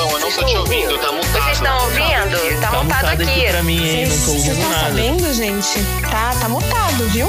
Bom, 0.00 0.12
eu 0.12 0.20
não 0.20 0.32
tô 0.32 0.42
te 0.44 0.56
ouvindo, 0.56 0.96
tá 0.98 1.12
mutado. 1.12 1.30
Vocês 1.32 1.56
estão 1.58 1.84
ouvindo? 1.84 2.60
Tá, 2.62 2.70
Tá 2.70 2.82
mutado 2.82 2.84
mutado 2.84 3.20
aqui. 3.20 3.22
aqui 3.30 3.48
pra 3.50 3.62
mim, 3.62 3.86
hein? 3.86 4.06
Não 4.06 4.16
tô 4.16 4.16
Vocês 4.24 4.28
ouvindo 4.36 4.52
estão 4.54 4.70
nada. 4.70 4.84
sabendo, 4.86 5.34
gente? 5.34 5.78
Tá, 6.10 6.34
tá 6.40 6.48
mutado, 6.48 7.08
viu? 7.10 7.28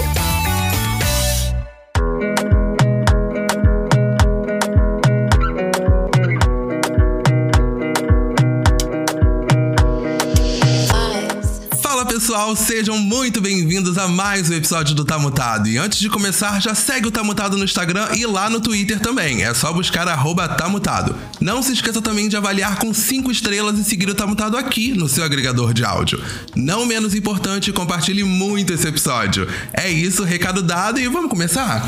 Pessoal, 12.42 12.56
sejam 12.56 12.98
muito 12.98 13.40
bem-vindos 13.40 13.98
a 13.98 14.08
mais 14.08 14.50
um 14.50 14.54
episódio 14.54 14.96
do 14.96 15.06
Tá 15.06 15.20
Mutado. 15.20 15.68
E 15.68 15.78
antes 15.78 16.00
de 16.00 16.10
começar, 16.10 16.60
já 16.60 16.74
segue 16.74 17.08
o 17.08 17.12
Tá 17.12 17.24
Mutado 17.24 17.56
no 17.56 17.64
Instagram 17.64 18.08
e 18.16 18.26
lá 18.26 18.50
no 18.50 18.60
Twitter 18.60 19.00
também. 19.00 19.44
É 19.44 19.54
só 19.54 19.72
buscar 19.72 20.08
arroba 20.08 20.48
Tá 20.48 20.68
Mutado. 20.68 21.16
Não 21.40 21.62
se 21.62 21.74
esqueça 21.74 22.02
também 22.02 22.28
de 22.28 22.36
avaliar 22.36 22.78
com 22.78 22.94
5 22.94 23.32
estrelas 23.32 23.78
e 23.78 23.84
seguir 23.84 24.10
o 24.10 24.16
Tá 24.16 24.26
Mutado 24.26 24.58
aqui 24.58 24.94
no 24.94 25.08
seu 25.08 25.24
agregador 25.24 25.74
de 25.74 25.86
áudio. 25.86 26.24
Não 26.56 26.86
menos 26.86 27.14
importante, 27.14 27.72
compartilhe 27.72 28.24
muito 28.24 28.74
esse 28.74 28.88
episódio. 28.88 29.48
É 29.72 29.90
isso, 29.92 30.24
recado 30.24 30.64
dado 30.64 31.00
e 31.00 31.08
vamos 31.08 31.30
começar? 31.30 31.88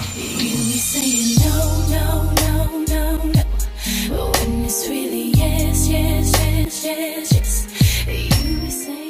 Yes, 5.35 5.87
yes, 5.87 6.31
yes, 6.31 6.83
yes, 6.83 7.31
yes. 7.31 7.52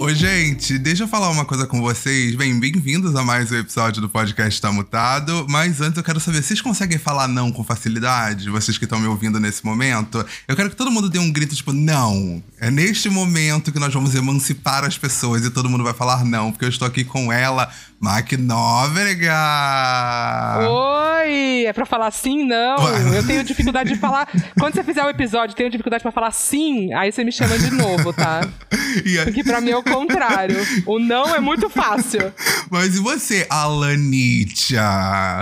Oi, 0.06 0.14
gente, 0.14 0.78
deixa 0.78 1.04
eu 1.04 1.08
falar 1.08 1.30
uma 1.30 1.46
coisa 1.46 1.66
com 1.66 1.80
vocês. 1.80 2.36
Bem, 2.36 2.60
bem-vindos 2.60 3.16
a 3.16 3.24
mais 3.24 3.50
um 3.54 3.58
episódio 3.58 4.02
do 4.02 4.10
podcast 4.10 4.60
Tá 4.62 4.70
Mutado. 4.70 5.46
Mas 5.48 5.80
antes 5.80 5.96
eu 5.98 6.04
quero 6.04 6.20
saber, 6.20 6.44
vocês 6.44 6.60
conseguem 6.60 6.98
falar 6.98 7.26
não 7.30 7.54
com 7.54 7.64
facilidade? 7.64 8.50
Vocês 8.50 8.78
que 8.78 8.84
estão 8.84 9.00
me 9.00 9.08
ouvindo 9.08 9.40
nesse 9.40 9.64
momento? 9.66 10.26
Eu 10.46 10.58
quero 10.58 10.70
que 10.70 10.76
todo 10.76 10.92
mundo 10.92 11.10
dê 11.10 11.20
um 11.20 11.32
grito 11.32 11.56
tipo, 11.56 11.72
não. 11.72 12.44
É 12.60 12.70
neste 12.70 13.10
momento 13.10 13.72
que 13.72 13.80
nós 13.80 13.94
vamos 13.94 14.14
emancipar 14.14 14.84
as 14.84 14.98
pessoas 14.98 15.46
e 15.46 15.50
todo 15.50 15.70
mundo 15.70 15.86
vai 15.86 15.94
falar 15.94 16.26
não, 16.26 16.52
porque 16.52 16.66
eu 16.66 16.70
estou 16.70 16.86
aqui 16.86 17.06
com 17.06 17.32
ela, 17.32 17.70
Mac 17.98 18.34
Nóbrega. 18.34 19.34
Oi! 20.70 21.64
É 21.66 21.72
pra 21.72 21.86
falar 21.86 22.12
sim, 22.12 22.44
não. 22.46 22.84
Ué. 22.84 23.20
Eu 23.20 23.26
tenho 23.26 23.42
dificuldade 23.46 23.94
de 23.94 23.98
falar. 23.98 24.28
Quando 24.60 24.74
você 24.74 24.84
fizer 24.84 25.02
o 25.06 25.10
episódio, 25.10 25.56
tenho 25.56 25.70
dificuldade 25.70 26.04
pra 26.04 26.12
falar 26.12 26.32
sim, 26.32 26.92
aí 26.94 27.10
você 27.10 27.24
me 27.24 27.32
chama 27.32 27.58
de 27.58 27.72
novo, 27.72 28.12
tá? 28.12 28.42
A- 28.42 29.24
Porque 29.24 29.44
pra 29.46 29.62
mim 29.62 29.70
é 29.72 29.78
o 29.78 29.84
contrário. 29.94 30.58
O 30.86 31.00
não 31.00 31.34
é 31.36 31.40
muito 31.40 31.70
fácil. 31.70 32.34
Mas 32.70 32.96
e 32.96 33.00
você, 33.00 33.46
Alanitia? 33.50 34.82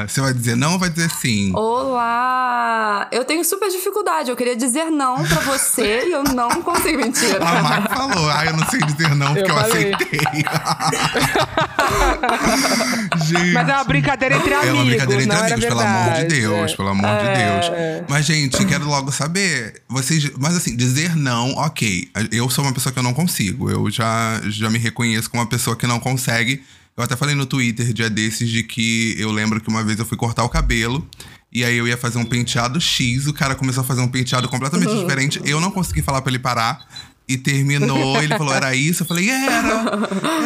Você 0.07 0.21
vai 0.21 0.33
dizer 0.33 0.55
não 0.55 0.73
ou 0.73 0.79
vai 0.79 0.89
dizer 0.89 1.09
sim? 1.09 1.51
Olá! 1.55 3.07
Eu 3.11 3.25
tenho 3.25 3.43
super 3.43 3.69
dificuldade. 3.69 4.29
Eu 4.29 4.35
queria 4.35 4.55
dizer 4.55 4.85
não 4.91 5.23
pra 5.23 5.39
você 5.41 6.05
e 6.07 6.11
eu 6.11 6.23
não 6.23 6.49
consigo. 6.61 6.97
Mentira. 7.01 7.39
A 7.43 7.63
Mac 7.63 7.91
falou, 7.93 8.29
ah, 8.29 8.45
eu 8.45 8.55
não 8.57 8.65
sei 8.69 8.79
dizer 8.81 9.15
não 9.15 9.33
porque 9.33 9.49
eu, 9.51 9.55
Eu 9.55 9.59
aceitei. 9.61 10.19
gente. 13.25 13.53
Mas 13.53 13.69
é 13.69 13.73
uma 13.73 13.83
brincadeira 13.83 14.35
entre 14.35 14.51
É 14.51 14.55
amigos. 14.57 14.73
uma 14.75 14.85
brincadeira 14.85 15.23
entre 15.23 15.37
amigos, 15.37 15.65
pelo 15.65 15.79
amor 15.79 16.13
de. 16.13 16.23
Deus, 16.25 16.71
É. 16.71 16.75
pelo 16.75 16.89
amor 16.89 17.09
de 17.09 17.27
É. 17.27 17.33
Deus. 17.61 18.05
Mas, 18.09 18.25
gente, 18.25 18.65
quero 18.65 18.85
logo 18.85 19.11
saber. 19.11 19.81
Vocês. 19.89 20.29
Mas 20.37 20.55
assim, 20.55 20.75
dizer 20.75 21.15
não, 21.15 21.51
ok. 21.55 22.09
Eu 22.31 22.49
sou 22.49 22.63
uma 22.63 22.73
pessoa 22.73 22.91
que 22.93 22.99
eu 22.99 23.03
não 23.03 23.13
consigo. 23.13 23.69
Eu 23.69 23.89
já, 23.89 24.39
já 24.49 24.69
me 24.69 24.77
reconheço 24.77 25.29
como 25.29 25.43
uma 25.43 25.49
pessoa 25.49 25.75
que 25.75 25.85
não 25.85 25.99
consegue. 25.99 26.63
Eu 26.95 27.03
até 27.03 27.15
falei 27.15 27.35
no 27.35 27.45
Twitter 27.45 27.93
dia 27.93 28.09
desses 28.09 28.49
de 28.49 28.63
que 28.63 29.15
eu 29.17 29.31
lembro 29.31 29.61
que 29.61 29.69
uma 29.69 29.83
vez 29.83 29.97
eu 29.97 30.05
fui 30.05 30.17
cortar 30.17 30.43
o 30.43 30.49
cabelo. 30.49 31.07
E 31.51 31.65
aí 31.65 31.75
eu 31.75 31.85
ia 31.85 31.97
fazer 31.97 32.17
um 32.17 32.23
penteado 32.23 32.79
X, 32.79 33.27
o 33.27 33.33
cara 33.33 33.55
começou 33.55 33.81
a 33.81 33.83
fazer 33.83 33.99
um 33.99 34.07
penteado 34.07 34.47
completamente 34.47 34.95
diferente. 34.99 35.41
Eu 35.43 35.59
não 35.59 35.69
consegui 35.69 36.01
falar 36.01 36.21
pra 36.21 36.31
ele 36.31 36.39
parar. 36.39 36.85
E 37.27 37.37
terminou, 37.37 38.21
ele 38.21 38.37
falou, 38.37 38.53
era 38.53 38.75
isso? 38.75 39.03
Eu 39.03 39.07
falei, 39.07 39.29
era, 39.29 39.83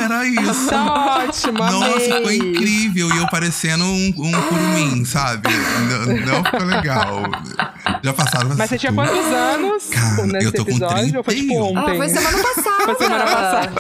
era 0.04 0.28
isso. 0.28 0.70
Tá 0.70 1.18
ótimo, 1.18 1.58
Nossa, 1.58 1.96
amei. 1.96 2.12
ficou 2.12 2.32
incrível. 2.32 3.10
E 3.16 3.18
eu 3.18 3.28
parecendo 3.28 3.84
um, 3.84 4.14
um 4.18 4.32
curumim, 4.44 5.04
sabe? 5.04 5.50
Não, 5.90 6.34
não 6.34 6.44
ficou 6.44 6.64
legal. 6.64 7.24
Já 8.04 8.14
passaram 8.14 8.50
Mas 8.56 8.70
você 8.70 8.78
tinha 8.78 8.92
tudo. 8.92 9.04
quantos 9.04 9.26
anos 9.34 9.90
Cara, 9.90 10.28
nesse 10.28 10.46
eu 10.46 10.52
tô 10.52 10.64
com 10.64 10.72
episódio? 10.72 11.18
Ou 11.18 11.24
foi 11.24 11.36
tipo 11.36 11.48
31. 11.48 11.64
ontem? 11.64 11.94
Ah, 11.94 11.96
foi 11.96 12.10
semana 12.10 12.44
passada. 12.44 12.84
Foi 12.86 12.96
semana 12.96 13.24
passada. 13.26 13.72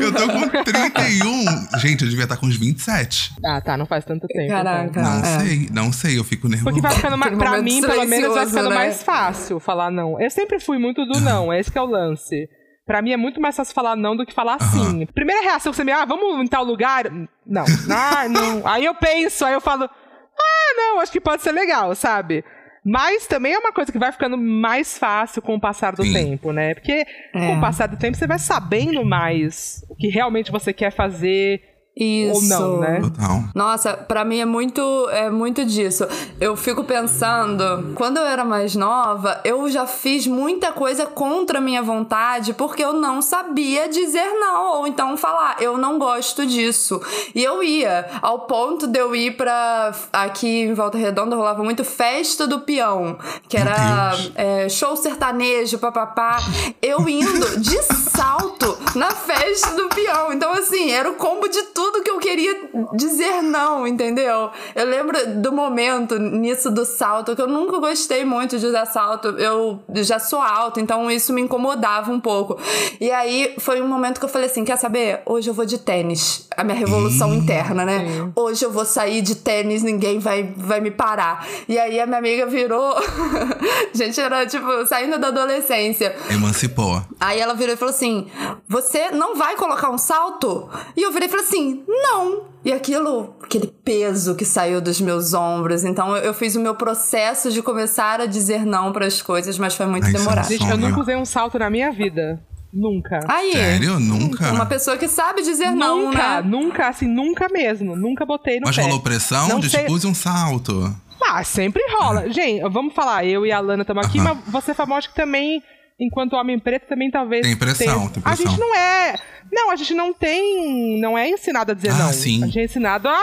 Eu 0.00 0.12
tô 0.12 0.28
com 0.28 0.48
31. 0.64 1.78
Gente, 1.78 2.04
eu 2.04 2.08
devia 2.08 2.24
estar 2.24 2.36
com 2.38 2.46
uns 2.46 2.56
27. 2.56 3.34
Ah, 3.44 3.60
tá, 3.60 3.76
não 3.76 3.84
faz 3.84 4.04
tanto 4.04 4.26
tempo. 4.28 4.48
Caraca. 4.48 4.84
então. 4.84 5.02
Não 5.02 5.18
é. 5.24 5.38
sei, 5.40 5.68
não 5.70 5.92
sei, 5.92 6.18
eu 6.18 6.24
fico 6.24 6.48
nervoso. 6.48 6.64
Porque 6.74 6.80
vai 6.80 6.94
ficando 6.94 7.18
mais, 7.18 7.36
pra 7.36 7.60
mim, 7.60 7.82
pelo 7.82 8.06
menos, 8.06 8.34
vai 8.34 8.46
ficando 8.46 8.70
né? 8.70 8.74
mais 8.74 9.02
fácil 9.02 9.60
falar 9.60 9.90
não. 9.90 10.18
Eu 10.18 10.30
sempre 10.30 10.58
fui 10.58 10.78
muito 10.78 11.04
do 11.04 11.20
não, 11.20 11.52
esse 11.52 11.70
que 11.70 11.76
é 11.76 11.82
o 11.82 11.86
lance. 11.86 12.45
Pra 12.86 13.02
mim 13.02 13.10
é 13.12 13.16
muito 13.16 13.40
mais 13.40 13.56
fácil 13.56 13.74
falar 13.74 13.96
não 13.96 14.16
do 14.16 14.24
que 14.24 14.32
falar 14.32 14.60
sim. 14.60 15.04
Primeira 15.06 15.42
reação 15.42 15.72
que 15.72 15.76
você 15.76 15.82
me, 15.84 15.90
ah, 15.92 16.04
vamos 16.04 16.40
em 16.42 16.46
tal 16.46 16.64
lugar? 16.64 17.04
Não. 17.44 17.64
Ah, 17.90 18.28
não. 18.28 18.66
Aí 18.66 18.84
eu 18.84 18.94
penso, 18.94 19.44
aí 19.44 19.52
eu 19.54 19.60
falo, 19.60 19.84
ah, 19.84 20.74
não, 20.76 21.00
acho 21.00 21.10
que 21.10 21.20
pode 21.20 21.42
ser 21.42 21.50
legal, 21.52 21.94
sabe? 21.96 22.44
Mas 22.84 23.26
também 23.26 23.52
é 23.54 23.58
uma 23.58 23.72
coisa 23.72 23.90
que 23.90 23.98
vai 23.98 24.12
ficando 24.12 24.38
mais 24.38 24.96
fácil 24.96 25.42
com 25.42 25.56
o 25.56 25.60
passar 25.60 25.92
do 25.96 26.04
Sim. 26.04 26.12
tempo, 26.12 26.52
né? 26.52 26.74
Porque 26.74 27.04
com 27.32 27.38
É. 27.40 27.56
o 27.56 27.60
passar 27.60 27.88
do 27.88 27.96
tempo 27.96 28.16
você 28.16 28.28
vai 28.28 28.38
sabendo 28.38 29.04
mais 29.04 29.84
o 29.90 29.96
que 29.96 30.06
realmente 30.06 30.52
você 30.52 30.72
quer 30.72 30.92
fazer 30.92 31.60
Isso. 31.98 32.34
ou 32.34 32.42
não, 32.42 32.80
né? 32.80 33.00
Total. 33.00 33.44
Nossa, 33.54 33.94
pra 33.94 34.22
mim 34.22 34.38
é 34.38 34.44
muito, 34.44 35.08
é 35.08 35.30
muito 35.30 35.64
disso. 35.64 36.06
Eu 36.38 36.54
fico 36.54 36.84
pensando, 36.84 37.94
quando 37.94 38.18
eu 38.18 38.26
era 38.26 38.44
mais 38.44 38.76
nova, 38.76 39.40
eu 39.42 39.66
já 39.70 39.86
fiz 39.86 40.26
muita 40.26 40.72
coisa 40.72 41.06
contra 41.06 41.56
a 41.56 41.60
minha 41.60 41.82
vontade 41.82 42.52
porque 42.52 42.84
eu 42.84 42.92
não 42.92 43.22
sabia 43.22 43.88
dizer 43.88 44.26
não, 44.34 44.80
ou 44.80 44.86
então 44.86 45.16
falar, 45.16 45.56
eu 45.58 45.78
não 45.78 45.98
gosto 45.98 46.44
disso. 46.44 47.00
E 47.34 47.42
eu 47.42 47.62
ia, 47.62 48.06
ao 48.20 48.40
ponto 48.40 48.86
de 48.86 48.98
eu 48.98 49.16
ir 49.16 49.34
pra. 49.34 49.94
Aqui 50.12 50.64
em 50.64 50.74
Volta 50.74 50.98
Redonda 50.98 51.34
rolava 51.34 51.64
muito 51.64 51.82
festa 51.82 52.46
do 52.46 52.60
peão, 52.60 53.16
que 53.48 53.56
era 53.56 54.12
é, 54.34 54.68
show 54.68 54.94
sertanejo, 54.96 55.78
papapá. 55.78 56.40
Eu 56.82 57.08
indo 57.08 57.58
de 57.58 57.82
salto 57.82 58.76
na 58.94 59.10
festa 59.10 59.70
do 59.70 59.88
peão. 59.88 60.32
Então, 60.32 60.52
assim, 60.52 60.90
era 60.90 61.10
o 61.10 61.14
combo 61.14 61.48
de 61.48 61.62
tudo 61.62 61.85
que 61.92 62.10
eu 62.10 62.18
queria 62.18 62.54
dizer 62.94 63.42
não, 63.42 63.86
entendeu? 63.86 64.50
Eu 64.74 64.86
lembro 64.86 65.36
do 65.40 65.52
momento 65.52 66.18
nisso 66.18 66.70
do 66.70 66.84
salto, 66.84 67.34
que 67.34 67.42
eu 67.42 67.46
nunca 67.48 67.78
gostei 67.78 68.24
muito 68.24 68.58
de 68.58 68.66
usar 68.66 68.86
salto. 68.86 69.28
Eu 69.28 69.82
já 69.94 70.18
sou 70.18 70.40
alta, 70.40 70.80
então 70.80 71.10
isso 71.10 71.32
me 71.32 71.42
incomodava 71.42 72.12
um 72.12 72.20
pouco. 72.20 72.58
E 73.00 73.10
aí 73.10 73.54
foi 73.58 73.80
um 73.80 73.88
momento 73.88 74.18
que 74.18 74.24
eu 74.24 74.28
falei 74.28 74.48
assim: 74.48 74.64
quer 74.64 74.76
saber? 74.76 75.22
Hoje 75.26 75.50
eu 75.50 75.54
vou 75.54 75.64
de 75.64 75.78
tênis. 75.78 76.46
A 76.56 76.64
minha 76.64 76.76
revolução 76.76 77.34
interna, 77.34 77.84
né? 77.84 78.30
Hoje 78.34 78.64
eu 78.64 78.70
vou 78.70 78.84
sair 78.84 79.20
de 79.22 79.34
tênis, 79.34 79.82
ninguém 79.82 80.18
vai, 80.18 80.42
vai 80.56 80.80
me 80.80 80.90
parar. 80.90 81.46
E 81.68 81.78
aí 81.78 82.00
a 82.00 82.06
minha 82.06 82.18
amiga 82.18 82.46
virou. 82.46 82.94
Gente, 83.92 84.20
era 84.20 84.46
tipo, 84.46 84.86
saindo 84.86 85.18
da 85.18 85.28
adolescência. 85.28 86.14
Emancipou. 86.30 87.02
Aí 87.20 87.40
ela 87.40 87.54
virou 87.54 87.74
e 87.74 87.76
falou 87.76 87.94
assim: 87.94 88.26
Você 88.68 89.10
não 89.10 89.36
vai 89.36 89.54
colocar 89.56 89.90
um 89.90 89.98
salto? 89.98 90.68
E 90.96 91.02
eu 91.02 91.12
virei 91.12 91.28
e 91.28 91.30
falei 91.30 91.44
assim: 91.44 91.84
Não. 91.86 92.44
E 92.64 92.72
aquilo, 92.72 93.36
aquele 93.42 93.68
peso 93.68 94.34
que 94.34 94.44
saiu 94.44 94.80
dos 94.80 95.00
meus 95.00 95.32
ombros. 95.34 95.84
Então 95.84 96.16
eu, 96.16 96.24
eu 96.24 96.34
fiz 96.34 96.56
o 96.56 96.60
meu 96.60 96.74
processo 96.74 97.52
de 97.52 97.62
começar 97.62 98.20
a 98.20 98.26
dizer 98.26 98.66
não 98.66 98.92
para 98.92 99.06
as 99.06 99.22
coisas, 99.22 99.56
mas 99.56 99.74
foi 99.76 99.86
muito 99.86 100.08
é 100.08 100.12
demorado. 100.12 100.48
Gente, 100.48 100.68
eu 100.68 100.76
nunca 100.76 101.00
usei 101.00 101.14
um 101.14 101.24
salto 101.24 101.58
na 101.60 101.70
minha 101.70 101.92
vida. 101.92 102.40
Nunca. 102.72 103.20
Aí. 103.28 103.52
Sério? 103.52 104.00
Nunca? 104.00 104.50
Uma 104.52 104.66
pessoa 104.66 104.96
que 104.96 105.06
sabe 105.06 105.42
dizer 105.42 105.70
não, 105.70 106.06
nunca, 106.06 106.18
né? 106.18 106.42
nunca, 106.42 106.88
assim, 106.88 107.06
nunca 107.06 107.48
mesmo. 107.48 107.94
Nunca 107.94 108.26
botei 108.26 108.58
no 108.58 108.66
Mas 108.66 108.76
pé. 108.76 108.82
rolou 108.82 109.00
pressão 109.00 109.48
Não 109.48 109.60
de 109.60 109.70
sei- 109.70 109.80
tipo, 109.82 109.92
use 109.92 110.06
um 110.06 110.14
salto. 110.14 110.92
Ah, 111.22 111.42
sempre 111.44 111.82
rola. 111.98 112.28
Gente, 112.30 112.68
vamos 112.68 112.94
falar, 112.94 113.24
eu 113.24 113.46
e 113.46 113.52
a 113.52 113.58
Lana 113.60 113.82
estamos 113.82 114.06
aqui, 114.06 114.18
Aham. 114.18 114.34
mas 114.44 114.52
você 114.52 114.74
famosa 114.74 115.08
que 115.08 115.14
também, 115.14 115.62
enquanto 115.98 116.34
homem 116.34 116.58
preto, 116.58 116.86
também 116.86 117.10
talvez. 117.10 117.42
Tem 117.46 117.56
pressão, 117.56 117.98
tenha- 118.08 118.10
tem 118.10 118.22
A 118.24 118.34
pressão. 118.34 118.46
gente 118.50 118.60
não 118.60 118.74
é. 118.76 119.14
Não, 119.52 119.70
a 119.70 119.76
gente 119.76 119.94
não 119.94 120.12
tem. 120.12 121.00
Não 121.00 121.16
é 121.16 121.28
ensinado 121.28 121.72
a 121.72 121.74
dizer 121.74 121.90
Ah, 121.90 121.94
não. 121.98 122.12
sim. 122.12 122.42
A 122.42 122.46
gente 122.46 122.58
é 122.58 122.64
ensinado 122.64 123.08
a. 123.08 123.20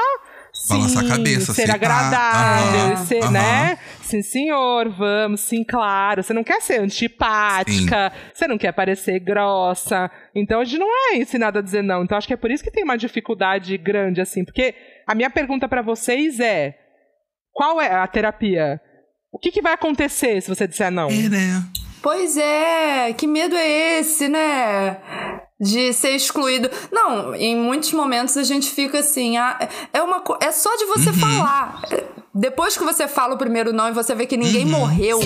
Balançar 0.69 1.03
sim, 1.03 1.09
a 1.11 1.15
cabeça, 1.17 1.51
ser 1.51 1.71
agradável, 1.71 2.93
e 2.93 2.97
ser, 3.07 3.31
né? 3.31 3.75
Sim, 4.03 4.21
senhor, 4.21 4.87
vamos, 4.89 5.41
sim, 5.41 5.63
claro. 5.63 6.21
Você 6.23 6.31
não 6.31 6.43
quer 6.43 6.61
ser 6.61 6.79
antipática, 6.79 8.11
você 8.31 8.47
não 8.47 8.57
quer 8.57 8.71
parecer 8.71 9.19
grossa. 9.19 10.11
Então 10.35 10.59
a 10.61 10.63
gente 10.63 10.77
não 10.79 10.87
é 11.11 11.17
ensinado 11.17 11.57
a 11.57 11.61
dizer 11.61 11.81
não. 11.81 12.03
Então 12.03 12.15
acho 12.17 12.27
que 12.27 12.33
é 12.35 12.37
por 12.37 12.51
isso 12.51 12.63
que 12.63 12.69
tem 12.71 12.83
uma 12.83 12.97
dificuldade 12.97 13.75
grande, 13.77 14.21
assim. 14.21 14.45
Porque 14.45 14.75
a 15.07 15.15
minha 15.15 15.29
pergunta 15.29 15.67
pra 15.67 15.81
vocês 15.81 16.39
é: 16.39 16.75
qual 17.51 17.81
é 17.81 17.91
a 17.91 18.05
terapia? 18.07 18.79
O 19.31 19.39
que, 19.39 19.51
que 19.51 19.61
vai 19.61 19.73
acontecer 19.73 20.39
se 20.41 20.49
você 20.49 20.67
disser 20.67 20.91
não? 20.91 21.07
É, 21.09 21.29
né? 21.29 21.63
Pois 22.03 22.35
é, 22.35 23.13
que 23.13 23.25
medo 23.25 23.55
é 23.55 23.99
esse, 23.99 24.27
né? 24.27 24.99
De 25.59 25.93
ser 25.93 26.11
excluído. 26.11 26.69
Não, 26.91 27.33
em 27.35 27.55
muitos 27.55 27.93
momentos 27.93 28.35
a 28.37 28.43
gente 28.43 28.69
fica 28.69 28.99
assim, 28.99 29.37
ah, 29.37 29.57
é 29.93 30.01
uma 30.01 30.21
é 30.41 30.51
só 30.51 30.75
de 30.75 30.85
você 30.85 31.13
falar. 31.13 31.81
depois 32.33 32.75
que 32.75 32.83
você 32.83 33.07
fala 33.07 33.35
o 33.35 33.37
primeiro 33.37 33.71
não 33.71 33.87
e 33.87 33.91
você 33.91 34.15
vê 34.15 34.25
que 34.25 34.35
ninguém 34.35 34.65
morreu, 34.65 35.19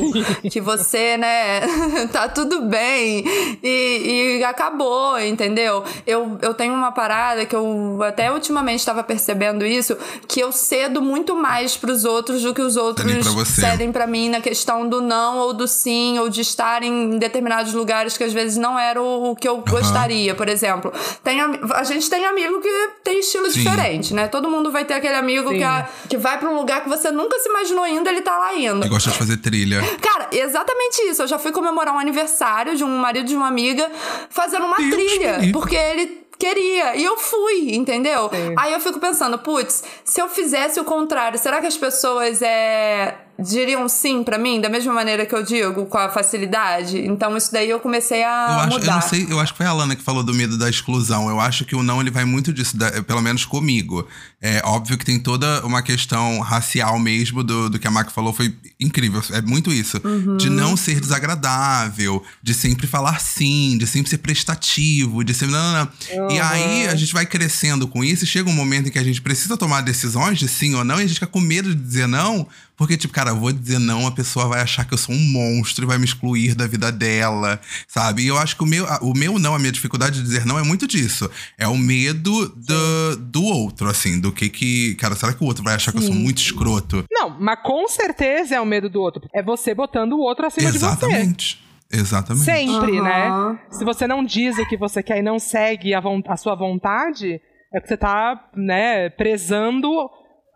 que 0.51 0.59
você, 0.59 1.15
né, 1.15 1.61
tá 2.11 2.27
tudo 2.27 2.63
bem 2.63 3.23
e, 3.63 4.39
e 4.39 4.43
acabou, 4.43 5.17
entendeu? 5.17 5.85
Eu, 6.05 6.37
eu 6.41 6.53
tenho 6.53 6.73
uma 6.73 6.91
parada 6.91 7.45
que 7.45 7.55
eu 7.55 7.99
até 8.03 8.29
ultimamente 8.31 8.79
estava 8.79 9.03
percebendo 9.03 9.65
isso, 9.65 9.97
que 10.27 10.41
eu 10.41 10.51
cedo 10.51 11.01
muito 11.01 11.33
mais 11.33 11.77
pros 11.77 12.03
outros 12.03 12.41
do 12.43 12.53
que 12.53 12.61
os 12.61 12.75
outros 12.75 13.07
Cedem 13.07 13.23
pra 13.23 13.45
cedem 13.45 13.91
pra 13.91 14.07
mim 14.07 14.29
na 14.29 14.41
questão 14.41 14.87
do 14.87 15.01
não 15.01 15.37
ou 15.37 15.53
do 15.53 15.67
sim, 15.67 16.19
ou 16.19 16.27
de 16.27 16.41
estar 16.41 16.83
em 16.83 17.17
determinados 17.17 17.73
lugares 17.73 18.17
que 18.17 18.23
às 18.25 18.33
vezes 18.33 18.57
não 18.57 18.77
era 18.77 19.01
o, 19.01 19.31
o 19.31 19.35
que 19.35 19.47
eu 19.47 19.57
gostaria, 19.61 20.16
por 20.35 20.49
exemplo. 20.49 20.91
Tem, 21.23 21.39
a 21.41 21.83
gente 21.83 22.09
tem 22.09 22.25
amigo 22.25 22.59
que 22.61 22.89
tem 23.03 23.19
estilo 23.19 23.49
Sim. 23.51 23.59
diferente, 23.63 24.13
né? 24.13 24.27
Todo 24.27 24.49
mundo 24.49 24.71
vai 24.71 24.85
ter 24.85 24.93
aquele 24.95 25.15
amigo 25.15 25.49
Sim. 25.49 25.57
que, 25.57 25.63
a- 25.63 25.87
que 26.09 26.17
vai 26.17 26.37
pra 26.37 26.49
um 26.49 26.55
lugar 26.55 26.83
que 26.83 26.89
você 26.89 27.11
nunca 27.11 27.37
se 27.39 27.49
imaginou 27.49 27.85
indo, 27.87 28.07
ele 28.09 28.21
tá 28.21 28.37
lá 28.37 28.55
indo. 28.55 28.81
Que 28.81 28.89
gosta 28.89 29.11
de 29.11 29.17
fazer 29.17 29.37
trilha. 29.37 29.81
Cara, 30.01 30.27
exatamente 30.31 31.01
isso. 31.03 31.21
Eu 31.23 31.27
já 31.27 31.37
fui 31.39 31.51
comemorar 31.51 31.93
um 31.93 31.99
aniversário 31.99 32.75
de 32.75 32.83
um 32.83 32.97
marido 32.97 33.27
de 33.27 33.35
uma 33.35 33.47
amiga 33.47 33.89
fazendo 34.29 34.65
uma 34.65 34.77
Deus 34.77 34.91
trilha. 34.91 35.39
Porque 35.53 35.75
ele 35.75 36.25
queria. 36.39 36.95
E 36.95 37.03
eu 37.03 37.17
fui, 37.17 37.73
entendeu? 37.75 38.29
Sim. 38.29 38.53
Aí 38.57 38.73
eu 38.73 38.79
fico 38.79 38.99
pensando, 38.99 39.37
putz, 39.39 39.83
se 40.03 40.21
eu 40.21 40.27
fizesse 40.29 40.79
o 40.79 40.83
contrário, 40.83 41.37
será 41.39 41.59
que 41.59 41.67
as 41.67 41.75
pessoas 41.77 42.41
é, 42.41 43.15
diriam 43.39 43.87
sim 43.89 44.23
pra 44.23 44.37
mim, 44.37 44.59
da 44.61 44.69
mesma 44.69 44.93
maneira 44.93 45.25
que 45.25 45.33
eu 45.35 45.43
digo, 45.43 45.85
com 45.85 45.97
a 45.97 46.09
facilidade? 46.09 46.97
Então 46.99 47.35
isso 47.37 47.51
daí 47.51 47.69
eu 47.69 47.79
comecei 47.79 48.23
a 48.23 48.27
Eu 48.49 48.53
acho, 48.59 48.73
eu 48.73 48.79
mudar. 48.79 48.93
não 48.95 49.01
sei, 49.01 49.27
eu 49.29 49.39
acho 49.39 49.53
que 49.53 49.57
foi 49.57 49.65
a 49.65 49.73
Lana 49.73 49.95
que 49.95 50.01
falou 50.03 50.23
do 50.23 50.33
medo 50.33 50.57
da 50.57 50.69
exclusão. 50.69 51.29
Eu 51.29 51.39
acho 51.39 51.65
que 51.65 51.75
o 51.75 51.83
não 51.83 52.01
ele 52.01 52.11
vai 52.11 52.25
muito 52.25 52.51
disso, 52.53 52.75
da- 52.77 53.03
pelo 53.03 53.21
menos 53.21 53.45
comigo. 53.45 54.07
É 54.41 54.61
óbvio 54.65 54.97
que 54.97 55.05
tem 55.05 55.19
toda 55.19 55.65
uma 55.65 55.81
questão 55.81 56.39
racial 56.39 56.99
mesmo 56.99 57.43
do, 57.43 57.69
do 57.69 57.79
que 57.79 57.87
a 57.87 57.91
Mac 57.91 58.11
falou, 58.11 58.31
foi 58.33 58.55
incrível. 58.79 59.21
É 59.31 59.41
muito 59.41 59.71
isso. 59.71 59.99
Uhum. 60.03 60.37
De 60.37 60.49
não 60.49 60.77
ser 60.77 60.99
desagradável, 60.99 62.23
de 62.41 62.53
sempre 62.53 62.87
falar 62.87 63.19
sim, 63.19 63.77
de 63.77 63.87
sempre 63.87 64.09
ser 64.09 64.17
prestativo, 64.19 65.23
de 65.23 65.33
sempre. 65.33 65.53
Não, 65.55 65.73
não, 65.73 65.89
não. 66.15 66.31
E 66.31 66.39
aí 66.39 66.87
a 66.87 66.95
gente 66.95 67.13
vai 67.13 67.25
crescendo 67.25 67.87
com 67.87 68.03
isso 68.03 68.23
e 68.23 68.27
chega 68.27 68.49
um 68.49 68.53
momento 68.53 68.87
em 68.87 68.91
que 68.91 68.99
a 68.99 69.03
gente 69.03 69.21
precisa 69.21 69.57
tomar 69.57 69.81
decisões 69.81 70.37
de 70.37 70.47
sim 70.47 70.75
ou 70.75 70.83
não, 70.83 70.95
e 70.99 71.03
a 71.03 71.07
gente 71.07 71.15
fica 71.15 71.27
com 71.27 71.39
medo 71.39 71.73
de 71.73 71.81
dizer 71.81 72.07
não. 72.07 72.47
Porque, 72.77 72.95
tipo, 72.95 73.13
cara, 73.13 73.31
eu 73.31 73.35
vou 73.35 73.51
dizer 73.51 73.79
não, 73.79 74.05
a 74.05 74.11
pessoa 74.11 74.47
vai 74.47 74.61
achar 74.61 74.85
que 74.85 74.93
eu 74.93 74.97
sou 74.97 75.13
um 75.13 75.31
monstro 75.31 75.83
e 75.83 75.87
vai 75.87 75.97
me 75.97 76.05
excluir 76.05 76.53
da 76.53 76.67
vida 76.67 76.91
dela, 76.91 77.59
sabe? 77.87 78.21
E 78.23 78.27
eu 78.27 78.37
acho 78.37 78.55
que 78.55 78.63
o 78.63 78.67
meu, 78.67 78.85
o 79.01 79.17
meu 79.17 79.39
não, 79.39 79.55
a 79.55 79.59
minha 79.59 79.71
dificuldade 79.71 80.17
de 80.17 80.23
dizer 80.23 80.45
não 80.45 80.59
é 80.59 80.63
muito 80.63 80.87
disso. 80.87 81.29
É 81.57 81.67
o 81.67 81.75
medo 81.75 82.47
do, 82.49 83.17
do 83.17 83.43
outro, 83.43 83.89
assim, 83.89 84.19
do 84.19 84.31
que 84.31 84.47
que. 84.47 84.93
Cara, 84.95 85.15
será 85.15 85.33
que 85.33 85.43
o 85.43 85.47
outro 85.47 85.63
vai 85.63 85.73
achar 85.73 85.91
que 85.91 85.97
eu 85.97 86.03
sou 86.03 86.13
muito 86.13 86.37
escroto? 86.37 87.03
Não, 87.11 87.31
mas 87.39 87.59
com 87.63 87.87
certeza 87.87 88.55
é 88.55 88.61
o 88.61 88.65
medo 88.65 88.89
do 88.89 89.01
outro. 89.01 89.23
É 89.33 89.41
você 89.41 89.73
botando 89.73 90.13
o 90.13 90.19
outro 90.19 90.45
acima 90.45 90.71
de 90.71 90.77
você. 90.77 90.85
Exatamente. 90.85 91.67
Exatamente. 91.91 92.45
Sempre, 92.45 92.99
Aham. 92.99 93.53
né? 93.53 93.59
Se 93.71 93.83
você 93.83 94.05
não 94.05 94.23
diz 94.23 94.57
o 94.57 94.67
que 94.67 94.77
você 94.77 95.01
quer 95.01 95.19
e 95.19 95.23
não 95.23 95.39
segue 95.39 95.93
a, 95.93 96.01
a 96.27 96.37
sua 96.37 96.53
vontade, 96.53 97.41
é 97.73 97.79
que 97.79 97.87
você 97.87 97.97
tá, 97.97 98.49
né, 98.55 99.09
prezando 99.09 99.89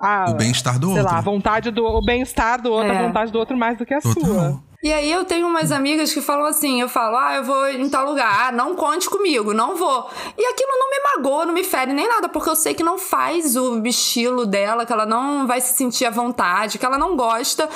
a, 0.01 0.25
O 0.31 0.33
bem-estar 0.36 0.77
do 0.80 0.88
sei 0.89 0.98
outro. 1.00 1.13
lá, 1.13 1.19
a 1.19 1.21
vontade 1.21 1.71
do 1.71 1.86
o 1.86 2.01
bem-estar 2.03 2.62
do 2.62 2.71
outro, 2.71 2.92
É. 2.92 2.98
a 2.98 3.01
vontade 3.07 3.31
do 3.31 3.39
outro 3.39 3.56
mais 3.57 3.77
do 3.77 3.86
que 3.86 3.94
a 3.94 4.01
Total. 4.01 4.24
sua. 4.24 4.59
E 4.83 4.92
aí 4.92 5.12
eu 5.12 5.24
tenho 5.25 5.45
umas 5.48 5.71
amigas 5.71 6.12
que 6.12 6.21
falam 6.21 6.44
assim, 6.45 6.81
eu 6.81 6.89
falo, 6.89 7.15
ah, 7.15 7.36
eu 7.36 7.44
vou 7.44 7.68
em 7.69 7.88
tal 7.88 8.03
lugar, 8.03 8.48
ah, 8.48 8.51
não 8.51 8.75
conte 8.75 9.07
comigo, 9.07 9.53
não 9.53 9.75
vou. 9.77 10.09
E 10.36 10.44
aquilo 10.44 10.71
não 10.71 10.89
me 10.89 11.15
magoa, 11.15 11.45
não 11.45 11.53
me 11.53 11.63
fere 11.63 11.94
nem 11.94 12.07
nada, 12.07 12.27
porque 12.27 12.50
eu 12.50 12.56
sei 12.56 12.74
que 12.74 12.81
não 12.81 12.98
faz 12.98 13.56
o 13.56 13.80
estilo 13.86 14.44
dela, 14.44 14.83
que 14.83 14.92
ela 14.92 15.06
não 15.06 15.45
vai 15.45 15.62
se 15.62 15.77
sentir 15.77 16.06
à 16.07 16.09
vontade, 16.09 16.80
que 16.80 16.86
ela 16.86 16.98
não 16.98 17.15
gosta. 17.15 17.69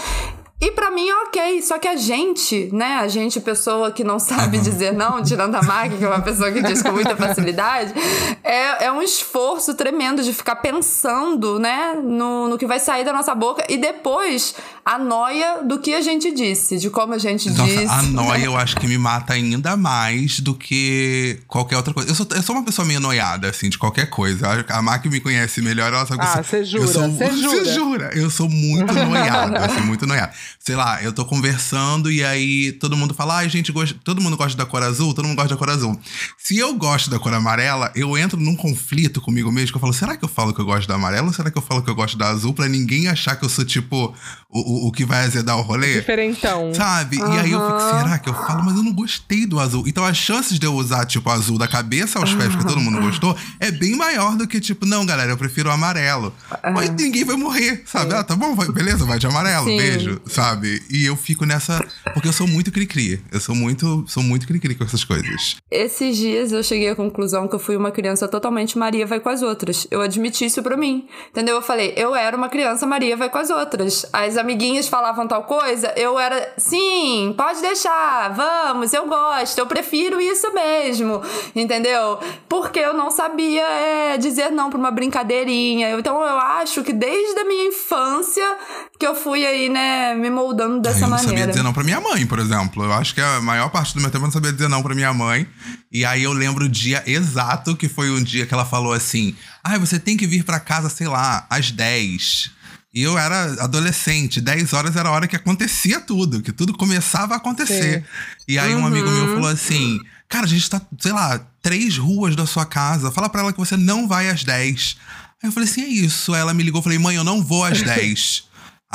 E 0.60 0.72
pra 0.72 0.90
mim 0.90 1.06
é 1.10 1.16
ok, 1.24 1.62
só 1.62 1.78
que 1.78 1.86
a 1.88 1.98
gente, 1.98 2.70
né, 2.72 2.96
a 3.02 3.10
gente, 3.10 3.42
pessoa 3.42 3.92
que 3.92 4.06
não 4.06 4.18
sabe 4.20 4.58
dizer 4.58 4.94
não, 4.94 5.22
tirando 5.22 5.54
a 5.56 5.62
máquina, 5.62 5.98
que 5.98 6.06
é 6.06 6.08
uma 6.08 6.22
pessoa 6.22 6.50
que 6.50 6.62
diz 6.64 6.82
com 6.82 6.94
muita 6.94 7.14
facilidade, 7.18 7.94
é, 8.42 8.86
é 8.86 8.92
um 8.92 9.02
esforço 9.02 9.74
tremendo 9.76 10.24
de 10.24 10.32
ficar 10.34 10.56
pensando, 10.56 11.60
né, 11.60 11.96
no, 12.02 12.48
no 12.48 12.58
que 12.58 12.66
vai 12.66 12.80
sair 12.80 13.04
da 13.04 13.12
nossa 13.12 13.36
boca 13.36 13.66
e 13.68 13.76
depois 13.78 14.56
a 14.86 14.98
noia 14.98 15.62
do 15.64 15.78
que 15.80 15.94
a 15.94 16.00
gente 16.00 16.32
disse, 16.32 16.78
de 16.78 16.90
como 16.90 17.14
a 17.14 17.18
gente 17.18 17.50
Nossa, 17.50 17.64
disse. 17.66 17.86
a 17.92 18.02
noia 18.04 18.46
eu 18.46 18.56
acho 18.56 18.78
que 18.78 18.88
me 18.88 18.98
mata 18.98 19.34
ainda 19.34 19.76
mais 19.76 20.40
do 20.40 20.54
que 20.56 21.38
qualquer 21.48 21.76
outra 21.76 21.94
coisa. 21.94 22.10
Eu 22.10 22.16
sou, 22.16 22.26
eu 22.34 22.42
sou 22.42 22.56
uma 22.56 22.64
pessoa 22.64 22.86
meio 22.88 23.02
noiada, 23.02 23.50
assim, 23.50 23.68
de 23.68 23.78
qualquer 23.78 24.10
coisa. 24.10 24.48
A- 24.70 24.78
A 24.78 24.82
Mac 24.82 25.04
me 25.08 25.20
conhece 25.20 25.62
melhor, 25.62 25.92
ela 25.92 26.06
sabe 26.06 26.22
que 26.22 26.26
Ah, 26.28 26.30
eu 26.38 26.44
sou. 26.44 26.44
cê 26.46 26.64
jura, 26.64 26.84
eu 26.84 26.88
sou, 26.88 27.18
cê 27.18 27.32
jura. 27.36 27.66
Jura? 27.74 28.10
Eu 28.14 28.30
sou 28.30 28.48
muito 28.48 28.94
noiado, 28.94 29.58
assim, 29.58 29.82
muito 29.82 30.06
noiado. 30.08 30.34
Sei 30.60 30.76
lá, 30.76 31.02
eu 31.04 31.14
tô 31.14 31.26
conversando 31.26 32.12
e 32.12 32.24
aí 32.24 32.72
todo 32.74 32.98
mundo 32.98 33.14
fala, 33.14 33.38
ai, 33.38 33.50
gente, 33.50 33.72
gosta, 33.72 33.96
todo 34.04 34.22
mundo 34.22 34.36
gosta 34.38 34.58
da 34.58 34.66
cor 34.66 34.82
azul, 34.84 35.14
todo 35.14 35.26
mundo 35.28 35.36
gosta 35.38 35.54
da 35.54 35.58
cor 35.58 35.70
azul. 35.70 36.00
Se 36.38 36.58
eu 36.58 36.74
gosto 36.76 37.10
da 37.10 37.20
cor 37.20 37.34
amarela, 37.34 37.92
eu 37.96 38.18
entro 38.18 38.40
num 38.40 38.56
conflito 38.56 39.22
comigo 39.22 39.52
mesmo, 39.52 39.72
que 39.72 39.78
eu 39.78 39.82
falo, 39.82 39.94
será 39.94 40.16
que 40.18 40.24
eu 40.26 40.30
falo 40.30 40.54
que 40.54 40.62
eu 40.62 40.66
gosto 40.66 40.88
da 40.88 40.96
amarela 40.96 41.28
ou 41.28 41.34
será 41.34 41.52
que 41.52 41.58
eu 41.58 41.62
falo 41.62 41.82
que 41.84 41.90
eu 41.90 41.96
gosto 41.96 42.18
da 42.18 42.28
azul 42.30 42.54
pra 42.54 42.68
ninguém 42.68 43.08
achar 43.08 43.36
que 43.36 43.46
eu 43.46 43.50
sou, 43.50 43.66
tipo, 43.66 44.14
o, 44.50 44.60
o, 44.60 44.88
o 44.88 44.92
que 44.92 45.06
vai 45.06 45.26
azedar 45.26 45.58
o 45.58 45.62
rolê? 45.62 45.96
Diferentão. 45.96 46.74
Sabe? 46.74 47.18
E 47.18 47.40
aí 47.40 47.52
eu 47.52 47.66
fico, 47.66 47.80
será 47.90 48.18
que 48.20 48.30
eu 48.30 48.34
falo? 48.34 48.64
Mas 48.64 48.76
eu 48.76 48.84
não 48.84 48.94
gostei 48.94 49.46
do 49.46 49.60
azul. 49.60 49.84
Então 49.88 50.04
as 50.06 50.18
chances 50.18 50.58
de 50.60 50.66
eu 50.66 50.74
usar, 50.74 51.06
tipo, 51.06 51.30
azul 51.30 51.58
da 51.58 51.68
cabeça 51.68 52.20
aos 52.20 52.34
pés, 52.34 52.50
porque 52.56 52.68
todo 52.68 52.80
mundo 52.80 53.00
gostou, 53.02 53.36
é 53.60 53.72
bem 53.72 53.96
maior 53.96 54.36
do 54.36 54.48
que, 54.48 54.60
tipo, 54.60 54.86
não, 54.86 55.06
galera, 55.06 55.32
eu 55.32 55.38
prefiro 55.38 55.70
o 55.70 55.72
amarelo. 55.72 56.34
Mas 56.74 56.90
ninguém 56.92 57.24
vai 57.24 57.36
morrer, 57.36 57.84
sabe? 57.86 58.14
Ah, 58.14 58.24
tá 58.24 58.36
bom, 58.36 58.56
vai- 58.56 58.70
beleza, 58.72 59.06
vai 59.06 59.20
de 59.20 59.28
amarelo, 59.28 59.68
Sim. 59.68 59.78
beijo, 59.78 60.22
sabe? 60.36 60.84
E 60.92 61.06
eu 61.06 61.16
fico 61.16 61.46
nessa. 61.46 61.80
Porque 62.14 62.28
eu 62.28 62.34
sou 62.34 62.46
muito 62.46 62.72
cri-cri. 62.72 63.24
Eu 63.32 63.40
sou 63.40 63.56
muito, 63.56 64.04
sou 64.06 64.22
muito 64.22 64.46
cri-cri 64.46 64.76
com 64.76 64.84
essas 64.84 65.04
coisas. 65.04 65.56
Esses 65.72 66.18
dias 66.18 66.52
eu 66.52 66.62
cheguei 66.62 66.90
à 66.90 66.96
conclusão 66.96 67.48
que 67.48 67.56
eu 67.56 67.60
fui 67.60 67.78
uma 67.78 67.90
criança 67.90 68.28
totalmente 68.28 68.78
Maria 68.78 69.06
vai 69.06 69.22
com 69.22 69.30
as 69.30 69.42
outras. 69.42 69.88
Eu 69.90 70.02
admiti 70.02 70.46
isso 70.46 70.62
pra 70.62 70.76
mim. 70.76 71.08
Entendeu? 71.30 71.56
Eu 71.56 71.62
falei, 71.62 71.94
eu 71.96 72.14
era 72.14 72.36
uma 72.36 72.50
criança 72.50 72.86
Maria 72.86 73.16
vai 73.16 73.30
com 73.30 73.38
as 73.38 73.50
outras. 73.50 74.06
As 74.12 74.36
amiguinhas 74.36 74.90
falavam 74.90 75.26
tal 75.26 75.44
coisa, 75.44 75.94
eu 75.96 76.20
era, 76.20 76.54
sim, 76.58 77.34
pode 77.38 77.62
deixar, 77.62 78.34
vamos, 78.34 78.94
eu 78.94 79.08
gosto, 79.08 79.58
eu 79.58 79.66
prefiro 79.66 80.20
isso 80.20 80.54
mesmo. 80.54 81.22
Entendeu? 81.56 82.20
Porque 82.50 82.80
eu 82.80 82.94
não 82.94 83.10
sabia 83.10 83.64
é, 83.64 84.18
dizer 84.18 84.52
não 84.52 84.70
pra 84.70 84.80
uma 84.80 84.92
brincadeirinha. 84.92 85.92
Então 85.92 86.22
eu 86.22 86.38
acho 86.38 86.84
que 86.84 86.92
desde 86.92 87.40
a 87.40 87.46
minha 87.46 87.68
infância 87.68 88.58
que 89.00 89.08
eu 89.08 89.16
fui 89.16 89.46
aí, 89.46 89.70
né, 89.70 90.25
me 90.30 90.36
moldando 90.36 90.82
dessa 90.82 91.00
eu 91.00 91.02
não 91.02 91.10
maneira. 91.12 91.30
sabia 91.30 91.48
dizer 91.48 91.64
não 91.64 91.74
pra 91.74 91.84
minha 91.84 92.02
mãe, 92.02 92.26
por 92.26 92.40
exemplo. 92.40 92.84
Eu 92.84 92.94
acho 92.94 93.14
que 93.14 93.22
a 93.22 93.40
maior 93.42 93.70
parte 93.70 93.94
do 93.94 94.02
meu 94.02 94.10
tempo 94.10 94.24
eu 94.24 94.28
não 94.28 94.32
sabia 94.34 94.52
dizer 94.52 94.68
não 94.68 94.82
pra 94.82 94.96
minha 94.96 95.14
mãe. 95.14 95.48
E 95.92 96.04
aí 96.04 96.24
eu 96.24 96.34
lembro 96.34 96.66
o 96.66 96.70
dia 96.70 97.04
exato, 97.06 97.76
que 97.76 97.88
foi 97.88 98.10
um 98.12 98.22
dia 98.24 98.46
que 98.46 98.54
ela 98.54 98.66
falou 98.66 98.94
assim: 98.94 99.36
Ai, 99.64 99.78
você 99.80 100.00
tem 100.00 100.18
que 100.18 100.26
vir 100.28 100.44
pra 100.44 100.60
casa, 100.60 100.90
sei 100.90 101.08
lá, 101.08 101.46
às 101.50 101.72
10. 101.72 102.52
E 102.94 103.02
eu 103.04 103.18
era 103.18 103.62
adolescente, 103.64 104.40
10 104.40 104.72
horas 104.72 104.96
era 104.96 105.10
a 105.10 105.12
hora 105.12 105.28
que 105.28 105.36
acontecia 105.36 106.00
tudo, 106.00 106.42
que 106.42 106.54
tudo 106.54 106.74
começava 106.78 107.34
a 107.34 107.38
acontecer. 107.38 108.06
E 108.48 108.58
aí 108.58 108.74
um 108.74 108.86
amigo 108.86 109.10
meu 109.10 109.36
falou 109.36 109.50
assim: 109.50 110.00
Cara, 110.30 110.46
a 110.46 110.50
gente 110.50 110.70
tá, 110.70 110.82
sei 111.00 111.12
lá, 111.12 111.40
três 111.62 111.98
ruas 111.98 112.36
da 112.36 112.46
sua 112.46 112.66
casa. 112.66 113.12
Fala 113.12 113.30
pra 113.30 113.42
ela 113.42 113.52
que 113.54 113.60
você 113.60 113.76
não 113.78 114.08
vai 114.08 114.30
às 114.30 114.44
10. 114.44 114.98
Aí 115.44 115.50
eu 115.50 115.52
falei 115.52 115.68
assim: 115.70 115.82
é 115.84 115.88
isso. 115.88 116.34
Aí 116.34 116.40
ela 116.40 116.54
me 116.54 116.64
ligou, 116.64 116.82
falei, 116.82 116.98
mãe, 116.98 117.16
eu 117.18 117.24
não 117.24 117.44
vou 117.44 117.66
às 117.66 117.82
10. 117.84 118.46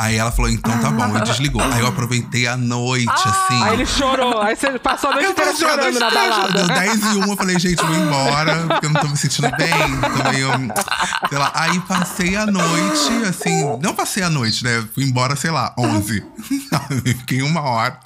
Aí 0.01 0.17
ela 0.17 0.33
falou, 0.33 0.51
então 0.51 0.79
tá 0.81 0.91
bom, 0.91 1.15
e 1.19 1.21
desligou. 1.21 1.61
Aí 1.63 1.81
eu 1.81 1.87
aproveitei 1.87 2.47
a 2.47 2.57
noite, 2.57 3.11
assim. 3.11 3.63
Aí 3.65 3.75
ele 3.75 3.85
chorou. 3.85 4.41
Aí 4.41 4.57
você 4.57 4.79
passou 4.79 5.11
a 5.11 5.13
noite 5.15 5.27
Eu 5.27 5.33
inteira 5.33 5.55
chorando 5.55 5.99
na 5.99 6.09
"Deu 6.09 6.19
balada. 6.19 6.67
10 6.69 7.03
e 7.03 7.07
1, 7.19 7.27
eu 7.31 7.37
falei, 7.37 7.59
gente, 7.59 7.85
vou 7.85 7.95
embora, 7.95 8.67
porque 8.67 8.87
eu 8.87 8.91
não 8.91 9.01
tô 9.03 9.09
me 9.09 9.17
sentindo 9.19 9.51
bem. 9.59 9.69
Tô 9.69 10.31
meio. 10.31 10.49
Sei 11.29 11.39
lá. 11.39 11.53
Aí 11.55 11.79
passei 11.81 12.35
a 12.35 12.47
noite, 12.47 13.13
assim. 13.29 13.63
Não 13.83 13.95
passei 13.95 14.23
a 14.23 14.31
noite, 14.31 14.65
né? 14.65 14.83
Fui 14.95 15.05
embora, 15.05 15.37
sei 15.37 15.51
lá, 15.51 15.75
11. 15.79 16.25
Sabe? 16.71 17.03
Fiquei 17.21 17.43
uma 17.43 17.61
hora. 17.61 18.01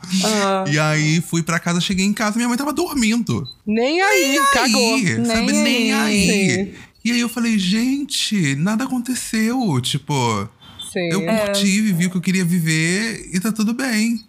E 0.69 0.79
aí 0.79 1.21
fui 1.21 1.45
pra 1.45 1.61
casa, 1.61 1.81
cheguei 1.81 2.05
em 2.05 2.13
casa, 2.13 2.37
minha 2.37 2.49
mãe 2.49 2.59
tava 2.59 2.73
dormindo. 2.73 3.47
Nem 3.65 4.03
aí, 4.03 4.41
cagou. 4.53 4.95
Aí, 4.97 5.27
sabe? 5.27 5.53
Nem 5.53 5.63
Nem 5.63 5.95
aí. 5.95 6.31
aí. 6.31 6.75
E 7.05 7.13
aí 7.13 7.21
eu 7.21 7.29
falei, 7.29 7.57
gente, 7.59 8.57
nada 8.57 8.83
aconteceu. 8.85 9.81
Tipo. 9.81 10.49
Sim. 10.95 11.09
Eu 11.11 11.23
curti, 11.23 11.81
vivi 11.83 12.07
o 12.07 12.11
que 12.11 12.17
eu 12.17 12.21
queria 12.23 12.45
viver 12.45 13.29
e 13.33 13.39
tá 13.39 13.53
tudo 13.53 13.75
bem. 13.75 14.25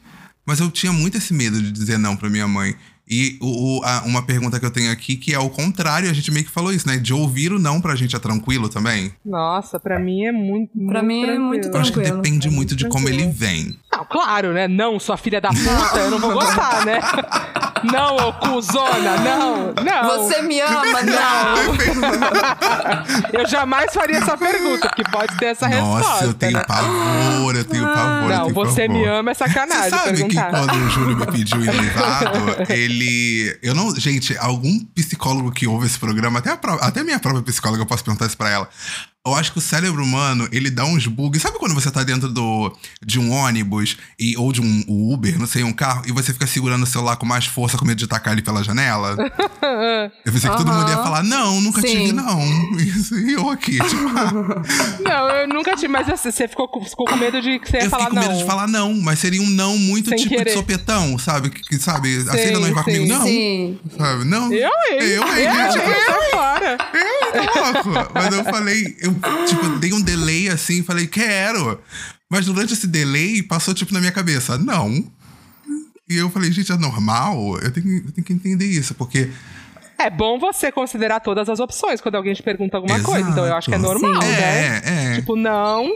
Mas 0.45 0.59
eu 0.59 0.69
tinha 0.69 0.91
muito 0.91 1.17
esse 1.17 1.33
medo 1.33 1.61
de 1.61 1.71
dizer 1.71 1.97
não 1.97 2.15
pra 2.17 2.29
minha 2.29 2.47
mãe. 2.47 2.75
E 3.07 3.37
o, 3.39 3.77
o- 3.79 3.83
a- 3.83 4.01
uma 4.03 4.23
pergunta 4.25 4.59
que 4.59 4.65
eu 4.65 4.71
tenho 4.71 4.91
aqui, 4.91 5.15
que 5.15 5.31
é 5.31 5.37
o 5.37 5.47
contrário, 5.49 6.09
a 6.09 6.13
gente 6.13 6.31
meio 6.31 6.43
que 6.43 6.51
falou 6.51 6.73
isso, 6.73 6.87
né? 6.87 6.97
De 6.97 7.13
ouvir 7.13 7.53
o 7.53 7.59
não 7.59 7.79
pra 7.79 7.95
gente 7.95 8.15
é 8.15 8.19
tranquilo 8.19 8.67
também. 8.67 9.11
Nossa, 9.23 9.79
pra 9.79 9.99
mim 9.99 10.25
é 10.25 10.31
muito. 10.31 10.71
Pra 10.87 11.03
muito 11.03 11.05
mim 11.07 11.21
é 11.21 11.25
tranquilo. 11.25 11.45
muito 11.47 11.67
Eu 11.67 11.77
acho 11.79 11.91
que 11.91 11.99
Tranquilo. 11.99 12.21
depende 12.23 12.49
muito 12.49 12.75
de 12.75 12.87
como 12.89 13.07
ele 13.07 13.17
tranquilo. 13.23 13.37
vem. 13.37 13.77
Não, 13.93 14.05
claro, 14.05 14.53
né? 14.53 14.67
Não, 14.67 14.99
sua 14.99 15.17
filha 15.17 15.39
da 15.39 15.49
puta, 15.49 15.99
eu 15.99 16.09
não 16.11 16.19
vou 16.19 16.33
gostar, 16.33 16.83
né? 16.83 16.99
Não, 17.91 18.15
ô 18.17 18.33
cuzona, 18.33 19.17
não, 19.17 19.73
não. 19.83 20.03
Você 20.27 20.41
me 20.41 20.59
ama? 20.61 21.01
Não. 21.03 21.55
Eu 23.33 23.47
jamais 23.47 23.93
faria 23.93 24.17
essa 24.17 24.37
pergunta, 24.37 24.87
porque 24.89 25.03
pode 25.11 25.35
ter 25.37 25.45
essa 25.47 25.67
Nossa, 25.67 25.97
resposta. 25.97 26.25
eu 26.25 26.33
tenho 26.33 26.53
né? 26.57 26.63
pavor, 26.67 27.55
eu 27.55 27.63
tenho 27.65 27.83
pavor. 27.83 28.31
eu 28.31 28.37
Não, 28.37 28.43
tenho 28.45 28.55
você 28.55 28.87
pavor. 28.87 29.01
me 29.01 29.07
ama 29.07 29.31
é 29.31 29.33
sacanagem 29.33 29.83
Você 29.83 29.89
sabe 29.89 30.11
que 30.23 30.35
perguntar. 30.35 30.49
quando 30.51 30.73
o 30.85 30.89
Júlio 30.89 31.17
me 31.17 31.25
pediu 31.27 31.61
em 31.61 31.65
noivado, 31.65 32.71
ele. 32.73 33.57
Eu 33.61 33.73
não. 33.75 33.95
Gente, 33.95 34.37
algum 34.37 34.79
psicólogo 34.93 35.51
que 35.51 35.67
ouve 35.67 35.85
esse 35.87 35.99
programa, 35.99 36.39
até 36.39 36.51
a, 36.51 36.59
até 36.81 37.01
a 37.01 37.03
minha 37.03 37.19
própria 37.19 37.43
psicóloga, 37.43 37.81
eu 37.81 37.85
posso 37.85 38.03
perguntar 38.03 38.25
isso 38.25 38.37
pra 38.37 38.49
ela. 38.49 38.69
Eu 39.25 39.33
acho 39.33 39.51
que 39.53 39.57
o 39.57 39.61
cérebro 39.61 40.03
humano, 40.03 40.47
ele 40.51 40.69
dá 40.69 40.85
uns 40.85 41.07
bugs. 41.07 41.41
Sabe 41.41 41.57
quando 41.57 41.73
você 41.73 41.89
tá 41.89 42.03
dentro 42.03 42.29
do, 42.29 42.71
de 43.03 43.19
um 43.19 43.31
ônibus 43.31 43.97
e, 44.19 44.37
ou 44.37 44.51
de 44.53 44.61
um 44.61 44.83
Uber, 44.87 45.39
não 45.39 45.47
sei, 45.47 45.63
um 45.63 45.73
carro, 45.73 46.03
e 46.05 46.11
você 46.11 46.31
fica 46.31 46.45
segurando 46.45 46.83
o 46.83 46.85
celular 46.85 47.15
com 47.15 47.25
mais 47.25 47.45
força, 47.45 47.75
com 47.75 47.85
medo 47.85 47.97
de 47.97 48.05
tacar 48.07 48.33
ele 48.33 48.43
pela 48.43 48.63
janela? 48.63 49.15
Eu 50.23 50.31
pensei 50.31 50.49
que 50.49 50.57
todo 50.57 50.71
mundo 50.71 50.89
ia 50.89 50.97
falar, 50.97 51.23
não, 51.23 51.59
nunca 51.59 51.81
Sim. 51.81 51.87
tive, 51.87 52.11
não. 52.13 52.39
Isso, 52.77 53.17
e 53.17 53.33
eu 53.33 53.49
aqui, 53.49 53.71
tipo, 53.79 54.05
Não, 55.03 55.29
eu 55.29 55.47
nunca 55.47 55.75
tive, 55.75 55.87
mas 55.87 56.07
assim, 56.09 56.31
você 56.31 56.47
ficou, 56.47 56.67
com- 56.67 56.83
ficou 56.85 57.05
com 57.07 57.15
medo 57.17 57.41
de 57.41 57.59
que 57.59 57.69
você 57.69 57.77
ia 57.77 57.83
Eu 57.85 57.89
falar 57.89 58.05
fiquei 58.05 58.19
com 58.19 58.23
medo 58.27 58.33
não. 58.33 58.41
de 58.41 58.45
falar 58.45 58.67
não, 58.67 58.93
mas 59.01 59.19
seria 59.19 59.41
um 59.41 59.49
não 59.49 59.77
muito 59.77 60.09
Sem 60.09 60.17
tipo 60.19 60.29
querer. 60.29 60.45
de 60.45 60.53
sopetão, 60.53 61.17
sabe? 61.17 61.49
Que, 61.49 61.77
sabe? 61.77 62.15
Aceita 62.29 62.59
noivar 62.59 62.83
sim, 62.83 62.91
comigo? 62.93 63.13
Não. 63.13 63.23
Sim. 63.23 63.79
Sabe? 63.97 64.23
Não. 64.25 64.51
Eu, 64.53 64.69
hein? 64.91 64.99
Eu, 64.99 65.23
hein, 65.23 65.45
Eu, 65.45 65.71
gente? 65.71 65.77
eu 65.89 66.05
tô 66.05 66.37
fora. 66.37 66.77
Eu, 66.93 67.53
tá 67.53 67.81
louco. 67.81 68.11
Mas 68.13 68.35
eu 68.35 68.43
falei, 68.43 68.97
eu, 68.99 69.14
tipo, 69.47 69.79
dei 69.79 69.93
um 69.93 70.01
delay 70.01 70.49
assim, 70.49 70.83
falei, 70.83 71.07
quero. 71.07 71.79
Mas 72.29 72.45
durante 72.45 72.73
esse 72.73 72.87
delay, 72.87 73.41
passou, 73.43 73.73
tipo, 73.73 73.93
na 73.93 73.99
minha 73.99 74.11
cabeça, 74.11 74.57
não. 74.57 74.89
E 76.09 76.15
eu 76.17 76.29
falei, 76.29 76.51
gente, 76.51 76.71
é 76.71 76.77
normal? 76.77 77.57
Eu 77.59 77.71
tenho, 77.71 77.85
que- 77.85 78.07
eu 78.07 78.11
tenho 78.11 78.25
que 78.25 78.33
entender 78.33 78.65
isso, 78.65 78.93
porque. 78.95 79.29
É 79.97 80.09
bom 80.09 80.37
você 80.37 80.71
considerar 80.71 81.19
todas 81.21 81.47
as 81.49 81.59
opções 81.59 82.01
quando 82.01 82.15
alguém 82.15 82.33
te 82.33 82.43
pergunta 82.43 82.77
alguma 82.77 82.95
Exato. 82.97 83.11
coisa. 83.11 83.29
Então 83.29 83.45
eu 83.45 83.55
acho 83.55 83.69
que 83.69 83.75
é 83.75 83.77
normal, 83.77 84.21
Sim. 84.21 84.27
né? 84.27 84.81
É, 84.85 85.13
é. 85.13 85.15
Tipo, 85.15 85.35
não. 85.35 85.89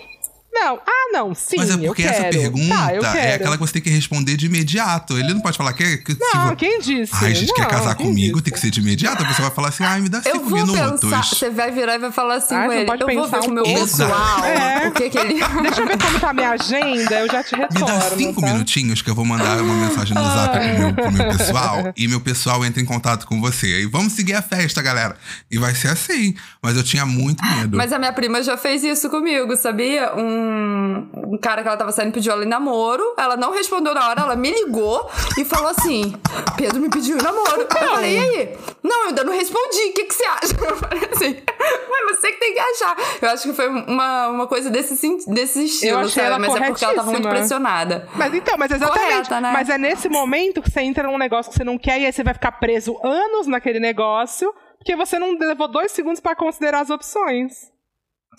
Não. 0.52 0.80
Ah, 0.86 1.10
não, 1.14 1.34
sim. 1.34 1.56
Mas 1.58 1.70
é 1.70 1.74
eu 1.74 1.80
porque 1.88 2.04
quero. 2.04 2.16
essa 2.16 2.30
pergunta 2.38 2.76
Tá, 3.02 3.18
é 3.18 3.36
aquela 3.36 3.56
que 3.58 3.62
você 3.62 3.74
tem 3.74 3.82
que 3.82 3.90
responder 3.90 4.36
de 4.36 4.48
imediato. 4.48 5.18
Ele 5.18 5.34
não 5.34 5.42
pode 5.42 5.58
falar 5.58 5.74
que. 5.74 5.98
que 5.98 6.14
se 6.14 6.20
Não, 6.34 6.48
vo- 6.50 6.56
quem 6.56 6.80
disse? 6.80 7.14
Ai, 7.16 7.32
a 7.32 7.34
gente 7.34 7.54
quer 7.54 7.62
Não, 7.64 7.70
casar 7.70 7.96
quem 7.96 8.08
comigo, 8.08 8.34
disse? 8.34 8.44
tem 8.44 8.54
que 8.54 8.60
ser 8.60 8.70
de 8.72 8.80
imediato. 8.80 9.24
A 9.24 9.26
pessoa 9.28 9.48
vai 9.48 9.56
falar 9.56 9.70
assim, 9.70 9.84
ai, 9.84 10.02
me 10.02 10.10
dá 10.10 10.22
Eu 10.26 10.34
cinco 10.34 10.50
vou 10.50 10.60
minutos. 10.66 11.02
pensar. 11.02 11.24
Você 11.24 11.50
vai 11.50 11.72
virar 11.72 11.96
e 11.96 12.00
vai 12.00 12.12
falar 12.12 12.36
assim 12.36 12.56
com 12.56 12.66
você 12.68 12.76
ele. 12.78 12.86
pode 12.86 13.02
Eu 13.02 13.08
vou 13.08 13.24
pensar 13.24 13.40
ver 13.40 13.46
com 13.46 13.48
o 13.48 13.52
um 13.52 13.56
meu 13.56 13.64
pessoal. 13.64 14.46
É. 14.46 14.70
O 14.90 14.92
que 14.92 15.10
que 15.10 15.18
ele. 15.18 15.34
Deixa 15.62 15.82
eu 15.82 15.88
ver 15.88 15.98
como 15.98 16.20
tá 16.20 16.30
a 16.30 16.34
minha 16.34 16.50
agenda, 16.52 17.20
eu 17.20 17.28
já 17.32 17.44
te 17.44 17.56
Me 17.56 17.62
retorno. 17.62 17.86
dá 17.88 18.02
cinco 18.18 18.42
tá? 18.42 18.48
minutinhos 18.48 19.02
que 19.02 19.10
eu 19.10 19.16
vou 19.16 19.24
mandar 19.26 19.62
uma 19.62 19.74
mensagem 19.88 20.16
no 20.16 20.24
zap 20.24 20.58
pro 20.58 20.80
meu, 20.80 20.94
pro 20.94 21.12
meu 21.12 21.38
pessoal 21.38 21.94
e 21.96 22.08
meu 22.08 22.20
pessoal 22.22 22.66
entra 22.66 22.82
em 22.82 22.86
contato 22.86 23.28
com 23.28 23.40
você. 23.40 23.82
E 23.82 23.86
vamos 23.86 24.14
seguir 24.14 24.34
a 24.34 24.42
festa, 24.42 24.82
galera. 24.82 25.16
E 25.52 25.58
vai 25.58 25.76
ser 25.76 25.90
assim. 25.90 26.34
Mas 26.62 26.76
eu 26.76 26.84
tinha 26.84 27.06
muito 27.06 27.44
medo. 27.46 27.78
Mas 27.78 27.94
a 27.94 28.00
minha 28.00 28.12
prima 28.14 28.42
já 28.42 28.58
fez 28.58 28.84
isso 28.84 29.10
comigo, 29.10 29.56
sabia? 29.58 30.14
Um, 30.16 30.39
um 30.40 31.38
cara 31.38 31.62
que 31.62 31.68
ela 31.68 31.78
tava 31.78 31.92
saindo 31.92 32.14
pediu 32.14 32.32
ela 32.32 32.44
em 32.44 32.48
namoro. 32.48 33.14
Ela 33.18 33.38
não 33.38 33.52
respondeu 33.52 33.94
na 33.94 34.10
hora, 34.10 34.22
ela 34.22 34.36
me 34.36 34.52
ligou 34.52 35.10
e 35.38 35.46
falou 35.46 35.70
assim: 35.70 36.14
Pedro 36.58 36.80
me 36.80 36.90
pediu 36.90 37.18
em 37.18 37.22
namoro. 37.22 37.62
Eu 37.62 37.68
falei, 37.68 38.16
e 38.16 38.20
aí? 38.20 38.58
Não, 38.84 39.04
eu 39.04 39.08
ainda 39.10 39.24
não 39.24 39.34
respondi. 39.34 39.90
O 39.90 39.94
que, 39.94 40.04
que 40.06 40.14
você 40.14 40.26
acha? 40.26 40.56
Eu 40.70 40.78
falei 40.78 41.10
assim, 41.12 41.42
mas 41.90 42.20
você 42.20 42.32
que 42.32 42.40
tem 42.40 42.54
que 42.54 42.60
achar. 42.60 42.98
Eu 43.22 43.30
acho 43.30 43.44
que 43.44 43.54
foi 43.54 43.68
uma, 43.68 44.28
uma 44.28 44.48
coisa 44.48 44.70
desse, 44.70 44.94
desse 45.28 45.66
estilo, 45.66 46.00
achei 46.00 46.10
sabe? 46.10 46.28
ela 46.28 46.40
Mas 46.40 46.56
é 46.56 46.68
porque 46.68 46.86
ela 46.86 46.96
tava 46.96 47.12
muito 47.12 47.28
pressionada. 47.28 48.08
Mas 48.16 48.34
então, 48.34 48.58
mas 48.58 48.72
exatamente. 48.72 49.08
Correta, 49.08 49.42
né? 49.42 49.52
Mas 49.52 49.70
é 49.70 49.78
nesse 49.78 50.08
momento 50.10 50.62
que 50.62 50.72
você 50.72 50.82
entra 50.82 51.04
num 51.04 51.18
negócio 51.18 51.52
que 51.52 51.58
você 51.58 51.64
não 51.64 51.78
quer 51.78 52.00
e 52.00 52.06
aí 52.06 52.14
você 52.14 52.24
vai 52.24 52.34
ficar 52.34 52.54
preso 52.54 52.98
anos 53.04 53.48
naquele 53.48 53.80
negócio, 53.80 54.54
porque 54.78 54.96
você 54.96 55.20
não 55.20 55.38
levou 55.38 55.68
dois 55.68 55.92
segundos 55.92 56.20
pra 56.20 56.36
considerar 56.36 56.82
as 56.82 56.90
opções. 56.90 57.72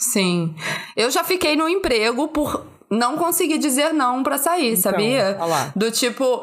Sim. 0.01 0.55
Eu 0.97 1.11
já 1.11 1.23
fiquei 1.23 1.55
no 1.57 1.69
emprego 1.69 2.27
por 2.29 2.65
não 2.91 3.17
conseguir 3.17 3.59
dizer 3.59 3.93
não 3.93 4.23
pra 4.23 4.39
sair, 4.39 4.77
sabia? 4.77 5.37
olha 5.39 5.45
lá. 5.49 5.73
Do 5.77 5.91
tipo, 5.91 6.43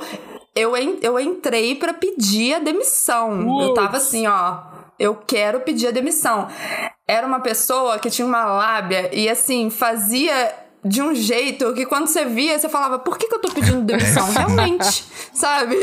eu, 0.56 0.78
en- 0.78 1.00
eu 1.02 1.20
entrei 1.20 1.76
pra 1.76 1.94
pedir 1.94 2.54
a 2.56 2.60
demissão. 2.60 3.60
Eu 3.62 3.74
tava 3.74 3.98
assim, 3.98 4.28
ó. 4.28 4.60
Eu 5.00 5.16
quero 5.16 5.60
pedir 5.62 5.88
a 5.88 5.92
demissão. 5.92 6.48
Era 7.08 7.26
uma 7.28 7.40
pessoa 7.40 8.00
que 8.00 8.10
tinha 8.10 8.26
uma 8.28 8.46
lábia 8.46 9.10
e 9.14 9.28
assim, 9.30 9.70
fazia 9.70 10.54
de 10.84 11.02
um 11.02 11.14
jeito 11.14 11.74
que 11.74 11.86
quando 11.86 12.08
você 12.08 12.24
via, 12.26 12.58
você 12.58 12.70
falava, 12.70 12.98
por 13.00 13.18
que, 13.18 13.28
que 13.28 13.36
eu 13.36 13.40
tô 13.40 13.50
pedindo 13.50 13.82
demissão? 13.82 14.26
Realmente, 14.32 15.04
sabe? 15.34 15.76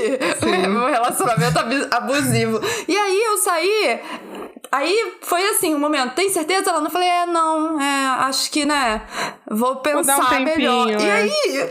Um 0.68 0.86
relacionamento 0.90 1.58
abusivo. 1.90 2.60
E 2.88 2.96
aí 2.96 3.22
eu 3.24 3.36
saí. 3.38 4.00
Aí 4.70 5.12
foi 5.22 5.46
assim, 5.50 5.74
um 5.74 5.78
momento, 5.78 6.14
tem 6.14 6.28
certeza? 6.30 6.70
Ela 6.70 6.80
não 6.80 6.90
falei, 6.90 7.08
é, 7.08 7.26
não, 7.26 7.80
é, 7.80 8.06
acho 8.24 8.50
que, 8.50 8.64
né, 8.64 9.02
vou 9.50 9.72
um 9.72 9.76
pensar 9.76 10.28
tempinho, 10.30 10.86
melhor. 10.86 11.00
E 11.00 11.04
é. 11.04 11.12
aí, 11.12 11.70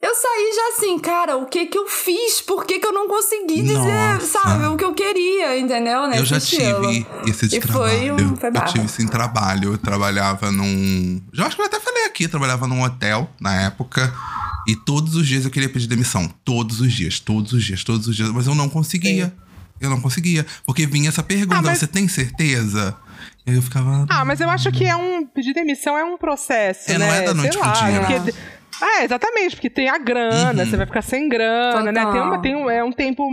eu 0.00 0.14
saí 0.14 0.52
já 0.54 0.68
assim, 0.76 0.98
cara, 0.98 1.36
o 1.36 1.46
que 1.46 1.66
que 1.66 1.78
eu 1.78 1.86
fiz? 1.86 2.40
Por 2.40 2.64
que 2.64 2.78
que 2.78 2.86
eu 2.86 2.92
não 2.92 3.08
consegui 3.08 3.62
dizer, 3.62 4.14
Nossa. 4.14 4.26
sabe, 4.26 4.66
o 4.66 4.76
que 4.76 4.84
eu 4.84 4.92
queria, 4.94 5.58
entendeu? 5.58 6.06
Nesse 6.06 6.20
eu 6.20 6.24
já 6.26 6.38
estilo. 6.38 6.88
tive 6.88 7.06
esse 7.26 7.48
de 7.48 7.56
e 7.56 7.60
trabalho. 7.60 7.90
foi 7.90 8.10
um, 8.10 8.36
foi 8.36 8.48
eu 8.50 8.64
tive 8.66 8.84
isso 8.84 9.02
em 9.02 9.08
trabalho. 9.08 9.72
Eu 9.72 9.78
trabalhava 9.78 10.52
num. 10.52 11.20
Já 11.32 11.46
acho 11.46 11.56
que 11.56 11.62
eu 11.62 11.66
até 11.66 11.80
falei 11.80 12.04
aqui, 12.04 12.24
eu 12.24 12.28
trabalhava 12.28 12.66
num 12.66 12.82
hotel 12.82 13.28
na 13.40 13.62
época. 13.62 14.14
E 14.66 14.76
todos 14.76 15.14
os 15.16 15.26
dias 15.26 15.44
eu 15.44 15.50
queria 15.50 15.68
pedir 15.68 15.86
demissão. 15.86 16.30
Todos 16.44 16.80
os 16.80 16.92
dias, 16.92 17.20
todos 17.20 17.52
os 17.52 17.64
dias, 17.64 17.84
todos 17.84 18.06
os 18.06 18.16
dias. 18.16 18.30
Mas 18.30 18.46
eu 18.46 18.54
não 18.54 18.68
conseguia. 18.68 19.34
Eu 19.80 19.90
não 19.90 20.00
conseguia. 20.00 20.46
Porque 20.64 20.86
vinha 20.86 21.08
essa 21.08 21.22
pergunta: 21.22 21.56
Ah, 21.58 21.62
mas- 21.62 21.78
você 21.78 21.86
tem 21.86 22.06
certeza? 22.08 22.96
E 23.46 23.50
aí 23.50 23.56
eu 23.56 23.62
ficava. 23.62 24.06
Ah, 24.08 24.24
mas 24.24 24.40
eu 24.40 24.48
acho 24.48 24.70
que 24.72 24.84
é 24.86 24.96
um. 24.96 25.26
Pedir 25.26 25.52
demissão 25.52 25.96
é 25.98 26.04
um 26.04 26.16
processo. 26.16 26.90
É, 26.90 26.98
né? 26.98 27.06
não 27.06 27.14
é 27.14 27.22
da 27.22 27.34
noite 27.34 27.52
Sei 27.52 27.60
pro 27.62 27.70
lá, 27.70 27.90
dia. 27.90 28.00
porque- 28.20 28.34
É, 28.82 29.04
exatamente, 29.04 29.54
porque 29.56 29.70
tem 29.70 29.88
a 29.88 29.98
grana, 29.98 30.62
Uhum. 30.64 30.68
você 30.70 30.76
vai 30.76 30.86
ficar 30.86 31.02
sem 31.02 31.28
grana, 31.28 31.92
né? 31.92 32.00
Total. 32.04 32.12
Tem, 32.12 32.22
uma, 32.22 32.42
tem 32.42 32.56
um, 32.56 32.70
é 32.70 32.82
um 32.82 32.90
tempo 32.92 33.24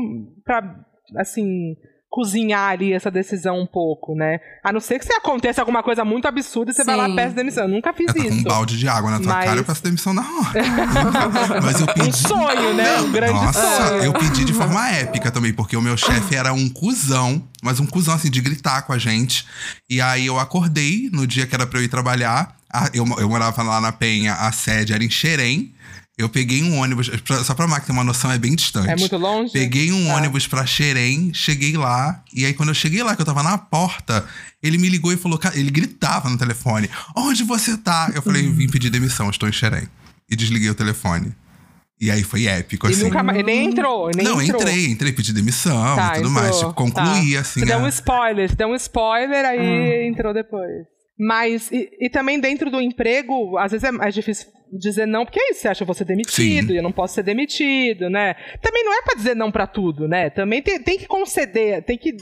pra, 0.46 0.76
assim, 1.18 1.76
cozinhar 2.12 2.72
ali 2.72 2.92
essa 2.92 3.10
decisão 3.10 3.58
um 3.58 3.66
pouco, 3.66 4.14
né? 4.14 4.40
A 4.62 4.74
não 4.74 4.82
ser 4.82 5.00
que 5.00 5.06
se 5.06 5.14
aconteça 5.14 5.62
alguma 5.62 5.82
coisa 5.82 6.04
muito 6.04 6.28
absurda 6.28 6.70
e 6.70 6.74
você 6.74 6.84
vai 6.84 6.98
lá 6.98 7.06
e 7.08 7.12
Sim. 7.12 7.16
peça 7.16 7.34
demissão. 7.36 7.64
Eu 7.64 7.70
nunca 7.70 7.94
fiz 7.94 8.08
Eu 8.10 8.14
tava 8.14 8.28
com 8.28 8.34
um 8.34 8.38
isso. 8.38 8.44
balde 8.50 8.78
de 8.78 8.88
água 8.90 9.12
na 9.12 9.18
tua 9.20 9.34
Mas- 9.34 9.46
cara, 9.46 9.60
eu 9.62 9.64
peço 9.64 9.82
demissão 9.84 10.14
na 10.14 10.22
hora. 10.22 10.62
Mas 11.64 11.80
eu 11.80 11.88
pedi. 11.88 12.10
Um 12.10 12.12
sonho, 12.12 12.74
né? 12.74 13.00
Um 13.00 13.12
grande 13.14 13.34
Nossa, 13.34 13.78
sonho. 13.88 14.04
eu 14.04 14.14
pedi 14.14 14.44
de 14.44 14.52
forma 14.54 14.90
épica 14.90 15.32
também, 15.32 15.54
porque 15.54 15.78
o 15.78 15.82
meu 15.82 15.96
chefe 15.96 16.36
era 16.36 16.52
um 16.52 16.68
cuzão, 16.68 17.42
mas 17.64 17.80
um 17.80 17.86
cuzão 17.86 18.14
assim, 18.14 18.30
de 18.30 18.42
gritar 18.42 18.82
com 18.82 18.92
a 18.92 18.98
gente. 18.98 19.48
E 19.90 20.02
aí 20.02 20.26
eu 20.26 20.38
acordei 20.38 21.10
no 21.14 21.26
dia 21.26 21.48
que 21.48 21.56
era 21.56 21.66
pra 21.66 21.80
eu 21.80 21.84
ir 21.84 21.88
trabalhar. 21.88 22.56
eu, 22.94 23.06
eu 23.20 23.30
morava 23.30 23.64
lá 23.64 23.80
na 23.80 23.92
Penha, 23.94 24.34
a 24.34 24.52
sede 24.52 24.92
era 24.94 25.02
em 25.04 25.10
Xerém. 25.10 25.74
Eu 26.18 26.30
peguei 26.30 26.62
um 26.62 26.78
ônibus, 26.78 27.10
só 27.44 27.56
pra 27.56 27.68
Mac 27.68 27.86
ter 27.86 27.92
uma 27.94 28.04
noção, 28.04 28.32
é 28.32 28.38
bem 28.38 28.54
distante. 28.56 28.90
É 28.90 28.96
muito 28.96 29.18
longe? 29.18 29.54
Peguei 29.54 29.92
um 29.92 30.08
Tá. 30.08 30.16
ônibus 30.16 30.46
pra 30.46 30.66
Xerém, 30.66 31.34
cheguei 31.34 31.76
lá, 31.78 32.22
e 32.34 32.46
aí 32.46 32.54
quando 32.54 32.70
eu 32.70 32.76
cheguei 32.76 33.02
lá, 33.02 33.16
que 33.16 33.22
eu 33.22 33.26
tava 33.26 33.42
na 33.42 33.58
porta, 33.58 34.26
ele 34.62 34.78
me 34.78 34.90
ligou 34.90 35.12
e 35.12 35.18
falou, 35.18 35.40
"Ca- 35.40 35.54
ele 35.56 35.72
gritava 35.72 36.30
no 36.30 36.38
telefone: 36.38 36.90
Onde 37.16 37.44
você 37.44 37.78
tá? 37.78 38.12
Eu 38.14 38.22
falei, 38.22 38.44
vim 38.52 38.68
pedir 38.70 38.90
demissão, 38.90 39.30
estou 39.30 39.48
em 39.50 39.52
Xerém. 39.54 39.88
E 40.30 40.36
desliguei 40.36 40.70
o 40.70 40.76
telefone. 40.76 41.34
E 42.00 42.10
aí 42.12 42.24
foi 42.24 42.46
épico, 42.46 42.88
E 42.88 42.92
assim. 42.92 43.04
nunca 43.04 43.22
mais. 43.24 43.44
Nem 43.46 43.66
entrou, 43.68 44.10
nem 44.16 44.26
Não, 44.26 44.42
entrou. 44.42 44.62
entrei, 44.62 44.88
entrei, 44.88 45.12
pedi 45.14 45.32
demissão 45.34 45.96
Tá, 45.96 46.08
e 46.08 46.16
tudo 46.16 46.30
entrou, 46.30 46.32
mais. 46.44 46.58
Tipo, 46.58 46.74
concluí, 46.74 47.34
tá. 47.36 47.40
assim. 47.42 47.60
Você 47.62 47.66
deu 47.66 47.80
a- 47.80 47.84
um 47.84 47.88
spoiler, 47.88 48.50
você 48.50 48.56
deu 48.56 48.68
um 48.70 48.76
spoiler, 48.76 49.46
aí 49.46 49.60
Hum. 49.60 50.08
entrou 50.10 50.34
depois. 50.34 50.86
Mas, 51.24 51.72
e, 51.72 51.88
e 52.00 52.10
também 52.10 52.40
dentro 52.40 52.72
do 52.72 52.82
emprego, 52.82 53.56
às 53.60 53.72
vezes 53.72 53.88
é 53.88 53.92
mais 53.92 54.16
difícil 54.16 54.48
dizer 54.72 55.06
não, 55.06 55.24
porque 55.24 55.40
aí 55.40 55.54
você 55.54 55.68
acha 55.68 55.80
que 55.80 55.84
eu 55.84 55.86
vou 55.88 55.94
ser 55.94 56.06
demitido, 56.06 56.68
Sim. 56.70 56.74
e 56.74 56.78
eu 56.78 56.82
não 56.84 56.92
posso 56.92 57.14
ser 57.14 57.22
demitido, 57.22 58.10
né? 58.10 58.36
Também 58.60 58.84
não 58.84 58.98
é 58.98 59.02
pra 59.04 59.14
dizer 59.16 59.36
não 59.36 59.52
pra 59.52 59.68
tudo, 59.68 60.08
né? 60.08 60.32
Também 60.32 60.64
tem, 60.64 60.82
tem 60.82 60.98
que 60.98 61.06
conceder, 61.06 61.84
tem 61.84 61.96
que 61.96 62.16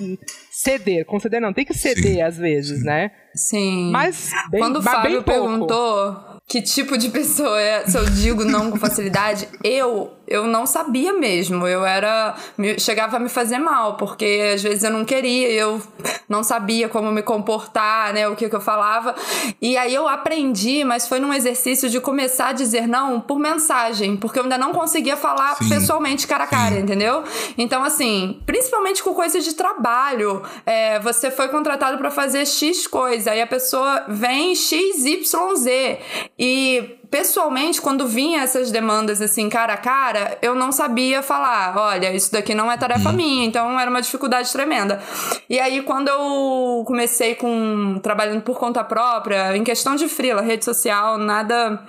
ceder, 0.51 1.05
conceder 1.05 1.39
não, 1.39 1.53
tem 1.53 1.63
que 1.63 1.73
ceder 1.73 2.15
Sim, 2.15 2.21
às 2.21 2.37
vezes, 2.37 2.83
né? 2.83 3.11
Sim. 3.35 3.91
Mas 3.91 4.31
bem, 4.51 4.59
Quando 4.59 4.77
o 4.77 4.81
Fábio 4.81 5.23
pouco. 5.23 5.47
perguntou 5.47 6.39
que 6.47 6.61
tipo 6.61 6.97
de 6.97 7.09
pessoa 7.09 7.61
é, 7.61 7.85
se 7.85 7.97
eu 7.97 8.05
digo 8.05 8.43
não 8.43 8.71
com 8.71 8.77
facilidade, 8.77 9.47
eu 9.63 10.18
eu 10.29 10.45
não 10.45 10.67
sabia 10.67 11.11
mesmo. 11.11 11.67
Eu 11.67 11.83
era. 11.83 12.35
chegava 12.77 13.17
a 13.17 13.19
me 13.19 13.27
fazer 13.27 13.57
mal, 13.57 13.97
porque 13.97 14.51
às 14.53 14.61
vezes 14.61 14.83
eu 14.83 14.91
não 14.91 15.03
queria, 15.03 15.51
eu 15.51 15.81
não 16.29 16.43
sabia 16.43 16.87
como 16.87 17.11
me 17.11 17.23
comportar, 17.23 18.13
né? 18.13 18.27
O 18.27 18.35
que, 18.35 18.47
que 18.47 18.55
eu 18.55 18.61
falava. 18.61 19.15
E 19.59 19.75
aí 19.75 19.93
eu 19.93 20.07
aprendi, 20.07 20.83
mas 20.83 21.07
foi 21.07 21.19
num 21.19 21.33
exercício 21.33 21.89
de 21.89 21.99
começar 21.99 22.49
a 22.49 22.53
dizer 22.53 22.87
não 22.87 23.19
por 23.19 23.39
mensagem, 23.39 24.15
porque 24.15 24.37
eu 24.37 24.43
ainda 24.43 24.57
não 24.57 24.71
conseguia 24.71 25.17
falar 25.17 25.55
Sim. 25.55 25.69
pessoalmente 25.69 26.27
cara 26.27 26.43
a 26.43 26.47
cara, 26.47 26.75
Sim. 26.75 26.81
entendeu? 26.81 27.23
Então, 27.57 27.83
assim, 27.83 28.39
principalmente 28.45 29.01
com 29.01 29.13
coisa 29.15 29.39
de 29.39 29.53
trabalho, 29.55 30.43
é, 30.65 30.99
você 30.99 31.31
foi 31.31 31.47
contratado 31.47 31.97
pra 31.97 32.11
fazer 32.11 32.45
X 32.45 32.85
coisa, 32.85 33.31
aí 33.31 33.41
a 33.41 33.47
pessoa 33.47 34.05
vem 34.07 34.53
X, 34.53 35.05
Y, 35.05 35.55
Z. 35.55 35.99
E 36.37 36.98
pessoalmente, 37.09 37.81
quando 37.81 38.07
vinha 38.07 38.41
essas 38.41 38.71
demandas 38.71 39.21
assim, 39.21 39.49
cara 39.49 39.73
a 39.73 39.77
cara, 39.77 40.37
eu 40.41 40.53
não 40.53 40.71
sabia 40.71 41.21
falar, 41.23 41.75
olha, 41.77 42.13
isso 42.13 42.31
daqui 42.31 42.53
não 42.53 42.71
é 42.71 42.77
tarefa 42.77 43.11
minha, 43.11 43.45
então 43.45 43.79
era 43.79 43.89
uma 43.89 44.01
dificuldade 44.01 44.51
tremenda. 44.51 45.01
E 45.49 45.59
aí, 45.59 45.81
quando 45.81 46.07
eu 46.07 46.83
comecei 46.85 47.35
com 47.35 47.99
trabalhando 48.01 48.41
por 48.41 48.57
conta 48.59 48.83
própria, 48.83 49.55
em 49.57 49.63
questão 49.63 49.95
de 49.95 50.07
frila, 50.07 50.41
rede 50.41 50.63
social, 50.63 51.17
nada 51.17 51.81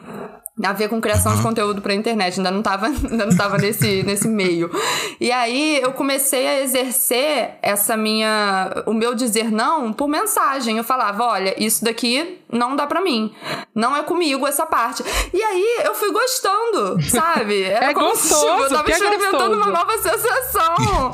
a 0.65 0.73
ver 0.73 0.89
com 0.89 1.01
criação 1.01 1.35
de 1.37 1.43
conteúdo 1.43 1.81
pra 1.81 1.95
internet, 1.95 2.39
ainda 2.39 2.51
não 2.51 2.63
tava, 2.63 2.87
ainda 3.11 3.27
não 3.27 3.37
tava 3.37 3.59
nesse, 3.59 4.03
nesse 4.03 4.29
meio. 4.29 4.71
E 5.21 5.31
aí 5.33 5.81
eu 5.83 5.93
comecei 5.93 6.47
a 6.47 6.61
exercer 6.63 7.53
essa 7.63 7.97
minha 7.97 8.83
o 8.87 8.93
meu 8.93 9.15
dizer 9.15 9.51
não 9.51 9.93
por 9.93 10.09
mensagem. 10.09 10.79
Eu 10.79 10.85
falava, 10.85 11.25
olha, 11.25 11.55
isso 11.63 11.85
daqui 11.85 12.39
não 12.53 12.77
dá 12.77 12.87
pra 12.87 13.01
mim. 13.01 13.33
Não 13.75 13.97
é 13.97 14.03
comigo 14.03 14.47
essa 14.47 14.67
parte. 14.67 15.03
E 15.33 15.43
aí 15.43 15.79
eu 15.85 15.95
fui 15.95 16.11
gostando, 16.13 17.01
sabe? 17.09 17.63
Era 17.65 17.91
É 17.91 17.95
como 17.95 18.15
se, 18.17 18.29
gostoso, 18.29 18.47
tipo, 18.47 18.63
eu 18.63 18.69
tava 18.71 18.91
é 18.91 18.93
experimentando 18.93 19.57
uma 19.57 19.71
gostoso. 19.71 19.71
nova 19.71 19.99
sensação. 19.99 21.13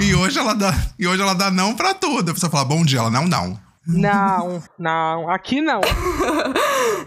E 0.00 0.14
hoje 0.14 0.38
ela 0.38 0.54
dá, 0.54 0.72
e 0.98 1.06
hoje 1.06 1.20
ela 1.22 1.34
dá 1.34 1.50
não 1.50 1.74
pra 1.74 1.92
tudo. 1.94 2.30
A 2.30 2.34
pessoa 2.34 2.50
fala, 2.50 2.64
bom 2.64 2.82
dia, 2.84 3.00
ela 3.00 3.10
não, 3.10 3.26
não. 3.26 3.69
Não, 3.98 4.62
não. 4.78 5.30
Aqui 5.30 5.60
não. 5.60 5.80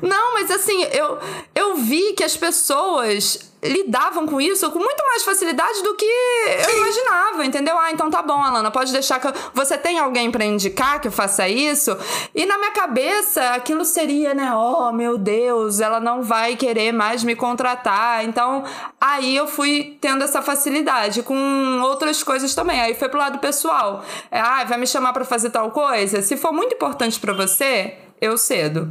Não, 0.01 0.33
mas 0.33 0.51
assim, 0.51 0.83
eu, 0.83 1.17
eu 1.55 1.77
vi 1.77 2.13
que 2.13 2.23
as 2.23 2.35
pessoas 2.35 3.52
lidavam 3.63 4.27
com 4.27 4.39
isso 4.41 4.69
com 4.71 4.79
muito 4.79 5.03
mais 5.05 5.23
facilidade 5.23 5.81
do 5.83 5.95
que 5.95 6.05
eu 6.05 6.77
imaginava, 6.77 7.45
entendeu? 7.45 7.77
Ah, 7.77 7.91
então 7.91 8.09
tá 8.09 8.21
bom, 8.21 8.41
Alana, 8.41 8.71
pode 8.71 8.91
deixar 8.91 9.19
que 9.19 9.27
eu... 9.27 9.33
você 9.53 9.77
tem 9.77 9.99
alguém 9.99 10.29
pra 10.31 10.45
indicar 10.45 10.99
que 10.99 11.09
faça 11.09 11.47
isso? 11.47 11.97
E 12.35 12.45
na 12.45 12.57
minha 12.57 12.71
cabeça, 12.71 13.51
aquilo 13.51 13.85
seria, 13.85 14.33
né? 14.33 14.53
Oh, 14.53 14.91
meu 14.91 15.17
Deus, 15.17 15.79
ela 15.79 15.99
não 15.99 16.23
vai 16.23 16.55
querer 16.55 16.91
mais 16.91 17.23
me 17.23 17.35
contratar. 17.35 18.25
Então, 18.25 18.63
aí 18.99 19.35
eu 19.35 19.47
fui 19.47 19.97
tendo 20.01 20.23
essa 20.23 20.41
facilidade 20.41 21.23
com 21.23 21.81
outras 21.81 22.23
coisas 22.23 22.53
também. 22.53 22.81
Aí 22.81 22.93
foi 22.95 23.09
pro 23.09 23.19
lado 23.19 23.39
pessoal. 23.39 24.03
É, 24.29 24.39
ah, 24.39 24.63
vai 24.63 24.77
me 24.77 24.87
chamar 24.87 25.13
pra 25.13 25.25
fazer 25.25 25.49
tal 25.49 25.71
coisa? 25.71 26.21
Se 26.21 26.35
for 26.35 26.51
muito 26.51 26.75
importante 26.75 27.19
pra 27.19 27.33
você, 27.33 27.97
eu 28.23 28.37
cedo. 28.37 28.89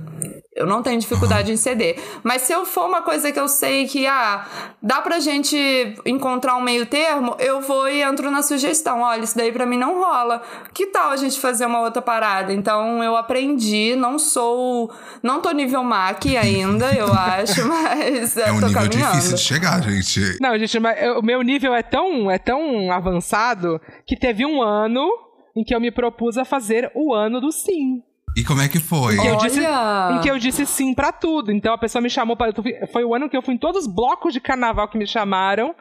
Eu 0.54 0.66
não 0.66 0.82
tenho 0.82 1.00
dificuldade 1.00 1.50
em 1.50 1.56
ceder. 1.56 1.98
Mas 2.22 2.42
se 2.42 2.52
eu 2.52 2.66
for 2.66 2.84
uma 2.86 3.00
coisa 3.00 3.32
que 3.32 3.40
eu 3.40 3.48
sei 3.48 3.86
que, 3.86 4.06
ah, 4.06 4.46
dá 4.82 5.00
pra 5.00 5.18
gente 5.18 5.56
encontrar 6.04 6.56
um 6.56 6.60
meio 6.60 6.84
termo, 6.84 7.34
eu 7.38 7.62
vou 7.62 7.88
e 7.88 8.02
entro 8.02 8.30
na 8.30 8.42
sugestão. 8.42 9.00
Olha, 9.00 9.22
isso 9.24 9.34
daí 9.34 9.50
pra 9.50 9.64
mim 9.64 9.78
não 9.78 9.98
rola. 9.98 10.42
Que 10.74 10.88
tal 10.88 11.10
a 11.10 11.16
gente 11.16 11.40
fazer 11.40 11.64
uma 11.64 11.80
outra 11.80 12.02
parada? 12.02 12.52
Então 12.52 13.02
eu 13.02 13.16
aprendi, 13.16 13.96
não 13.96 14.18
sou. 14.18 14.92
Não 15.22 15.40
tô 15.40 15.50
nível 15.52 15.82
MAC 15.82 16.36
ainda, 16.36 16.92
eu 16.92 17.06
acho, 17.16 17.66
mas 17.66 18.36
É 18.36 18.52
um 18.52 18.60
tô 18.60 18.66
nível 18.66 18.82
caminhando. 18.82 19.12
difícil 19.12 19.36
de 19.36 19.40
chegar, 19.42 19.82
gente. 19.82 20.36
Não, 20.38 20.58
gente, 20.58 20.78
mas 20.78 20.98
o 21.16 21.22
meu 21.22 21.40
nível 21.40 21.74
é 21.74 21.82
tão, 21.82 22.30
é 22.30 22.38
tão 22.38 22.92
avançado 22.92 23.80
que 24.06 24.18
teve 24.18 24.44
um 24.44 24.60
ano 24.60 25.08
em 25.56 25.64
que 25.64 25.74
eu 25.74 25.80
me 25.80 25.90
propus 25.90 26.36
a 26.36 26.44
fazer 26.44 26.92
o 26.94 27.14
ano 27.14 27.40
do 27.40 27.50
sim. 27.50 28.02
E 28.36 28.44
como 28.44 28.60
é 28.60 28.68
que 28.68 28.80
foi? 28.80 29.18
Que 29.18 29.26
eu 29.26 29.36
disse, 29.36 29.60
em 29.60 30.20
que 30.20 30.30
eu 30.30 30.38
disse 30.38 30.66
sim 30.66 30.94
pra 30.94 31.12
tudo. 31.12 31.52
Então 31.52 31.72
a 31.74 31.78
pessoa 31.78 32.00
me 32.00 32.08
chamou 32.10 32.36
para 32.36 32.52
foi 32.92 33.04
o 33.04 33.14
ano 33.14 33.28
que 33.28 33.36
eu 33.36 33.42
fui 33.42 33.54
em 33.54 33.58
todos 33.58 33.86
os 33.86 33.92
blocos 33.94 34.32
de 34.32 34.40
carnaval 34.40 34.88
que 34.88 34.98
me 34.98 35.06
chamaram. 35.06 35.74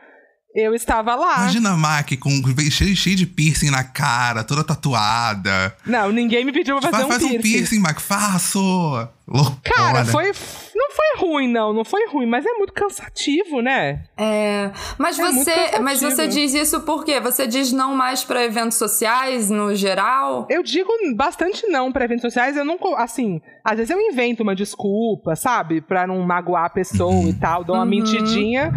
Eu 0.53 0.75
estava 0.75 1.15
lá. 1.15 1.38
Imagina 1.38 1.72
a 1.72 1.77
Mac 1.77 2.10
com 2.20 2.29
cheio, 2.70 2.93
cheio 2.93 3.15
de 3.15 3.25
piercing 3.25 3.70
na 3.70 3.86
cara, 3.86 4.43
toda 4.43 4.65
tatuada. 4.65 5.74
Não, 5.86 6.12
ninguém 6.12 6.43
me 6.43 6.51
pediu 6.51 6.77
pra 6.77 6.91
fazer 6.91 7.03
Faz, 7.03 7.05
um 7.05 7.10
faz 7.10 7.22
piercing. 7.22 7.38
um 7.38 7.41
piercing, 7.41 7.79
Mac, 7.79 8.00
faço! 8.01 9.08
Loucura. 9.25 9.62
Cara, 9.63 10.05
foi 10.05 10.34
não 10.82 10.92
foi 10.92 11.28
ruim 11.28 11.48
não, 11.48 11.72
não 11.74 11.84
foi 11.86 12.08
ruim, 12.08 12.26
mas 12.26 12.46
é 12.46 12.54
muito 12.54 12.74
cansativo, 12.74 13.62
né? 13.62 14.04
É, 14.18 14.72
mas 14.98 15.20
É 15.20 15.24
você, 15.24 15.80
mas 15.82 16.02
você 16.02 16.28
diz 16.28 16.54
isso 16.54 16.82
por 16.82 17.06
quê? 17.06 17.20
Você 17.20 17.46
diz 17.48 17.72
não 17.72 17.96
mais 17.96 18.24
pra 18.24 18.44
eventos 18.44 18.78
sociais 18.78 19.50
no 19.50 19.76
geral? 19.76 20.48
Eu 20.50 20.64
digo 20.64 20.92
bastante 21.16 21.68
não 21.68 21.92
pra 21.92 22.06
eventos 22.06 22.24
sociais, 22.24 22.58
eu 22.58 22.66
não, 22.66 22.78
assim, 22.98 23.42
às 23.64 23.78
vezes 23.78 23.90
eu 23.92 24.00
invento 24.00 24.44
uma 24.44 24.56
desculpa, 24.56 25.36
sabe, 25.36 25.82
Pra 25.82 26.08
não 26.08 26.20
magoar 26.22 26.66
a 26.66 26.70
pessoa 26.70 27.30
e 27.30 27.34
tal, 27.34 27.64
dou 27.64 27.76
uma 27.76 27.84
Uhum. 27.84 27.90
mentidinha, 27.90 28.74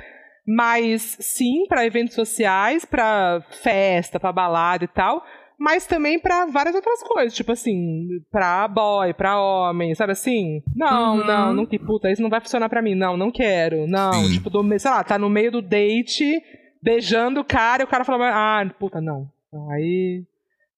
mas 0.46 1.16
sim 1.20 1.66
pra 1.68 1.86
eventos 1.86 2.14
sociais, 2.14 2.84
pra 2.84 3.42
festa, 3.62 4.20
pra 4.20 4.32
balada 4.32 4.84
e 4.84 4.88
tal, 4.88 5.24
mas 5.58 5.86
também 5.86 6.18
pra 6.18 6.46
várias 6.46 6.74
outras 6.74 7.02
coisas, 7.02 7.34
tipo 7.34 7.52
assim, 7.52 8.06
pra 8.30 8.66
boy, 8.68 9.12
pra 9.14 9.40
homem, 9.40 9.94
sabe 9.94 10.12
assim? 10.12 10.62
Não, 10.74 11.18
Uhum. 11.18 11.26
não, 11.26 11.54
não 11.54 11.66
que 11.66 11.78
puta, 11.78 12.10
isso 12.10 12.22
não 12.22 12.30
vai 12.30 12.40
funcionar 12.40 12.68
pra 12.68 12.82
mim, 12.82 12.94
não, 12.94 13.16
não 13.16 13.30
quero. 13.30 13.86
Não, 13.86 14.12
Sim. 14.12 14.32
tipo, 14.32 14.50
do, 14.50 14.62
sei 14.78 14.90
lá, 14.90 15.02
tá 15.04 15.18
no 15.18 15.30
meio 15.30 15.50
do 15.52 15.62
date, 15.62 16.40
beijando 16.82 17.40
o 17.40 17.44
cara 17.44 17.82
e 17.82 17.84
o 17.84 17.88
cara 17.88 18.04
fala, 18.04 18.28
ah, 18.32 18.70
puta, 18.78 19.00
não. 19.00 19.28
Não, 19.52 19.70
Aí 19.70 20.22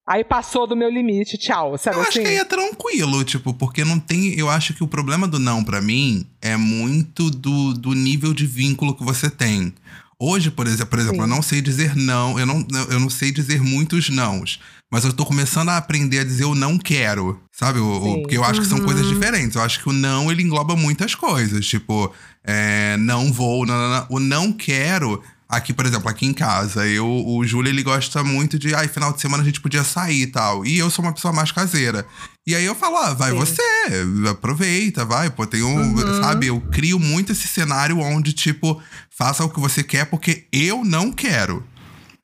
Aí 0.09 0.23
passou 0.23 0.65
do 0.65 0.73
meu 0.73 0.89
limite, 0.89 1.37
tchau, 1.37 1.77
sabe 1.77 1.97
Eu 1.97 2.01
assim? 2.01 2.09
acho 2.11 2.21
que 2.21 2.27
aí 2.27 2.37
é 2.37 2.45
tranquilo, 2.45 3.25
tipo, 3.25 3.53
porque 3.53 3.83
não 3.83 3.99
tem. 3.99 4.39
Eu 4.39 4.49
acho 4.49 4.73
que 4.73 4.81
o 4.81 4.87
problema 4.87 5.27
do 5.27 5.37
não 5.37 5.61
pra 5.65 5.81
mim 5.81 6.25
é 6.41 6.55
muito 6.55 7.29
do, 7.29 7.73
do 7.73 7.91
nível 7.93 8.33
de 8.33 8.45
vínculo 8.45 8.95
que 8.95 9.03
você 9.03 9.29
tem. 9.29 9.73
Hoje, 10.17 10.49
por 10.49 10.65
exemplo, 10.65 10.87
por 10.91 10.99
exemplo, 10.99 11.17
Sim. 11.17 11.21
eu 11.23 11.27
não 11.27 11.41
sei 11.41 11.61
dizer 11.61 11.93
não, 11.93 12.39
eu 12.39 12.45
não, 12.45 12.65
eu 12.89 12.99
não 13.01 13.09
sei 13.09 13.31
dizer 13.33 13.61
muitos 13.61 14.09
nãos. 14.09 14.61
Mas 14.89 15.03
eu 15.03 15.11
tô 15.11 15.25
começando 15.25 15.69
a 15.69 15.77
aprender 15.77 16.19
a 16.19 16.23
dizer 16.23 16.45
o 16.45 16.55
não 16.55 16.77
quero. 16.77 17.41
Sabe? 17.51 17.79
O, 17.79 18.21
porque 18.21 18.37
eu 18.37 18.43
acho 18.43 18.61
que 18.61 18.67
são 18.67 18.79
coisas 18.79 19.05
diferentes. 19.07 19.55
Eu 19.55 19.61
acho 19.61 19.81
que 19.81 19.89
o 19.89 19.93
não, 19.93 20.31
ele 20.31 20.43
engloba 20.43 20.75
muitas 20.75 21.13
coisas. 21.13 21.65
Tipo, 21.65 22.13
é, 22.43 22.95
não 22.97 23.31
vou, 23.31 23.65
não, 23.65 23.75
não, 23.75 23.89
não. 23.89 24.07
O 24.09 24.19
não 24.19 24.53
quero. 24.53 25.21
Aqui, 25.49 25.73
por 25.73 25.85
exemplo, 25.85 26.09
aqui 26.09 26.25
em 26.25 26.33
casa, 26.33 26.85
eu, 26.85 27.07
o 27.07 27.45
Júlio, 27.45 27.69
ele 27.69 27.81
gosta 27.81 28.21
muito 28.21 28.59
de, 28.59 28.75
ai, 28.75 28.89
final 28.89 29.13
de 29.13 29.21
semana 29.21 29.43
a 29.43 29.45
gente 29.45 29.61
podia 29.61 29.83
sair 29.83 30.23
e 30.23 30.27
tal. 30.27 30.65
E 30.65 30.77
eu 30.77 30.89
sou 30.89 31.03
uma 31.03 31.13
pessoa 31.13 31.33
mais 31.33 31.53
caseira. 31.53 32.05
E 32.45 32.53
aí 32.53 32.65
eu 32.65 32.75
falo, 32.75 32.97
ah, 32.97 33.13
vai 33.13 33.31
Sim. 33.31 33.37
você, 33.37 33.61
aproveita, 34.29 35.05
vai, 35.05 35.29
pô, 35.29 35.47
tem 35.47 35.63
um, 35.63 35.97
sabe? 36.21 36.47
Eu 36.47 36.59
crio 36.59 36.99
muito 36.99 37.31
esse 37.31 37.47
cenário 37.47 37.99
onde, 37.99 38.33
tipo, 38.33 38.81
faça 39.09 39.43
o 39.43 39.49
que 39.49 39.59
você 39.59 39.83
quer 39.83 40.05
porque 40.05 40.47
eu 40.51 40.83
não 40.83 41.13
quero. 41.13 41.63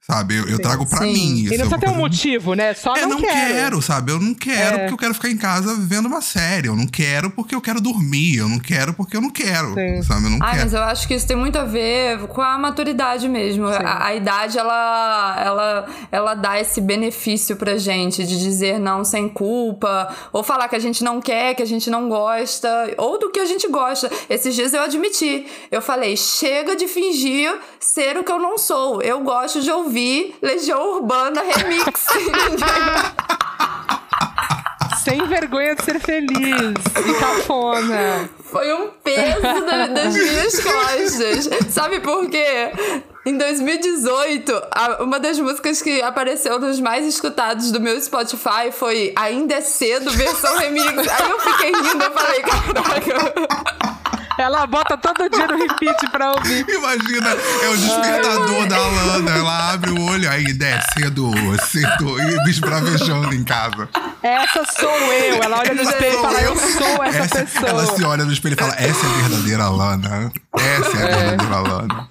Sabe? 0.05 0.35
Eu, 0.35 0.49
eu 0.49 0.59
trago 0.59 0.85
pra 0.85 0.99
Sim. 0.99 1.13
mim. 1.13 1.43
isso 1.45 1.53
E 1.53 1.57
não 1.57 1.65
é 1.65 1.69
só 1.69 1.75
uma 1.75 1.79
tem 1.79 1.89
um 1.89 1.95
motivo, 1.97 2.53
né? 2.55 2.73
Só 2.73 2.93
eu 2.97 3.03
não, 3.07 3.15
não 3.15 3.21
quero. 3.21 3.53
quero, 3.53 3.81
sabe? 3.81 4.11
Eu 4.11 4.19
não 4.19 4.33
quero 4.33 4.75
É. 4.75 4.79
porque 4.79 4.93
eu 4.93 4.97
quero 4.97 5.13
ficar 5.13 5.29
em 5.29 5.37
casa 5.37 5.75
vendo 5.79 6.07
uma 6.07 6.19
série. 6.21 6.67
Eu 6.67 6.75
não 6.75 6.85
quero 6.85 7.29
porque 7.31 7.55
eu 7.55 7.61
quero 7.61 7.79
dormir. 7.79 8.35
Eu 8.35 8.49
não 8.49 8.59
quero 8.59 8.93
porque 8.93 9.15
eu 9.15 9.21
não 9.21 9.29
quero. 9.29 9.73
Sim. 9.75 10.03
Sabe? 10.03 10.25
Eu 10.25 10.29
não 10.31 10.39
Ai, 10.41 10.51
quero. 10.51 10.63
mas 10.63 10.73
eu 10.73 10.81
acho 10.83 11.07
que 11.07 11.13
isso 11.13 11.25
tem 11.25 11.37
muito 11.37 11.57
a 11.57 11.63
ver 11.63 12.19
com 12.27 12.41
a 12.41 12.57
maturidade 12.57 13.29
mesmo. 13.29 13.65
A, 13.67 14.07
a 14.07 14.13
idade, 14.13 14.57
ela, 14.59 15.41
ela, 15.41 15.85
ela 16.11 16.33
dá 16.35 16.59
esse 16.59 16.81
benefício 16.81 17.55
pra 17.55 17.77
gente 17.77 18.25
de 18.25 18.37
dizer 18.37 18.79
não 18.81 19.05
sem 19.05 19.29
culpa, 19.29 20.13
ou 20.33 20.43
falar 20.43 20.67
que 20.67 20.75
a 20.75 20.79
gente 20.79 21.01
não 21.01 21.21
quer, 21.21 21.55
que 21.55 21.63
a 21.63 21.65
gente 21.65 21.89
não 21.89 22.09
gosta, 22.09 22.93
ou 22.97 23.17
do 23.17 23.31
que 23.31 23.39
a 23.39 23.45
gente 23.45 23.69
gosta. 23.69 24.11
Esses 24.29 24.53
dias 24.53 24.73
eu 24.73 24.81
admiti. 24.81 25.45
Eu 25.71 25.81
falei, 25.81 26.17
chega 26.17 26.75
de 26.75 26.89
fingir 26.89 27.57
ser 27.79 28.17
o 28.17 28.23
que 28.25 28.31
eu 28.33 28.39
não 28.39 28.57
sou. 28.57 29.01
Eu 29.01 29.21
gosto 29.21 29.61
de 29.61 29.71
ouvir 29.71 29.92
Legião 30.41 30.95
Urbana 30.95 31.41
Remix. 31.55 32.07
Sem 35.03 35.25
vergonha 35.27 35.75
de 35.75 35.83
ser 35.83 35.99
feliz. 35.99 36.73
E 37.05 37.13
cafona. 37.19 38.29
Foi 38.45 38.71
um 38.73 38.87
peso 39.03 39.41
da- 39.65 39.87
das 39.87 40.13
minhas 40.13 40.59
costas. 40.63 41.49
Sabe 41.73 41.99
por 41.99 42.29
quê? 42.29 42.71
Em 43.25 43.37
2018, 43.37 44.53
a- 44.71 45.03
uma 45.03 45.19
das 45.19 45.37
músicas 45.39 45.81
que 45.81 46.01
apareceu 46.01 46.57
nos 46.59 46.79
mais 46.79 47.05
escutados 47.05 47.69
do 47.71 47.81
meu 47.81 47.99
Spotify 47.99 48.71
foi 48.71 49.13
Ainda 49.17 49.55
é 49.55 49.61
Cedo, 49.61 50.09
versão 50.11 50.57
remix. 50.57 50.87
Aí 51.07 51.29
eu 51.29 51.39
fiquei 51.39 51.71
rindo, 51.71 52.03
eu 52.03 52.11
falei, 52.11 52.41
caraca. 52.41 53.92
Ela 54.63 54.67
bota 54.67 54.97
todo 54.97 55.29
dia 55.29 55.45
no 55.45 55.57
repeat 55.57 56.09
pra 56.09 56.31
ouvir. 56.31 56.65
Imagina, 56.71 57.31
é 57.63 57.67
o 57.67 57.75
despertador 57.77 58.65
da 58.65 58.77
Alana. 58.77 59.31
Ela 59.37 59.73
abre 59.73 59.91
o 59.91 60.01
olho 60.05 60.29
aí, 60.31 60.53
desce, 60.53 60.87
cedo, 60.99 61.29
cedo. 61.69 62.17
E 62.21 62.43
bicho 62.45 62.61
bravejando 62.61 63.33
em 63.35 63.43
casa. 63.43 63.89
Essa 64.21 64.63
sou 64.79 64.89
eu. 64.89 65.43
Ela 65.43 65.59
olha 65.59 65.73
no 65.73 65.81
espelho 65.81 66.17
e 66.17 66.21
fala, 66.21 66.41
eu 66.41 66.55
sou 66.55 67.03
essa, 67.03 67.17
Essa- 67.19 67.39
pessoa. 67.45 67.69
Ela 67.69 67.85
se 67.87 68.03
olha 68.05 68.23
no 68.23 68.31
espelho 68.31 68.53
e 68.53 68.57
fala: 68.57 68.73
Essa 68.77 69.05
é 69.05 69.09
a 69.09 69.27
verdadeira 69.27 69.63
Alana. 69.65 70.31
Essa 70.55 70.97
é 70.97 71.03
a 71.03 71.17
verdadeira 71.17 71.55
Alana. 71.57 72.07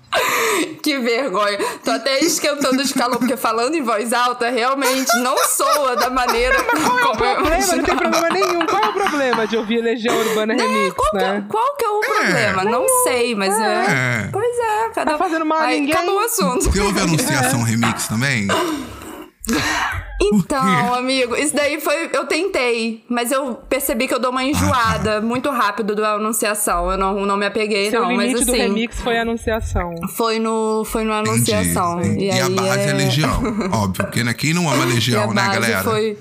Que 0.92 0.98
vergonha. 0.98 1.58
Tô 1.84 1.92
até 1.92 2.18
esquentando 2.20 2.82
de 2.82 2.92
calor, 2.92 3.18
porque 3.18 3.36
falando 3.36 3.74
em 3.74 3.82
voz 3.82 4.12
alta, 4.12 4.50
realmente 4.50 5.16
não 5.20 5.36
soa 5.46 5.94
da 5.96 6.10
maneira 6.10 6.56
Qual 6.64 6.98
é 6.98 7.04
o 7.12 7.16
problema? 7.16 7.76
Não 7.76 7.84
tem 7.84 7.96
problema 7.96 8.30
nenhum. 8.30 8.66
Qual 8.66 8.82
é 8.82 8.88
o 8.88 8.92
problema 8.92 9.46
de 9.46 9.56
ouvir 9.56 9.80
Legião 9.80 10.16
Urbana 10.16 10.54
Remix, 10.54 10.94
Qual, 10.94 11.10
que, 11.12 11.16
é- 11.18 11.20
né? 11.20 11.44
qual 11.48 11.76
que 11.76 11.84
é 11.84 11.88
o 11.88 12.00
problema? 12.00 12.64
Não 12.64 12.86
sei, 13.04 13.34
mas 13.34 13.54
é. 13.58 13.84
É. 14.24 14.28
Pois 14.32 14.58
é, 14.58 14.88
cada 14.94 15.12
Tá 15.12 15.18
fazendo 15.18 15.44
mal 15.44 15.58
a 15.58 15.64
Aí, 15.64 15.80
ninguém. 15.80 15.94
Acabou 15.94 16.16
o 16.16 16.20
assunto. 16.20 16.64
Você 16.64 16.80
ouve 16.80 16.98
anunciação 17.00 17.62
remix 17.62 18.08
também? 18.08 18.48
Então, 20.20 20.94
amigo, 20.94 21.36
isso 21.36 21.54
daí 21.54 21.80
foi. 21.80 22.10
Eu 22.12 22.26
tentei, 22.26 23.02
mas 23.08 23.32
eu 23.32 23.54
percebi 23.68 24.06
que 24.06 24.14
eu 24.14 24.18
dou 24.20 24.30
uma 24.30 24.44
enjoada 24.44 25.20
muito 25.22 25.50
rápido 25.50 25.94
da 25.94 26.14
anunciação. 26.14 26.90
Eu 26.90 26.98
não, 26.98 27.26
não 27.26 27.36
me 27.36 27.46
apeguei, 27.46 27.90
Seu 27.90 28.02
não. 28.02 28.10
limite 28.10 28.32
Mas 28.34 28.46
do 28.46 28.52
assim. 28.52 28.60
remix 28.60 29.00
foi 29.00 29.18
a 29.18 29.22
anunciação. 29.22 29.94
Foi 30.16 30.38
no, 30.38 30.84
foi 30.84 31.04
no 31.04 31.12
anunciação. 31.12 32.00
Entendi. 32.00 32.24
E, 32.24 32.28
E, 32.28 32.30
aí 32.30 32.40
a 32.40 32.48
base 32.48 32.80
é... 32.80 32.90
é... 32.90 32.92
Legião, 32.92 33.42
óbvio. 33.72 34.04
Porque 34.04 34.22
né, 34.24 34.34
quem 34.34 34.54
não 34.54 34.68
ama 34.68 34.82
E 34.86 34.90
a 34.90 34.94
Legião, 34.94 35.28
né, 35.28 35.42
base 35.42 35.60
galera? 35.60 35.82
foi. 35.82 36.18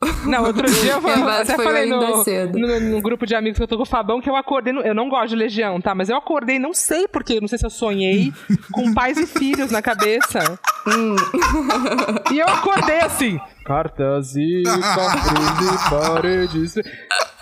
Não, 0.26 0.44
outro 0.44 0.70
dia 0.70 0.92
eu 0.92 1.28
até 1.28 1.56
foi 1.56 1.64
falei 1.64 1.86
no, 1.86 2.22
cedo. 2.22 2.56
no, 2.56 2.78
no 2.80 3.00
grupo 3.02 3.26
de 3.26 3.34
amigos 3.34 3.56
que 3.58 3.62
eu 3.64 3.68
tô 3.68 3.76
com 3.76 3.82
o 3.82 3.86
Fabão 3.86 4.20
que 4.20 4.30
eu 4.30 4.36
acordei. 4.36 4.72
no- 4.72 4.80
eu 4.82 4.94
não 4.94 5.08
gosto 5.08 5.30
de 5.30 5.36
Legião, 5.36 5.80
tá? 5.80 5.92
Mas 5.94 6.08
eu 6.08 6.16
acordei, 6.16 6.56
não 6.58 6.72
sei 6.72 7.08
porquê, 7.08 7.40
não 7.40 7.48
sei 7.48 7.58
se 7.58 7.66
eu 7.66 7.70
sonhei, 7.70 8.32
com 8.72 8.94
pais 8.94 9.18
e 9.18 9.26
filhos 9.26 9.72
na 9.72 9.82
cabeça. 9.82 10.58
Hum. 10.86 11.16
E 12.32 12.38
eu 12.38 12.46
acordei 12.46 13.00
assim. 13.00 13.40
Cartas 13.64 14.36
e 14.36 14.62
papéis 14.64 15.58
e 15.86 15.90
paredes. 15.90 16.74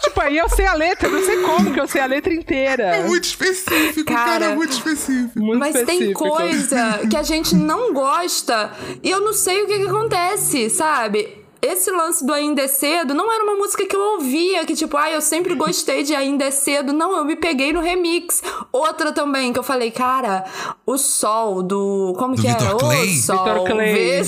Tipo, 0.03 0.21
aí 0.23 0.39
eu 0.39 0.49
sei 0.49 0.67
a 0.67 0.73
letra, 0.75 1.09
eu 1.09 1.13
não 1.13 1.23
sei 1.25 1.43
como 1.43 1.75
que 1.75 1.81
eu 1.81 1.87
sei 1.87 2.01
a 2.01 2.07
letra 2.07 2.33
inteira. 2.33 2.83
É 2.85 3.05
muito 3.05 3.25
específico, 3.25 4.05
cara, 4.07 4.25
Cara, 4.31 4.45
é 4.47 4.55
muito 4.55 4.73
específico. 4.73 5.39
Muito 5.39 5.59
Mas 5.59 5.75
tem 5.75 5.83
específico. 5.83 6.29
coisa 6.29 7.01
que 7.11 7.17
a 7.17 7.23
gente 7.23 7.55
não 7.55 7.93
gosta 7.93 8.73
e 9.03 9.11
eu 9.11 9.21
não 9.21 9.33
sei 9.35 9.63
o 9.63 9.67
que, 9.67 9.79
que 9.79 9.87
acontece, 9.89 10.71
sabe? 10.71 11.45
Esse 11.63 11.91
lance 11.91 12.25
do 12.25 12.33
Ainda 12.33 12.63
é 12.63 12.69
Cedo 12.69 13.15
não 13.15 13.33
era 13.33 13.43
uma 13.45 13.55
música 13.57 13.85
que 13.87 13.95
eu 13.97 14.01
ouvia, 14.15 14.65
que 14.65 14.75
tipo, 14.75 14.97
ah, 14.97 15.11
eu 15.11 15.21
sempre 15.21 15.55
gostei 15.55 16.03
de 16.03 16.15
Ainda 16.15 16.45
é 16.45 16.51
Cedo. 16.51 16.93
Não, 16.93 17.17
eu 17.17 17.25
me 17.25 17.37
peguei 17.37 17.73
no 17.73 17.81
remix. 17.81 18.43
Outra 18.73 19.13
também, 19.13 19.53
que 19.53 19.59
eu 19.59 19.63
falei, 19.63 19.91
cara, 19.91 20.45
o 20.87 20.97
sol 20.99 21.63
do. 21.63 22.15
Como 22.19 22.35
Do 22.37 22.43
que 22.43 22.49
Vitor 22.49 22.67
era? 22.69 22.77
Clay? 22.77 23.11
O 23.11 23.23
sol. 23.23 23.65
Clay. 23.65 23.93
vê- 23.95 24.23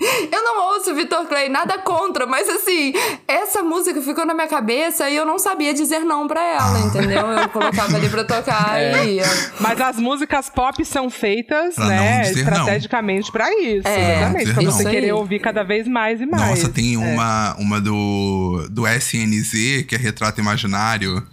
Eu 0.30 0.42
não 0.44 0.74
ouço 0.74 0.94
Vitor 0.94 1.26
Clay, 1.26 1.48
nada 1.48 1.78
contra, 1.78 2.26
mas 2.26 2.48
assim, 2.48 2.92
essa 3.26 3.62
música 3.62 4.00
ficou 4.00 4.24
na 4.24 4.34
minha 4.34 4.46
cabeça 4.46 5.08
e 5.10 5.16
eu 5.16 5.24
não 5.26 5.38
sabia 5.38 5.72
dizer 5.74 6.00
não 6.00 6.26
pra 6.28 6.42
ela, 6.42 6.78
entendeu? 6.80 7.26
Eu 7.26 7.48
colocava 7.48 7.96
ali 7.96 8.08
pra 8.08 8.24
tocar 8.24 8.78
É. 8.78 9.04
e 9.06 9.14
ia. 9.16 9.24
Mas 9.60 9.80
as 9.80 9.96
músicas 9.98 10.48
pop 10.48 10.84
são 10.84 11.10
feitas, 11.10 11.74
Pra 11.74 11.86
né, 11.86 12.20
dizer 12.22 12.44
não. 12.44 12.52
estrategicamente 12.52 13.32
pra 13.32 13.50
isso. 13.60 13.86
É, 13.88 14.16
exatamente. 14.18 14.52
Pra 14.54 14.62
você 14.62 14.84
não. 14.84 14.90
querer 14.90 15.12
ouvir 15.12 15.40
cada 15.40 15.62
vez 15.62 15.86
mais 15.88 16.20
e 16.20 16.26
mais. 16.26 16.42
Nossa, 16.50 16.68
tem 16.68 16.94
É. 16.94 16.98
uma, 16.98 17.54
uma 17.58 17.80
do, 17.80 18.66
do 18.70 18.86
SNZ, 18.86 19.84
que 19.88 19.94
é 19.94 19.98
Retrato 19.98 20.40
Imaginário, 20.40 21.26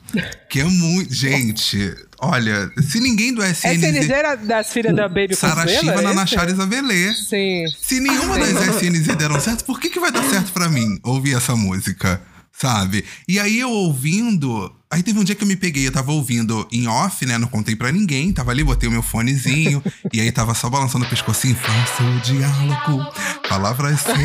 que 0.49 0.59
é 0.59 0.63
muito. 0.63 1.13
Gente, 1.13 1.95
olha, 2.29 2.71
se 2.81 2.99
ninguém 2.99 3.33
do 3.33 3.43
SNZ. 3.43 3.83
SNZ 3.83 4.09
era 4.09 4.35
das 4.35 4.71
filhas 4.71 4.95
da 4.95 5.07
Baby 5.07 5.35
Sara 5.35 5.61
Consuelo, 5.63 5.79
Shiva, 5.79 5.93
é 5.99 6.01
Nana 6.01 6.23
esse? 6.23 6.33
Chares 6.35 6.59
Avelê. 6.59 7.13
Sim. 7.13 7.63
Se 7.81 7.99
nenhuma 7.99 8.37
das 8.37 8.49
SNZ 8.81 9.15
deram 9.15 9.39
certo, 9.39 9.63
por 9.65 9.79
que, 9.79 9.89
que 9.89 9.99
vai 9.99 10.11
dar 10.11 10.23
certo 10.23 10.51
pra 10.51 10.69
mim 10.69 10.99
ouvir 11.03 11.35
essa 11.35 11.55
música? 11.55 12.21
Sabe? 12.57 13.03
E 13.27 13.37
aí 13.37 13.59
eu 13.59 13.69
ouvindo. 13.69 14.73
Aí 14.89 15.03
teve 15.03 15.19
um 15.19 15.25
dia 15.25 15.35
que 15.35 15.43
eu 15.43 15.47
me 15.47 15.57
peguei, 15.57 15.85
eu 15.85 15.91
tava 15.91 16.13
ouvindo 16.13 16.65
em 16.71 16.87
off, 16.87 17.25
né? 17.25 17.37
Não 17.37 17.49
contei 17.49 17.75
pra 17.75 17.91
ninguém. 17.91 18.31
Tava 18.31 18.51
ali, 18.51 18.63
botei 18.63 18.87
o 18.87 18.91
meu 18.93 19.01
fonezinho. 19.03 19.83
e 20.13 20.21
aí 20.21 20.31
tava 20.31 20.53
só 20.53 20.69
balançando 20.69 21.03
o 21.03 21.09
pescocinho. 21.09 21.53
Faça 21.55 22.01
o 22.01 22.19
diálogo, 22.21 23.11
palavras 23.49 23.99
sem 23.99 24.15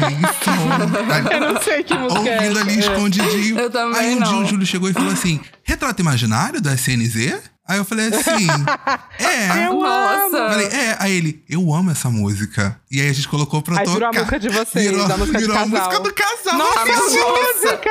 som. 0.45 1.31
Eu 1.35 1.41
não 1.55 1.61
sei 1.61 1.83
que 1.83 1.93
música 1.99 2.29
é 2.31 2.37
Ouvindo 2.37 2.59
essa. 2.59 2.69
ali 2.69 2.77
É. 2.77 2.79
escondidinho. 2.79 3.59
Eu 3.59 3.71
também 3.71 3.99
Aí 4.01 4.15
um 4.15 4.19
dia 4.19 4.27
não. 4.31 4.43
o 4.43 4.47
Júlio 4.47 4.65
chegou 4.67 4.89
e 4.89 4.93
falou 4.93 5.13
assim: 5.13 5.41
retrato 5.65 6.01
imaginário 6.01 6.61
da 6.61 6.73
SNZ? 6.75 7.51
Aí 7.70 7.78
eu 7.78 7.85
falei 7.85 8.09
assim: 8.09 8.48
é. 9.20 9.66
Eu 9.68 9.74
Nossa. 9.80 10.37
Eu 10.37 10.50
Falei, 10.50 10.66
é, 10.66 10.96
aí 10.98 11.12
ele, 11.12 11.44
eu 11.48 11.72
amo 11.72 11.92
essa 11.92 12.11
música. 12.11 12.76
E 12.90 13.00
aí 13.00 13.09
a 13.09 13.12
gente 13.12 13.28
colocou 13.28 13.62
pra 13.62 13.78
Aí 13.78 13.85
tocar. 13.85 13.94
virou 13.94 14.09
a 14.09 14.12
música 14.12 14.40
de 14.40 14.48
vocês, 14.48 14.90
virou, 14.90 15.04
a 15.06 15.16
música 15.16 15.38
de 15.38 15.44
virou 15.44 15.56
a 15.56 15.61
casal. 15.61 15.78
música 15.78 16.00
do 16.00 16.12
casal. 16.12 16.59
Nossa, 16.59 16.87
Nossa. 16.87 17.68
música! 17.70 17.90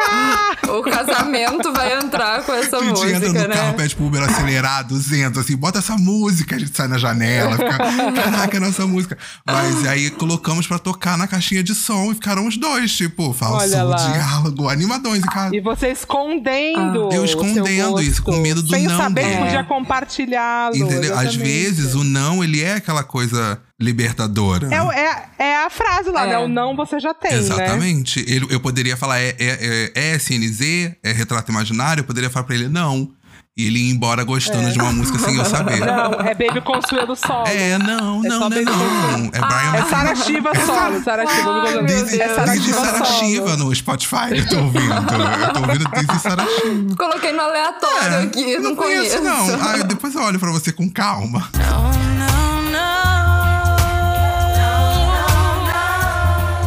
O 0.74 0.82
casamento 0.84 1.72
vai 1.72 1.94
entrar 1.98 2.44
com 2.44 2.54
essa 2.54 2.78
A 2.78 2.84
gente 2.84 3.02
entra 3.06 3.20
música, 3.30 3.42
no 3.44 3.48
né? 3.48 3.56
carro, 3.56 3.74
pede 3.76 3.96
pro 3.96 4.06
Uber 4.06 4.22
acelerar 4.24 4.84
200, 4.86 5.40
assim, 5.42 5.56
bota 5.56 5.80
essa 5.80 5.96
música, 5.98 6.58
a 6.58 6.60
gente 6.60 6.76
sai 6.76 6.88
na 6.90 6.98
janela, 6.98 7.52
fica, 7.52 7.78
caraca, 7.78 8.58
é 8.58 8.60
nossa 8.60 8.86
música. 8.86 9.18
Mas 9.46 9.88
aí 9.88 10.10
colocamos 10.12 10.68
pra 10.68 10.78
tocar 10.78 11.18
na 11.18 11.28
caixinha 11.28 11.64
de 11.64 11.74
som 11.74 12.12
e 12.12 12.16
ficaram 12.16 12.46
os 12.46 12.58
dois, 12.58 12.92
tipo, 12.92 13.32
falso 13.34 13.70
diálogo, 13.70 14.68
animadões, 14.68 15.24
e 15.24 15.28
cara. 15.28 15.56
E 15.56 15.62
você 15.62 15.88
escondendo. 15.92 17.10
Eu 17.14 17.22
o 17.22 17.26
escondendo 17.26 18.02
isso, 18.02 18.22
com 18.22 18.36
medo 18.38 18.62
do 18.62 18.70
Sem 18.70 18.86
não 18.88 18.98
saber 18.98 19.24
dele. 19.24 19.36
Compartilhá-lo. 19.70 20.76
Entendeu? 20.76 21.18
Às 21.18 21.36
vezes 21.36 21.94
o 21.96 22.04
não, 22.04 22.44
ele 22.44 22.62
é 22.62 22.74
aquela 22.74 23.04
coisa 23.04 23.62
libertadora. 23.80 24.68
É, 24.74 25.00
é, 25.00 25.46
é 25.52 25.66
a 25.66 25.70
frase 25.70 26.10
lá, 26.10 26.26
É. 26.26 26.30
né? 26.32 26.38
O 26.40 26.48
não 26.50 26.76
você 26.76 27.00
já 27.00 27.14
tem, 27.14 27.32
né? 27.32 27.38
Exatamente. 27.38 28.20
Ele, 28.28 28.48
eu 28.50 28.60
poderia 28.60 28.98
falar, 28.98 29.20
é, 29.20 29.30
é, 29.40 29.92
é, 29.96 30.12
é 30.12 30.16
SNZ, 30.16 30.62
é 31.04 31.12
retrato 31.14 31.52
imaginário, 31.52 32.02
eu 32.02 32.06
poderia 32.06 32.30
falar 32.30 32.46
pra 32.46 32.56
ele, 32.56 32.68
não. 32.68 33.12
E 33.60 33.68
ele 33.68 33.80
ia 33.80 33.92
embora 33.92 34.24
gostando 34.24 34.72
de 34.72 34.80
uma 34.80 34.94
música 34.94 35.20
sem 35.20 35.36
eu 35.36 35.44
saber. 35.44 35.82
É. 35.82 35.86
Não, 35.86 36.14
é 36.22 36.34
Baby 36.34 36.62
Consuelo 36.62 37.14
solo. 37.14 37.46
É, 37.46 37.78
não, 37.78 38.24
É 38.24 38.30
não, 38.30 38.40
só 38.40 38.50
não 38.50 38.58
é 38.58 38.64
Baby 38.64 38.78
não. 38.78 39.26
É 39.26 39.40
Brian 39.40 39.76
É 39.76 39.84
Sara 39.90 40.16
Shiva 40.16 40.52
solo, 40.66 41.04
Shiva. 41.04 42.24
É 42.24 42.30
Sara 42.36 42.52
Dizzy 42.54 42.66
Shiva 42.68 42.86
Sara 42.86 43.06
solo. 43.06 43.20
Shiva 43.20 43.58
no 43.58 43.76
Spotify, 43.76 44.16
eu 44.38 44.48
tô 44.48 44.60
ouvindo. 44.60 44.94
Eu 44.94 45.54
tô 45.54 45.60
ouvindo 45.60 45.90
Dizzy 45.92 46.20
Sara 46.22 46.46
Shiva. 46.46 46.96
Coloquei 46.96 47.34
no 47.34 47.42
aleatório 47.42 48.14
É, 48.14 48.22
aqui, 48.24 48.60
não, 48.60 48.76
conheço, 48.78 49.18
conheço. 49.18 49.22
não. 49.58 49.62
Ah, 49.62 49.78
depois 49.84 50.16
eu 50.16 50.22
olho 50.22 50.40
pra 50.40 50.52
você 50.52 50.72
com 50.72 50.90
calma. 50.90 51.50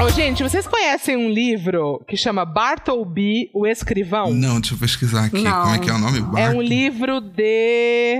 Ô, 0.05 0.09
gente, 0.11 0.43
vocês 0.43 0.67
conhecem 0.67 1.17
um 1.17 1.31
livro 1.31 2.03
que 2.09 2.17
chama 2.17 2.45
Bartleby, 2.45 3.51
o 3.55 3.67
Escrivão? 3.67 4.33
Não, 4.33 4.61
deixa 4.61 4.75
eu 4.75 4.79
pesquisar 4.79 5.27
aqui. 5.27 5.41
Não. 5.43 5.63
Como 5.63 5.75
é 5.75 5.79
que 5.79 5.91
é 5.91 5.93
o 5.93 5.99
nome? 5.99 6.19
É 6.41 6.51
um 6.51 6.61
livro 6.61 7.21
de. 7.21 8.17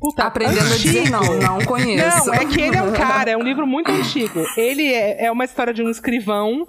Puta, 0.00 0.24
Aprendendo 0.24 0.60
a 0.60 0.64
antigo. 0.64 0.78
dizer 0.78 1.10
não, 1.10 1.20
não 1.40 1.64
conheço. 1.64 2.26
Não, 2.26 2.34
é 2.34 2.44
que 2.44 2.60
ele 2.60 2.76
é 2.76 2.82
um 2.82 2.92
cara, 2.92 3.30
é 3.30 3.36
um 3.36 3.42
livro 3.42 3.66
muito 3.66 3.90
antigo. 3.90 4.44
Ele 4.56 4.86
é, 4.92 5.24
é 5.26 5.32
uma 5.32 5.44
história 5.44 5.72
de 5.72 5.82
um 5.82 5.90
escrivão. 5.90 6.66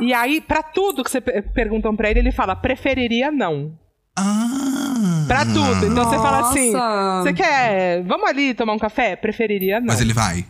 E 0.00 0.12
aí, 0.12 0.40
pra 0.40 0.62
tudo 0.62 1.02
que 1.04 1.10
você 1.10 1.20
pe- 1.20 1.40
perguntam 1.42 1.94
pra 1.96 2.10
ele, 2.10 2.18
ele 2.18 2.32
fala: 2.32 2.54
preferiria 2.56 3.30
não. 3.30 3.72
Ah. 4.18 5.24
Pra 5.26 5.44
tudo. 5.46 5.86
Então 5.86 6.04
você 6.04 6.16
fala 6.16 6.40
assim: 6.40 6.72
Nossa. 6.72 7.22
você 7.22 7.32
quer. 7.32 8.02
Vamos 8.02 8.28
ali 8.28 8.52
tomar 8.54 8.72
um 8.74 8.78
café? 8.78 9.16
Preferiria 9.16 9.80
não. 9.80 9.86
Mas 9.86 10.00
ele 10.00 10.12
vai. 10.12 10.44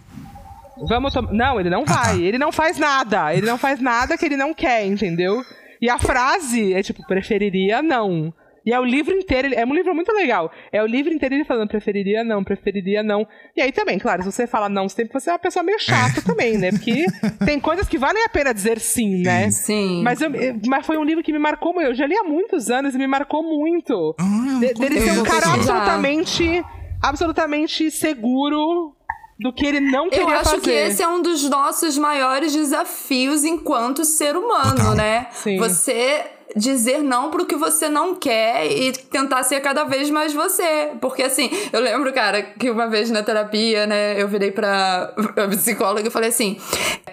Vamos 0.89 1.13
tomar. 1.13 1.33
Não, 1.33 1.61
ele 1.61 1.71
não 1.71 1.85
vai. 1.85 1.97
tá. 2.05 2.17
Ele 2.17 2.39
não 2.39 2.51
faz 2.53 2.79
nada. 2.79 3.35
Ele 3.35 3.47
não 3.47 3.59
faz 3.59 3.81
nada 3.81 4.17
que 4.19 4.25
ele 4.25 4.37
não 4.37 4.53
quer, 4.55 4.85
entendeu? 4.87 5.43
E 5.81 5.89
a 5.91 5.99
frase 5.99 6.73
é 6.73 6.83
tipo, 6.83 7.07
preferiria 7.07 7.83
não. 7.83 8.33
E 8.67 8.73
é 8.73 8.81
o 8.81 8.85
livro 8.85 9.13
inteiro, 9.15 9.53
é 9.55 9.63
um 9.67 9.75
livro 9.75 9.95
muito 9.95 10.11
legal. 10.11 10.51
É 10.73 10.83
o 10.83 10.87
livro 10.87 11.13
inteiro 11.13 11.35
ele 11.35 11.45
falando, 11.45 11.69
preferiria 11.69 12.25
não, 12.25 12.43
preferiria 12.43 13.03
não. 13.03 13.27
E 13.55 13.61
aí 13.61 13.71
também, 13.71 13.99
claro, 13.99 14.23
se 14.23 14.33
você 14.33 14.47
fala 14.47 14.71
não, 14.71 14.89
você 14.89 14.97
tem 14.97 15.07
que 15.07 15.21
ser 15.21 15.31
uma 15.33 15.39
pessoa 15.39 15.63
meio 15.63 15.79
chata 15.79 16.23
também, 16.23 16.57
né? 16.57 16.71
Porque 16.71 17.05
tem 17.45 17.61
coisas 17.61 17.87
que 17.87 17.99
valem 17.99 18.25
a 18.25 18.29
pena 18.31 18.55
dizer 18.55 18.81
sim, 18.81 19.21
né? 19.23 19.51
Sim. 19.51 20.03
Mas, 20.03 20.23
eu- 20.23 20.35
eu- 20.35 20.59
mas 20.67 20.87
foi 20.87 20.97
um 20.97 21.05
livro 21.05 21.23
que 21.23 21.31
me 21.31 21.39
marcou 21.39 21.75
muito. 21.75 21.89
Eu 21.89 21.95
já 21.95 22.07
li 22.07 22.17
há 22.17 22.25
muitos 22.25 22.71
anos 22.71 22.95
e 22.95 22.99
me 22.99 23.07
marcou 23.07 23.43
muito. 23.43 24.15
Ah, 24.19 24.59
De- 24.61 24.73
dele 24.73 24.99
ser 24.99 25.21
um 25.21 25.23
cara 25.25 25.45
absolutamente, 25.53 26.65
absolutamente 27.03 27.91
seguro 27.91 28.95
do 29.39 29.53
que 29.53 29.67
ele 29.67 29.81
não 29.81 30.09
queria 30.09 30.23
Eu 30.25 30.29
acho 30.29 30.51
fazer. 30.51 30.61
que 30.61 30.71
esse 30.71 31.03
é 31.03 31.09
um 31.09 31.21
dos 31.23 31.49
nossos 31.49 31.99
maiores 31.99 32.53
desafios 32.53 33.45
enquanto 33.45 34.05
ser 34.05 34.37
humano, 34.37 34.77
Total. 34.77 34.95
né? 34.95 35.29
Sim. 35.33 35.57
Você 35.59 36.25
dizer 36.57 37.03
não 37.03 37.31
pro 37.31 37.47
que 37.47 37.57
você 37.57 37.89
não 37.89 38.15
quer 38.15 38.67
e 38.71 38.93
tentar 38.93 39.43
ser 39.43 39.61
cada 39.61 39.85
vez 39.85 40.11
mais 40.11 40.33
você. 40.33 40.91
Porque 41.01 41.23
assim, 41.23 41.51
eu 41.73 41.81
lembro, 41.81 42.13
cara, 42.13 42.43
que 42.43 42.71
uma 42.71 42.89
vez 42.89 43.11
na 43.11 43.23
terapia, 43.23 43.87
né, 43.87 44.21
eu 44.21 44.29
virei 44.29 44.51
pra, 44.51 45.13
pra 45.35 45.49
psicóloga 45.49 46.09
e 46.09 46.11
falei 46.11 46.31
assim: 46.31 46.59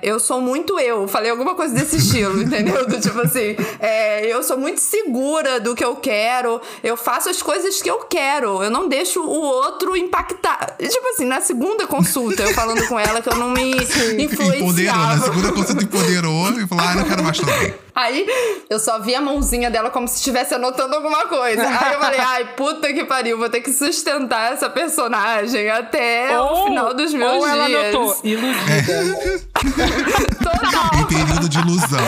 eu 0.02 0.20
sou 0.20 0.42
muito 0.42 0.80
eu. 0.80 1.08
Falei 1.08 1.32
alguma 1.32 1.56
coisa 1.56 1.74
desse 1.74 1.98
estilo, 1.98 2.42
entendeu? 2.42 2.88
Do 2.88 3.00
tipo 3.00 3.20
assim, 3.22 3.56
é, 3.80 4.26
eu 4.32 4.44
sou 4.44 4.58
muito 4.58 4.80
segura 4.80 5.60
do 5.60 5.76
que 5.76 5.84
eu 5.84 5.96
quero, 5.96 6.62
eu 6.84 6.98
faço 6.98 7.30
as 7.30 7.42
coisas 7.42 7.82
que 7.82 7.90
eu 7.90 8.00
quero, 8.00 8.64
eu 8.64 8.70
não 8.70 8.88
deixo 8.88 9.22
o 9.22 9.42
outro 9.42 9.96
impactar. 9.96 10.76
Tipo 10.80 11.08
assim, 11.10 11.26
na 11.26 11.42
segunda 11.42 11.88
consulta, 11.88 12.44
eu 12.44 12.54
falando 12.54 12.88
com 12.88 13.00
ela 13.00 13.22
que 13.22 13.30
eu 13.30 13.38
não 13.38 13.50
me 13.52 13.72
Empoderou, 13.72 14.18
na 14.18 14.24
influenciava. 14.24 15.24
segunda 15.24 15.52
consulta 15.52 15.84
empoderou 15.84 16.50
e 16.52 16.68
falou: 16.68 16.86
ah, 16.86 16.96
não 16.96 17.04
quero 17.06 17.24
mais 17.24 17.38
também. 17.38 17.74
Aí 17.96 18.26
eu 18.70 18.80
só 18.80 19.00
vi 19.00 19.14
a 19.16 19.22
mãozinha 19.22 19.70
dela 19.70 19.90
como 19.90 20.08
se 20.08 20.18
estivesse 20.18 20.54
anotando 20.54 20.96
alguma 20.96 21.26
coisa. 21.26 21.62
Aí 21.64 21.94
eu 21.94 22.00
falei, 22.00 22.20
ai, 22.20 22.46
puta 22.56 22.92
que 22.94 23.04
pariu, 23.06 23.38
vou 23.38 23.50
ter 23.50 23.62
que 23.62 23.72
sustentar 23.72 24.54
essa 24.54 24.70
personagem 24.70 25.70
até 25.70 26.40
o 26.40 26.66
final 26.66 26.94
dos 26.94 27.14
meus 27.14 27.34
ou 27.34 27.48
ela 27.48 27.66
dias. 27.68 27.94
notou, 27.94 28.18
iludida. 28.24 29.42
Total. 30.42 31.00
Em 31.00 31.06
período 31.06 31.50
de 31.50 31.60
ilusão, 31.60 32.00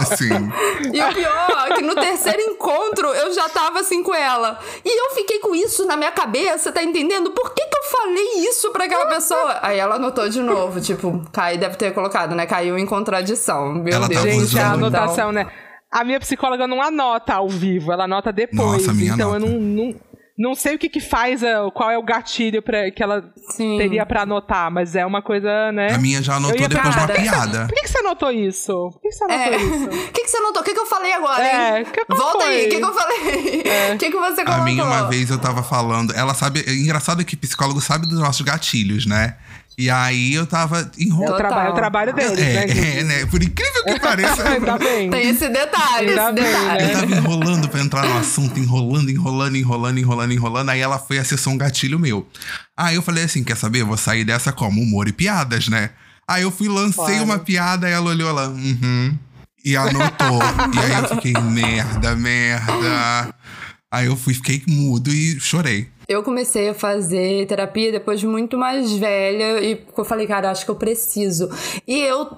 assim. 0.00 0.28
E 0.92 1.00
o 1.02 1.14
pior 1.14 1.66
é 1.70 1.74
que 1.74 1.82
no 1.82 1.94
terceiro 1.94 2.40
encontro 2.40 3.08
eu 3.08 3.32
já 3.32 3.48
tava 3.48 3.80
assim 3.80 4.02
com 4.02 4.14
ela. 4.14 4.58
E 4.84 4.88
eu 4.88 5.14
fiquei 5.14 5.38
com 5.40 5.54
isso 5.54 5.86
na 5.86 5.96
minha 5.96 6.12
cabeça, 6.12 6.72
tá 6.72 6.82
entendendo? 6.82 7.30
Por 7.30 7.52
que, 7.54 7.62
que 7.62 7.76
eu 7.76 7.82
falei 7.90 8.48
isso 8.48 8.70
pra 8.70 8.84
aquela 8.84 9.06
pessoa. 9.06 9.58
Aí 9.62 9.78
ela 9.78 9.96
anotou 9.96 10.28
de 10.28 10.40
novo, 10.40 10.80
tipo, 10.80 11.22
Kai 11.32 11.58
deve 11.58 11.76
ter 11.76 11.92
colocado, 11.92 12.34
né? 12.34 12.46
Caiu 12.46 12.78
em 12.78 12.86
contradição. 12.86 13.74
Meu 13.74 13.94
Ela 13.94 14.08
Deus. 14.08 14.22
Gente, 14.22 14.42
usando. 14.42 14.84
a 14.84 14.88
Então, 14.88 15.14
né? 15.32 15.46
A 15.92 16.04
minha 16.04 16.20
psicóloga 16.20 16.66
não 16.66 16.82
anota 16.82 17.34
ao 17.34 17.48
vivo, 17.48 17.92
ela 17.92 18.04
anota 18.04 18.32
depois. 18.32 18.58
Nossa, 18.60 18.90
a 18.90 18.94
minha 18.94 19.14
então 19.14 19.32
anota. 19.32 19.46
eu 19.52 19.58
não, 19.60 19.60
não, 19.60 19.94
não 20.38 20.54
sei 20.54 20.74
o 20.74 20.78
que 20.78 20.88
que 20.88 21.00
faz, 21.00 21.42
eh, 21.42 21.54
qual 21.72 21.90
é 21.90 21.96
o 21.96 22.02
gatilho 22.02 22.60
pra, 22.60 22.90
que 22.90 23.02
ela 23.02 23.32
Sim. 23.52 23.78
teria 23.78 24.04
pra 24.04 24.22
anotar, 24.22 24.70
mas 24.70 24.94
é 24.96 25.06
uma 25.06 25.22
coisa, 25.22 25.72
né? 25.72 25.92
A 25.94 25.98
minha 25.98 26.22
já 26.22 26.34
anotou 26.36 26.60
ia 26.60 26.68
depois 26.68 26.92
de 26.94 27.00
uma 27.00 27.08
piada. 27.08 27.66
Por 27.66 27.74
que, 27.74 27.82
que 27.82 27.88
você 27.88 27.98
anotou 27.98 28.30
isso? 28.32 28.90
Por 28.92 29.00
que, 29.00 29.08
que 29.08 29.14
você 29.14 29.24
anotou 29.24 29.42
É. 29.52 29.56
isso? 29.56 29.84
O 29.86 29.88
que, 30.12 30.22
que 30.24 30.28
você 30.28 30.36
anotou? 30.36 30.60
O 30.60 30.64
que, 30.64 30.74
que 30.74 30.80
eu 30.80 30.86
falei 30.86 31.12
agora, 31.12 31.42
É, 31.44 31.84
que- 31.84 32.04
Volta 32.14 32.40
foi? 32.44 32.48
aí, 32.48 32.66
o 32.66 32.68
que, 32.68 32.76
que 32.76 32.84
eu 32.84 32.92
falei? 32.92 33.18
O 33.94 33.96
que, 33.98 34.10
que 34.10 34.18
você 34.18 34.40
A 34.40 34.44
colocou? 34.44 34.64
minha, 34.64 34.84
uma 34.84 35.08
vez, 35.08 35.30
eu 35.30 35.38
tava 35.38 35.62
falando. 35.62 36.12
Ela 36.14 36.34
sabe. 36.34 36.62
é 36.66 36.72
Engraçado 36.74 37.24
que 37.24 37.36
psicólogo 37.36 37.80
sabe 37.80 38.06
dos 38.06 38.18
nossos 38.18 38.42
gatilhos, 38.42 39.06
né? 39.06 39.36
E 39.78 39.90
aí 39.90 40.32
eu 40.32 40.46
tava 40.46 40.90
O 40.96 41.02
enrolando. 41.02 41.36
trabalho, 41.36 41.70
o 41.70 41.74
trabalho 41.74 42.14
deles, 42.14 42.38
né? 42.38 42.64
É, 42.64 42.98
é, 43.00 43.04
né? 43.04 43.26
Por 43.26 43.42
incrível 43.42 43.84
que 43.84 44.00
pareça. 44.00 44.48
Ainda 44.48 44.78
bem. 44.78 45.10
Tem 45.10 45.28
esse 45.28 45.48
detalhe, 45.50 46.08
Ainda 46.10 46.22
esse 46.24 46.32
bem, 46.32 46.44
detalhe. 46.44 46.82
né? 46.82 46.92
Eu 46.94 46.98
tava 47.00 47.12
enrolando 47.12 47.68
pra 47.68 47.80
entrar 47.80 48.06
no 48.06 48.16
assunto, 48.16 48.58
enrolando, 48.58 49.10
enrolando, 49.10 49.54
enrolando, 49.56 49.98
enrolando, 49.98 50.32
enrolando. 50.32 50.70
Aí 50.70 50.80
ela 50.80 50.98
foi 50.98 51.18
acessou 51.18 51.52
um 51.52 51.58
gatilho 51.58 51.98
meu. 51.98 52.26
Aí 52.74 52.94
eu 52.96 53.02
falei 53.02 53.24
assim: 53.24 53.44
quer 53.44 53.56
saber? 53.56 53.82
Eu 53.82 53.86
vou 53.86 53.98
sair 53.98 54.24
dessa 54.24 54.50
como? 54.50 54.80
Humor 54.80 55.08
e 55.08 55.12
piadas, 55.12 55.68
né? 55.68 55.90
Aí 56.26 56.42
eu 56.42 56.50
fui, 56.50 56.68
lancei 56.68 57.04
Claro. 57.04 57.24
uma 57.24 57.38
piada, 57.38 57.86
aí 57.86 57.92
ela 57.92 58.08
olhou 58.10 58.32
lá, 58.32 58.48
uhum. 58.48 59.16
E 59.64 59.76
anotou. 59.76 60.40
e 60.74 60.78
aí 60.78 61.02
eu 61.02 61.08
fiquei, 61.16 61.32
merda, 61.34 62.16
merda. 62.16 63.34
Aí 63.92 64.06
eu 64.06 64.16
fui, 64.16 64.32
fiquei 64.34 64.62
mudo 64.66 65.10
e 65.12 65.38
chorei. 65.38 65.88
Eu 66.08 66.22
comecei 66.22 66.68
a 66.68 66.74
fazer 66.74 67.46
terapia 67.46 67.90
depois 67.90 68.20
de 68.20 68.26
muito 68.26 68.56
mais 68.56 68.92
velha 68.92 69.60
e 69.60 69.84
eu 69.96 70.04
falei, 70.04 70.26
cara, 70.26 70.50
acho 70.50 70.64
que 70.64 70.70
eu 70.70 70.76
preciso. 70.76 71.48
E 71.86 72.00
eu 72.00 72.28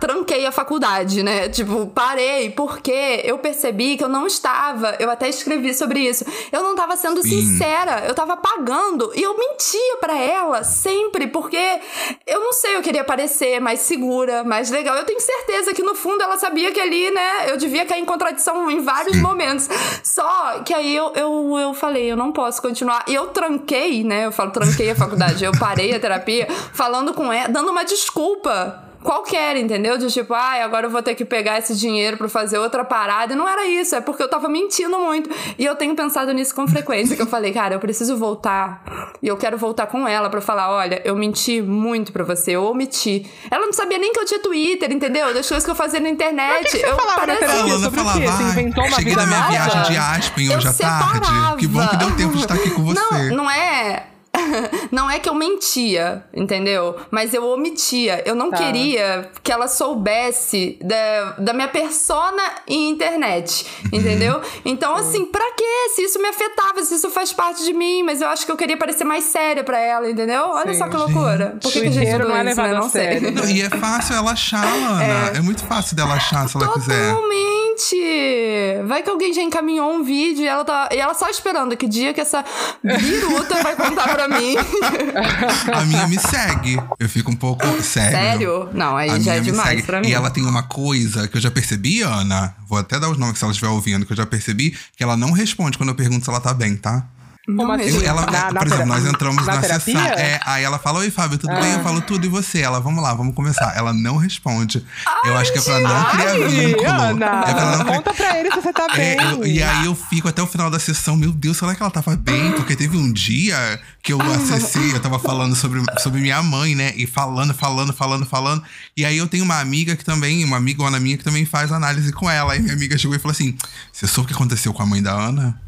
tranquei 0.00 0.46
a 0.46 0.52
faculdade, 0.52 1.22
né? 1.22 1.48
Tipo, 1.48 1.86
parei 1.86 2.50
porque 2.50 3.22
eu 3.24 3.38
percebi 3.38 3.96
que 3.96 4.04
eu 4.04 4.08
não 4.08 4.26
estava, 4.26 4.96
eu 5.00 5.10
até 5.10 5.28
escrevi 5.28 5.74
sobre 5.74 6.00
isso. 6.00 6.24
Eu 6.52 6.62
não 6.62 6.72
estava 6.72 6.96
sendo 6.96 7.22
Sim. 7.22 7.30
sincera, 7.30 8.04
eu 8.04 8.12
estava 8.12 8.36
pagando 8.36 9.10
e 9.14 9.22
eu 9.22 9.36
mentia 9.36 9.96
pra 10.00 10.16
ela 10.16 10.62
sempre, 10.62 11.26
porque 11.26 11.80
eu 12.26 12.40
não 12.40 12.52
sei, 12.52 12.76
eu 12.76 12.82
queria 12.82 13.04
parecer 13.04 13.60
mais 13.60 13.80
segura, 13.80 14.44
mais 14.44 14.70
legal. 14.70 14.96
Eu 14.96 15.04
tenho 15.04 15.20
certeza 15.20 15.74
que 15.74 15.82
no 15.82 15.94
fundo 15.94 16.22
ela 16.22 16.36
sabia 16.36 16.70
que 16.70 16.80
ali, 16.80 17.10
né, 17.10 17.50
eu 17.50 17.56
devia 17.56 17.84
cair 17.84 18.00
em 18.00 18.04
contradição 18.04 18.70
em 18.70 18.80
vários 18.80 19.20
momentos. 19.20 19.68
Só 20.02 20.60
que 20.64 20.72
aí 20.72 20.94
eu, 20.94 21.12
eu, 21.14 21.58
eu 21.58 21.74
falei, 21.74 22.10
eu 22.10 22.16
não 22.16 22.32
posso 22.32 22.62
continuar. 22.62 23.04
E 23.08 23.14
eu 23.14 23.28
tranquei, 23.28 24.04
né? 24.04 24.26
Eu 24.26 24.32
falo, 24.32 24.50
tranquei 24.50 24.90
a 24.90 24.94
faculdade, 24.94 25.44
eu 25.44 25.52
parei 25.58 25.94
a 25.94 26.00
terapia 26.00 26.46
falando 26.72 27.12
com 27.12 27.32
ela, 27.32 27.48
dando 27.48 27.70
uma 27.70 27.84
desculpa 27.84 28.93
qualquer, 29.04 29.56
entendeu? 29.56 29.96
De 29.98 30.08
tipo, 30.10 30.32
ai, 30.34 30.62
agora 30.62 30.86
eu 30.86 30.90
vou 30.90 31.02
ter 31.02 31.14
que 31.14 31.24
pegar 31.24 31.58
esse 31.58 31.76
dinheiro 31.76 32.16
pra 32.16 32.28
fazer 32.28 32.58
outra 32.58 32.84
parada. 32.84 33.34
E 33.34 33.36
não 33.36 33.48
era 33.48 33.66
isso, 33.66 33.94
é 33.94 34.00
porque 34.00 34.22
eu 34.22 34.28
tava 34.28 34.48
mentindo 34.48 34.98
muito. 34.98 35.30
E 35.58 35.64
eu 35.64 35.76
tenho 35.76 35.94
pensado 35.94 36.32
nisso 36.32 36.54
com 36.54 36.66
frequência, 36.66 37.14
que 37.14 37.22
eu 37.22 37.26
falei, 37.26 37.52
cara, 37.52 37.74
eu 37.74 37.78
preciso 37.78 38.16
voltar. 38.16 38.82
E 39.22 39.28
eu 39.28 39.36
quero 39.36 39.56
voltar 39.58 39.86
com 39.86 40.08
ela 40.08 40.28
pra 40.30 40.40
falar, 40.40 40.70
olha, 40.72 41.00
eu 41.04 41.14
menti 41.14 41.60
muito 41.62 42.12
pra 42.12 42.24
você, 42.24 42.52
eu 42.52 42.64
omiti. 42.64 43.30
Ela 43.50 43.66
não 43.66 43.72
sabia 43.72 43.98
nem 43.98 44.12
que 44.12 44.18
eu 44.18 44.24
tinha 44.24 44.40
Twitter, 44.40 44.90
entendeu? 44.90 45.32
Das 45.34 45.46
coisas 45.46 45.64
que 45.64 45.70
eu 45.70 45.74
fazia 45.74 46.00
na 46.00 46.08
internet. 46.08 46.64
Que 46.64 46.70
que 46.70 46.78
você 46.78 46.86
eu 46.86 46.96
falava 46.96 47.26
na 47.26 47.34
parecia- 47.34 47.64
o 47.76 47.90
falava, 47.92 48.18
quê? 48.18 48.26
Você 48.26 48.42
"Ai, 48.42 48.50
inventou 48.50 48.84
uma 48.84 48.96
cheguei 48.96 49.12
vida 49.14 49.20
da 49.20 49.26
minha 49.26 49.38
nova?" 49.40 49.50
viagem 49.52 49.82
de 49.82 49.96
Aspen 49.98 50.46
Eu 50.50 50.56
hoje 50.58 50.68
à 50.68 50.72
tarde. 50.72 51.56
Que 51.58 51.66
bom 51.66 51.86
que 51.86 51.96
deu 51.96 52.16
tempo 52.16 52.32
de 52.34 52.40
estar 52.42 52.54
aqui 52.54 52.70
com 52.70 52.82
você. 52.84 52.98
Não, 53.00 53.36
não 53.36 53.50
é. 53.50 54.06
Não 54.90 55.10
é 55.10 55.18
que 55.18 55.28
eu 55.28 55.34
mentia, 55.34 56.24
entendeu? 56.34 56.96
Mas 57.10 57.32
eu 57.34 57.44
omitia. 57.46 58.22
Eu 58.26 58.34
não 58.34 58.50
Tá. 58.50 58.58
queria 58.58 59.30
que 59.42 59.50
ela 59.50 59.66
soubesse 59.68 60.78
da, 60.82 61.32
da 61.38 61.52
minha 61.52 61.68
persona 61.68 62.42
em 62.68 62.90
internet, 62.90 63.66
entendeu? 63.92 64.40
Então, 64.64 64.94
assim, 64.96 65.24
pra 65.26 65.44
quê? 65.56 65.64
Se 65.94 66.02
isso 66.02 66.18
me 66.20 66.28
afetava, 66.28 66.82
se 66.84 66.94
isso 66.94 67.10
faz 67.10 67.32
parte 67.32 67.64
de 67.64 67.72
mim, 67.72 68.02
mas 68.02 68.20
eu 68.20 68.28
acho 68.28 68.44
que 68.46 68.52
eu 68.52 68.56
queria 68.56 68.76
parecer 68.76 69.04
mais 69.04 69.24
séria 69.24 69.62
pra 69.62 69.78
ela, 69.78 70.08
entendeu? 70.10 70.48
Olha 70.50 70.72
Sim. 70.72 70.78
só 70.78 70.88
que 70.88 70.96
loucura. 70.96 71.56
Por 71.60 71.70
que, 71.72 71.80
que 71.82 71.86
a 71.88 71.90
gente 71.90 72.06
estudou 72.06 72.28
não 72.28 72.36
é 72.36 72.44
isso, 72.44 72.56
né? 72.60 72.62
levado 72.68 72.76
a 72.76 72.80
Não 72.80 72.88
sei. 72.88 73.02
sério. 73.04 73.30
Não, 73.32 73.44
e 73.48 73.62
é 73.62 73.70
fácil 73.70 74.14
ela 74.16 74.32
achar, 74.32 74.64
Ana. 74.66 75.04
É, 75.36 75.40
muito 75.40 75.62
fácil 75.64 75.94
dela 75.96 76.14
achar 76.14 76.48
se 76.48 76.56
ela 76.56 76.72
quiser. 76.72 77.14
Totalmente! 77.14 78.82
Vai 78.86 79.02
que 79.02 79.10
alguém 79.10 79.32
já 79.32 79.42
encaminhou 79.42 79.90
um 79.92 80.02
vídeo 80.02 80.42
e 80.44 80.46
ela 80.48 80.64
tá. 80.64 80.88
E 80.92 80.98
ela 80.98 81.14
só 81.14 81.28
esperando 81.28 81.76
que 81.76 81.86
dia 81.86 82.12
que 82.14 82.20
essa 82.20 82.44
biruta 82.82 83.62
vai 83.62 83.74
contar 83.76 84.08
pra 84.14 84.23
mim. 84.28 84.54
A 85.72 85.84
minha 85.84 86.06
me 86.08 86.18
segue. 86.18 86.80
Eu 86.98 87.08
fico 87.08 87.30
um 87.30 87.36
pouco. 87.36 87.64
Sério. 87.82 88.16
Sério? 88.16 88.68
Não, 88.72 88.96
aí 88.96 89.10
A 89.10 89.18
já 89.18 89.34
é 89.34 89.40
demais 89.40 89.68
segue. 89.70 89.82
pra 89.82 90.00
mim. 90.00 90.08
E 90.08 90.12
ela 90.14 90.30
tem 90.30 90.44
uma 90.44 90.62
coisa 90.62 91.28
que 91.28 91.36
eu 91.36 91.40
já 91.40 91.50
percebi, 91.50 92.02
Ana. 92.02 92.54
Vou 92.68 92.78
até 92.78 92.98
dar 92.98 93.08
os 93.10 93.18
nomes 93.18 93.38
se 93.38 93.44
ela 93.44 93.52
estiver 93.52 93.70
ouvindo, 93.70 94.04
que 94.06 94.12
eu 94.12 94.16
já 94.16 94.26
percebi, 94.26 94.76
que 94.96 95.02
ela 95.02 95.16
não 95.16 95.32
responde 95.32 95.76
quando 95.78 95.90
eu 95.90 95.94
pergunto 95.94 96.24
se 96.24 96.30
ela 96.30 96.40
tá 96.40 96.52
bem, 96.54 96.76
tá? 96.76 97.06
Como 97.46 97.58
Não 97.62 97.72
assim? 97.72 98.02
Ela, 98.06 98.24
Na- 98.24 98.50
na 98.52 98.60
por 98.60 98.66
exemplo, 98.66 98.86
nós 98.86 99.04
entramos 99.04 99.46
Na 99.46 99.56
na, 99.56 99.60
terapia? 99.60 99.94
sessão. 99.98 100.12
É, 100.18 100.40
aí 100.46 100.64
ela 100.64 100.78
fala: 100.78 101.00
Oi, 101.00 101.10
Fábio, 101.10 101.36
tudo 101.36 101.54
bem? 101.54 101.72
Eu 101.74 101.82
falo 101.82 102.00
tudo 102.00 102.24
e 102.24 102.28
você? 102.28 102.60
Ela, 102.60 102.80
vamos 102.80 103.02
lá, 103.02 103.12
vamos 103.12 103.34
começar. 103.34 103.76
Ela 103.76 103.92
não 103.92 104.16
responde. 104.16 104.82
eu 105.26 105.36
acho 105.36 105.52
que 105.52 105.58
é 105.58 105.62
pra 105.62 105.80
não 105.80 106.04
criar 106.06 106.30
Ai, 106.30 106.48
vínculo. 106.48 106.88
Ana, 106.90 107.26
É 107.46 107.54
pra 107.54 107.64
não 107.76 107.84
criar- 107.84 107.96
conta 107.96 108.14
pra 108.14 108.40
ele 108.40 108.50
se 108.50 108.60
você 108.62 108.72
tá 108.72 108.86
bem. 108.94 109.18
É, 109.18 109.32
eu- 109.32 109.46
e 109.46 109.62
aí 109.62 109.84
eu 109.84 109.94
fico 109.94 110.26
até 110.26 110.42
o 110.42 110.46
final 110.46 110.70
da 110.70 110.78
sessão, 110.78 111.16
meu 111.18 111.32
Deus, 111.32 111.58
será 111.58 111.74
que 111.74 111.82
ela 111.82 111.90
tava 111.90 112.16
bem? 112.16 112.52
Porque 112.52 112.74
teve 112.74 112.96
um 112.96 113.12
dia 113.12 113.78
que 114.02 114.12
eu 114.14 114.20
acessei, 114.22 114.92
eu 114.94 115.00
tava 115.00 115.18
falando 115.18 115.54
sobre, 115.54 115.82
sobre 115.98 116.22
minha 116.22 116.42
mãe, 116.42 116.74
né? 116.74 116.94
E 116.96 117.06
falando, 117.06 117.52
falando, 117.52 117.92
falando, 117.92 118.24
falando. 118.24 118.62
E 118.96 119.04
aí 119.04 119.18
eu 119.18 119.28
tenho 119.28 119.44
uma 119.44 119.60
amiga 119.60 119.94
que 119.96 120.04
também, 120.04 120.42
uma 120.44 120.56
amigona 120.56 120.98
minha 120.98 121.18
que 121.18 121.24
também 121.24 121.44
faz 121.44 121.70
análise 121.70 122.10
com 122.10 122.28
ela. 122.30 122.54
Aí 122.54 122.60
minha 122.60 122.72
amiga 122.74 122.96
chegou 122.96 123.14
e 123.14 123.18
falou 123.18 123.32
assim: 123.32 123.54
Você 123.92 124.06
soube 124.06 124.24
o 124.24 124.28
que 124.28 124.34
aconteceu 124.34 124.72
com 124.72 124.82
a 124.82 124.86
mãe 124.86 125.02
da 125.02 125.12
Ana? 125.12 125.60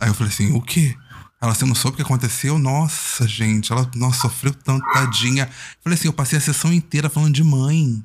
Aí 0.00 0.08
eu 0.08 0.14
falei 0.14 0.32
assim: 0.32 0.50
O 0.54 0.62
quê? 0.62 0.94
Ela, 1.42 1.54
você 1.54 1.64
não 1.64 1.74
soube 1.74 1.94
o 1.94 1.96
que 1.96 2.02
aconteceu? 2.02 2.58
Nossa, 2.58 3.26
gente, 3.26 3.72
ela 3.72 3.90
nossa, 3.96 4.20
sofreu 4.22 4.52
tanto, 4.52 4.84
tadinha. 4.92 5.44
Eu 5.44 5.82
falei 5.82 5.98
assim: 5.98 6.08
Eu 6.08 6.12
passei 6.12 6.36
a 6.36 6.40
sessão 6.40 6.70
inteira 6.70 7.08
falando 7.08 7.32
de 7.32 7.42
mãe. 7.42 8.02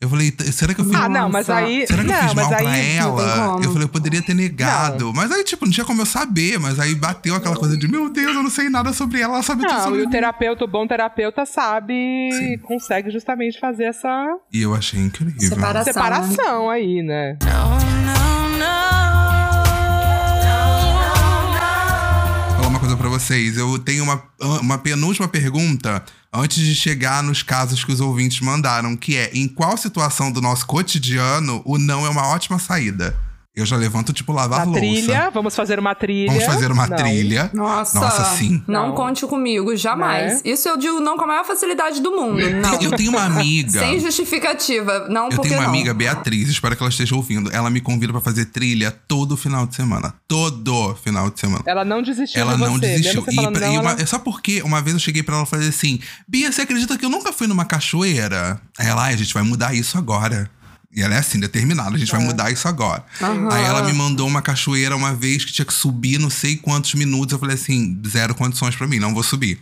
Eu 0.00 0.08
falei, 0.08 0.32
"T- 0.32 0.50
será 0.50 0.74
que 0.74 0.80
eu 0.80 0.84
fiz 0.86 0.94
Ah, 0.96 1.08
não, 1.08 1.28
mas 1.28 1.48
aí. 1.50 1.86
Será 1.86 2.02
que 2.02 2.08
não, 2.08 2.16
eu 2.16 2.22
fiz 2.24 2.34
mal 2.34 2.48
pra 2.48 2.58
aí. 2.58 2.98
não 2.98 3.20
ela? 3.20 3.60
Eu 3.62 3.70
falei, 3.72 3.84
eu 3.84 3.88
poderia 3.88 4.20
ter 4.22 4.34
negado. 4.34 5.12
Mas 5.14 5.30
aí, 5.30 5.44
tipo, 5.44 5.64
não 5.64 5.70
tinha 5.72 5.84
como 5.84 6.00
eu 6.02 6.06
saber. 6.06 6.58
Mas 6.58 6.80
aí 6.80 6.92
bateu 6.94 7.36
aquela 7.36 7.54
coisa 7.54 7.76
de, 7.76 7.86
meu 7.86 8.08
Deus, 8.10 8.34
eu 8.34 8.42
não 8.42 8.50
sei 8.50 8.68
nada 8.68 8.92
sobre 8.92 9.20
ela, 9.20 9.34
ela 9.34 9.42
sabe 9.44 9.62
tudo 9.62 9.74
Não, 9.74 9.84
sobre 9.84 10.00
e 10.00 10.02
o 10.06 10.10
terapeuta, 10.10 10.64
o 10.64 10.66
bom 10.66 10.86
terapeuta, 10.88 11.46
sabe, 11.46 12.30
consegue 12.62 13.10
justamente 13.12 13.60
fazer 13.60 13.84
essa 13.84 14.08
E 14.52 14.62
eu 14.62 14.74
achei 14.74 14.98
incrível. 14.98 15.38
Separação. 15.40 15.92
separação 15.92 16.68
aí, 16.70 17.00
né? 17.00 17.36
Vou 17.40 18.91
vocês. 23.12 23.56
Eu 23.58 23.78
tenho 23.78 24.04
uma, 24.04 24.22
uma 24.60 24.78
penúltima 24.78 25.28
pergunta 25.28 26.02
antes 26.32 26.58
de 26.58 26.74
chegar 26.74 27.22
nos 27.22 27.42
casos 27.42 27.84
que 27.84 27.92
os 27.92 28.00
ouvintes 28.00 28.40
mandaram, 28.40 28.96
que 28.96 29.16
é 29.16 29.30
em 29.34 29.46
qual 29.46 29.76
situação 29.76 30.32
do 30.32 30.40
nosso 30.40 30.66
cotidiano 30.66 31.60
o 31.64 31.76
não 31.76 32.06
é 32.06 32.08
uma 32.08 32.26
ótima 32.28 32.58
saída? 32.58 33.14
Eu 33.54 33.66
já 33.66 33.76
levanto, 33.76 34.14
tipo, 34.14 34.32
lavar 34.32 34.60
Na 34.60 34.64
louça. 34.64 34.80
trilha, 34.80 35.30
vamos 35.30 35.54
fazer 35.54 35.78
uma 35.78 35.94
trilha. 35.94 36.30
Vamos 36.32 36.44
fazer 36.46 36.72
uma 36.72 36.86
Não. 36.86 36.96
trilha. 36.96 37.50
Nossa, 37.52 38.00
Nossa, 38.00 38.24
sim. 38.36 38.62
Não, 38.66 38.88
Não. 38.88 38.94
conte 38.94 39.26
comigo, 39.26 39.76
jamais. 39.76 40.36
Né? 40.36 40.40
Isso 40.52 40.66
eu 40.70 40.78
digo 40.78 41.00
não 41.00 41.18
com 41.18 41.24
a 41.24 41.26
maior 41.26 41.44
facilidade 41.44 42.00
do 42.00 42.12
mundo. 42.12 42.40
Não. 42.50 42.80
Eu 42.80 42.92
tenho 42.92 43.10
uma 43.10 43.24
amiga. 43.24 43.78
Sem 43.80 44.00
justificativa. 44.00 45.06
Não, 45.10 45.28
Eu 45.28 45.38
tenho 45.38 45.54
uma 45.56 45.64
não. 45.64 45.68
amiga, 45.68 45.92
Beatriz, 45.92 46.48
espero 46.48 46.74
que 46.74 46.82
ela 46.82 46.88
esteja 46.88 47.14
ouvindo. 47.14 47.50
Ela 47.52 47.68
me 47.68 47.82
convida 47.82 48.10
pra 48.10 48.22
fazer 48.22 48.46
trilha 48.46 48.90
todo 49.06 49.36
final 49.36 49.66
de 49.66 49.74
semana. 49.76 50.14
Todo 50.26 50.94
final 51.04 51.28
de 51.30 51.38
semana. 51.38 51.62
Ela 51.66 51.84
não 51.84 52.00
desistiu 52.02 52.40
Ela 52.40 52.54
de 52.54 52.60
não 52.60 52.72
você. 52.72 52.80
desistiu. 52.80 53.22
E, 53.30 53.34
falando 53.34 53.58
pra- 53.58 53.66
não, 53.66 53.74
e 53.74 53.78
uma- 53.78 53.90
ela- 53.92 54.00
é 54.00 54.06
só 54.06 54.18
porque 54.18 54.62
uma 54.62 54.80
vez 54.80 54.94
eu 54.94 55.00
cheguei 55.00 55.22
pra 55.22 55.34
ela 55.34 55.44
e 55.44 55.48
falei 55.48 55.68
assim: 55.68 56.00
Bia, 56.26 56.50
você 56.50 56.62
acredita 56.62 56.96
que 56.96 57.04
eu 57.04 57.10
nunca 57.10 57.32
fui 57.34 57.46
numa 57.46 57.66
cachoeira? 57.66 58.58
Aí 58.78 58.86
ela, 58.88 59.02
"Ai, 59.04 59.12
a 59.12 59.16
gente 59.16 59.34
vai 59.34 59.42
mudar 59.42 59.74
isso 59.74 59.98
agora. 59.98 60.50
E 60.94 61.00
ela 61.00 61.14
é 61.14 61.18
assim, 61.18 61.40
determinada, 61.40 61.96
a 61.96 61.98
gente 61.98 62.12
vai 62.12 62.20
mudar 62.20 62.50
isso 62.50 62.68
agora. 62.68 63.02
Aí 63.50 63.64
ela 63.64 63.82
me 63.82 63.94
mandou 63.94 64.28
uma 64.28 64.42
cachoeira 64.42 64.94
uma 64.94 65.14
vez 65.14 65.42
que 65.44 65.52
tinha 65.52 65.64
que 65.64 65.72
subir 65.72 66.18
não 66.18 66.28
sei 66.28 66.56
quantos 66.56 66.92
minutos. 66.94 67.32
Eu 67.32 67.38
falei 67.38 67.54
assim: 67.54 67.98
zero 68.06 68.34
condições 68.34 68.76
pra 68.76 68.86
mim, 68.86 68.98
não 68.98 69.14
vou 69.14 69.22
subir. 69.22 69.58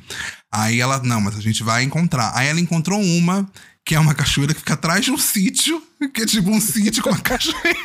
Aí 0.51 0.81
ela, 0.81 1.01
não, 1.05 1.21
mas 1.21 1.37
a 1.37 1.41
gente 1.41 1.63
vai 1.63 1.85
encontrar. 1.85 2.33
Aí 2.35 2.49
ela 2.49 2.61
encontrou 2.61 3.01
uma. 3.01 3.49
Que 3.83 3.95
é 3.95 3.99
uma 3.99 4.15
cachoeira 4.15 4.53
que 4.53 4.61
fica 4.61 4.75
atrás 4.75 5.03
de 5.05 5.11
um 5.11 5.17
sítio, 5.17 5.83
que 6.15 6.23
é 6.23 6.27
tipo 6.27 6.51
um 6.51 6.61
sítio 6.61 7.03
com 7.03 7.09
uma 7.09 7.19
cachoeira. 7.23 7.79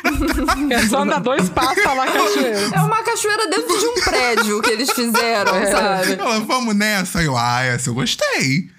É 0.70 0.86
só 0.86 1.02
andar 1.02 1.20
dois 1.20 1.48
passos 1.48 1.82
tá 1.82 1.94
lá 1.94 2.06
cachoeira. 2.06 2.58
É 2.74 2.80
uma 2.82 3.02
cachoeira 3.02 3.48
dentro 3.48 3.78
de 3.78 3.86
um 3.86 3.94
prédio 4.04 4.60
que 4.62 4.70
eles 4.70 4.90
fizeram, 4.90 5.54
É. 5.56 5.70
sabe? 5.70 6.12
Ela, 6.12 6.40
vamos 6.40 6.76
nessa. 6.76 7.20
Aí 7.20 7.24
eu, 7.26 7.36
ah, 7.36 7.62
essa 7.62 7.88
eu 7.88 7.94
gostei. 7.94 8.70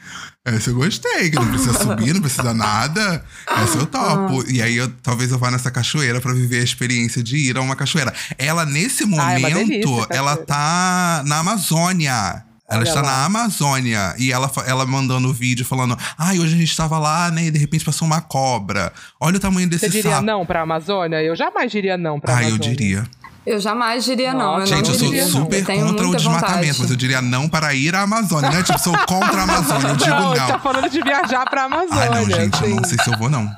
Essa 0.56 0.70
eu 0.70 0.76
gostei, 0.76 1.30
que 1.30 1.36
não 1.36 1.48
precisa 1.50 1.74
subir, 1.74 2.14
não 2.14 2.22
precisa 2.22 2.54
nada. 2.54 3.22
Essa 3.64 3.78
eu 3.80 3.86
topo. 3.86 4.42
Ah. 4.42 4.44
E 4.48 4.62
aí, 4.62 4.78
eu, 4.78 4.90
talvez 5.04 5.30
eu 5.32 5.38
vá 5.38 5.52
nessa 5.52 5.70
cachoeira 5.70 6.22
pra 6.22 6.32
viver 6.34 6.62
a 6.62 6.64
experiência 6.64 7.22
de 7.22 7.36
ir 7.36 7.58
a 7.58 7.62
uma 7.62 7.76
cachoeira. 7.76 8.14
Ela, 8.38 8.66
nesse 8.66 9.04
Ah, 9.04 9.34
é 9.34 9.40
momento, 9.40 9.68
delícia, 9.68 10.08
ela 10.10 10.38
tá 10.38 11.22
na 11.26 11.40
Amazônia. 11.40 12.44
Ela 12.70 12.82
Olha 12.82 12.88
está 12.90 13.02
lá. 13.02 13.08
na 13.20 13.26
Amazônia 13.26 14.14
e 14.18 14.30
ela, 14.30 14.52
ela 14.66 14.86
mandando 14.86 15.30
o 15.30 15.34
vídeo 15.34 15.66
falando: 15.66 15.98
Ai, 16.18 16.38
hoje 16.38 16.54
a 16.54 16.58
gente 16.58 16.70
estava 16.70 17.00
lá, 17.00 17.32
né? 17.32 17.46
E 17.46 17.52
de 17.52 17.58
repente 17.58 17.86
passou 17.86 18.06
uma 18.06 18.20
cobra. 18.20 18.92
Olha 19.22 19.38
o 19.38 19.40
tamanho 19.40 19.70
desse 19.70 19.86
Você 19.86 19.90
diria 19.90 20.12
sapo. 20.12 20.26
não 20.26 20.46
pra 20.46 20.64
Amazônia? 20.64 21.22
Eu 21.24 21.34
jamais 21.34 21.72
diria 21.72 21.96
não 21.98 22.20
pra 22.20 22.34
Ai, 22.36 22.48
Amazônia. 22.48 22.66
eu 22.66 22.76
diria. 22.76 23.04
Eu 23.48 23.60
jamais 23.62 24.04
diria 24.04 24.34
não. 24.34 24.56
Eu 24.56 24.60
Nossa, 24.60 24.72
não 24.72 24.78
Gente, 24.78 24.90
eu 24.90 24.96
sou 24.96 25.08
diria 25.08 25.24
não. 25.24 25.32
super 25.32 25.60
Eu 25.60 25.66
tenho 25.66 25.86
contra 25.88 26.08
o 26.08 26.16
desmatamento, 26.16 26.52
vontade. 26.58 26.80
mas 26.82 26.92
eu 26.92 26.96
diria 26.98 27.22
não 27.22 27.48
para 27.48 27.74
ir 27.74 27.96
à 27.96 28.02
Amazônia. 28.02 28.50
Não 28.52 28.60
é 28.60 28.64
tipo, 28.64 28.78
sou 28.80 28.98
contra 29.08 29.40
a 29.40 29.44
Amazônia, 29.44 29.88
eu 29.88 29.96
digo 29.96 30.10
não, 30.16 30.36
não. 30.36 30.48
tá 30.48 30.60
falando 30.60 30.90
de 30.90 31.02
viajar 31.02 31.50
pra 31.50 31.64
Amazônia. 31.64 32.02
Ai, 32.02 32.10
não, 32.10 32.26
gente, 32.30 32.62
eu 32.62 32.68
assim. 32.68 32.76
não 32.76 32.84
sei 32.84 32.98
se 33.02 33.10
eu 33.10 33.18
vou, 33.18 33.30
não. 33.30 33.50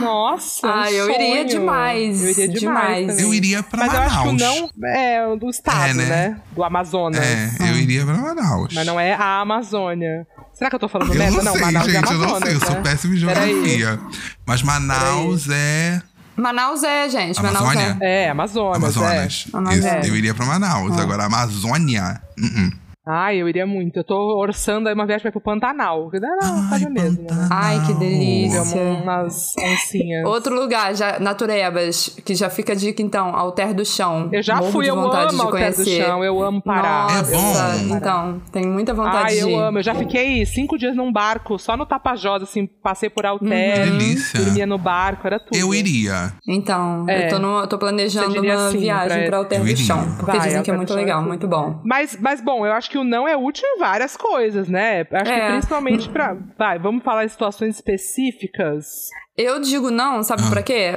Nossa, 0.00 0.66
um 0.66 0.70
Ah, 0.70 0.90
eu 0.90 1.10
iria 1.10 1.44
demais, 1.44 2.22
Eu 2.22 2.30
iria 2.30 2.48
demais. 2.48 2.98
demais. 3.06 3.20
Eu 3.20 3.34
iria 3.34 3.62
pra 3.62 3.86
Mas 3.86 3.94
eu 3.94 4.00
acho 4.00 4.10
que 4.22 4.28
o 4.28 4.32
Manaus. 4.32 4.70
não 4.76 4.88
é 4.88 5.36
do 5.36 5.50
estado, 5.50 5.90
É, 5.90 5.94
né? 5.94 6.04
né? 6.06 6.36
Do 6.52 6.64
Amazonas. 6.64 7.20
É, 7.20 7.50
eu 7.60 7.76
iria 7.76 8.04
pra 8.04 8.14
Manaus. 8.16 8.72
Mas 8.74 8.86
não 8.86 8.98
é 8.98 9.12
a 9.14 9.40
Amazônia. 9.40 10.26
Será 10.54 10.70
que 10.70 10.76
eu 10.76 10.80
tô 10.80 10.88
falando 10.88 11.12
Eu 11.12 11.18
merda? 11.18 11.42
não 11.42 11.52
sei, 11.52 11.60
Manaus 11.60 11.86
é 11.88 11.90
gente, 11.90 12.02
eu 12.12 12.16
Amazonas, 12.16 12.40
não 12.40 12.46
sei, 12.46 12.56
eu 12.56 12.60
sou 12.60 12.74
né? 12.76 12.80
péssimo 12.82 13.14
em 13.14 13.16
geografia. 13.18 14.00
Mas 14.46 14.62
Manaus 14.62 15.48
é 15.50 16.02
Manaus 16.36 16.82
é, 16.82 17.08
gente. 17.08 17.42
Manaus 17.42 17.62
Amazônia? 17.70 17.96
é. 18.00 18.24
É, 18.24 18.30
Amazonas. 18.30 18.76
Amazonas. 18.76 19.46
É. 19.52 19.56
Amazonas. 19.56 19.78
Isso, 19.84 19.88
É. 19.88 20.08
Eu 20.08 20.16
iria 20.16 20.34
pra 20.34 20.46
Manaus. 20.46 20.98
Agora, 20.98 21.24
Amazônia. 21.24 22.20
uh 22.38 22.42
-uh. 22.42 22.72
Ai, 23.06 23.38
eu 23.38 23.48
iria 23.48 23.66
muito. 23.66 23.96
Eu 23.98 24.04
tô 24.04 24.14
orçando 24.38 24.88
aí 24.88 24.94
uma 24.94 25.06
viagem 25.06 25.22
pra 25.22 25.28
ir 25.30 25.32
pro 25.32 25.40
Pantanal. 25.40 26.10
Que 26.10 26.20
dá 26.20 26.28
na 26.36 26.68
Ai, 26.70 26.80
mesmo, 26.90 27.22
né? 27.22 27.28
Pantanal. 27.28 27.48
Ai, 27.50 27.86
que 27.86 27.94
delícia. 27.94 28.60
umas 29.02 29.54
oncinhas. 29.58 30.26
Outro 30.26 30.54
lugar, 30.54 30.94
já, 30.94 31.18
Naturebas, 31.18 32.10
que 32.24 32.34
já 32.34 32.50
fica 32.50 32.72
a 32.72 32.76
dica 32.76 33.00
então, 33.00 33.34
Alter 33.34 33.72
do 33.74 33.84
Chão. 33.86 34.28
Eu 34.30 34.42
já 34.42 34.56
Morro 34.56 34.70
fui, 34.70 34.88
eu 34.90 34.94
vontade 34.96 35.34
amo 35.34 35.46
de 35.46 35.52
pé 35.52 35.70
do 35.70 35.84
chão, 35.84 36.22
eu 36.22 36.42
amo 36.42 36.60
parar. 36.62 37.04
Nossa, 37.10 37.34
É 37.34 37.78
bom. 37.88 37.96
então, 37.96 38.42
tenho 38.52 38.68
muita 38.70 38.92
vontade 38.92 39.16
Ai, 39.28 39.34
de 39.34 39.40
eu 39.40 39.58
amo. 39.58 39.78
Eu 39.78 39.82
já 39.82 39.94
fiquei 39.94 40.44
cinco 40.44 40.76
dias 40.76 40.94
num 40.94 41.10
barco, 41.10 41.58
só 41.58 41.76
no 41.76 41.86
Tapajós, 41.86 42.42
assim, 42.42 42.66
passei 42.66 43.08
por 43.08 43.24
Alter. 43.24 43.48
Que 43.48 43.80
delícia. 43.90 44.40
Dormia 44.44 44.66
no 44.66 44.76
barco, 44.78 45.26
era 45.26 45.38
tudo. 45.40 45.56
Eu 45.56 45.74
iria. 45.74 46.32
Então, 46.46 47.06
É. 47.08 47.26
eu 47.26 47.30
tô, 47.30 47.38
no- 47.38 47.66
tô 47.66 47.78
planejando 47.78 48.40
uma 48.40 48.70
sim 48.70 48.78
viagem 48.78 49.18
pra- 49.20 49.26
pra 49.28 49.36
Alter 49.38 49.60
do. 49.64 49.76
Chão, 49.76 50.04
porque 50.18 50.36
Vai, 50.36 50.40
dizem 50.48 50.62
que 50.62 50.70
é 50.70 50.74
Alter 50.74 50.76
muito 50.76 50.92
é 50.92 50.96
legal, 50.96 51.22
muito 51.22 51.48
bom. 51.48 51.80
Mas, 51.84 52.16
mas, 52.20 52.40
bom, 52.42 52.66
eu 52.66 52.72
acho 52.72 52.89
que 52.90 52.98
o 52.98 53.04
não 53.04 53.26
é 53.28 53.36
útil 53.36 53.64
em 53.66 53.78
várias 53.78 54.16
coisas, 54.16 54.68
né? 54.68 55.06
Acho 55.12 55.30
É. 55.30 55.40
que 55.40 55.52
principalmente 55.52 56.08
pra. 56.10 56.36
Vai, 56.58 56.78
vamos 56.78 57.02
falar 57.04 57.24
de 57.24 57.30
situações 57.32 57.76
específicas. 57.76 59.08
Eu 59.42 59.60
digo 59.60 59.90
não, 59.90 60.22
sabe 60.22 60.48
pra 60.50 60.62
quê? 60.62 60.92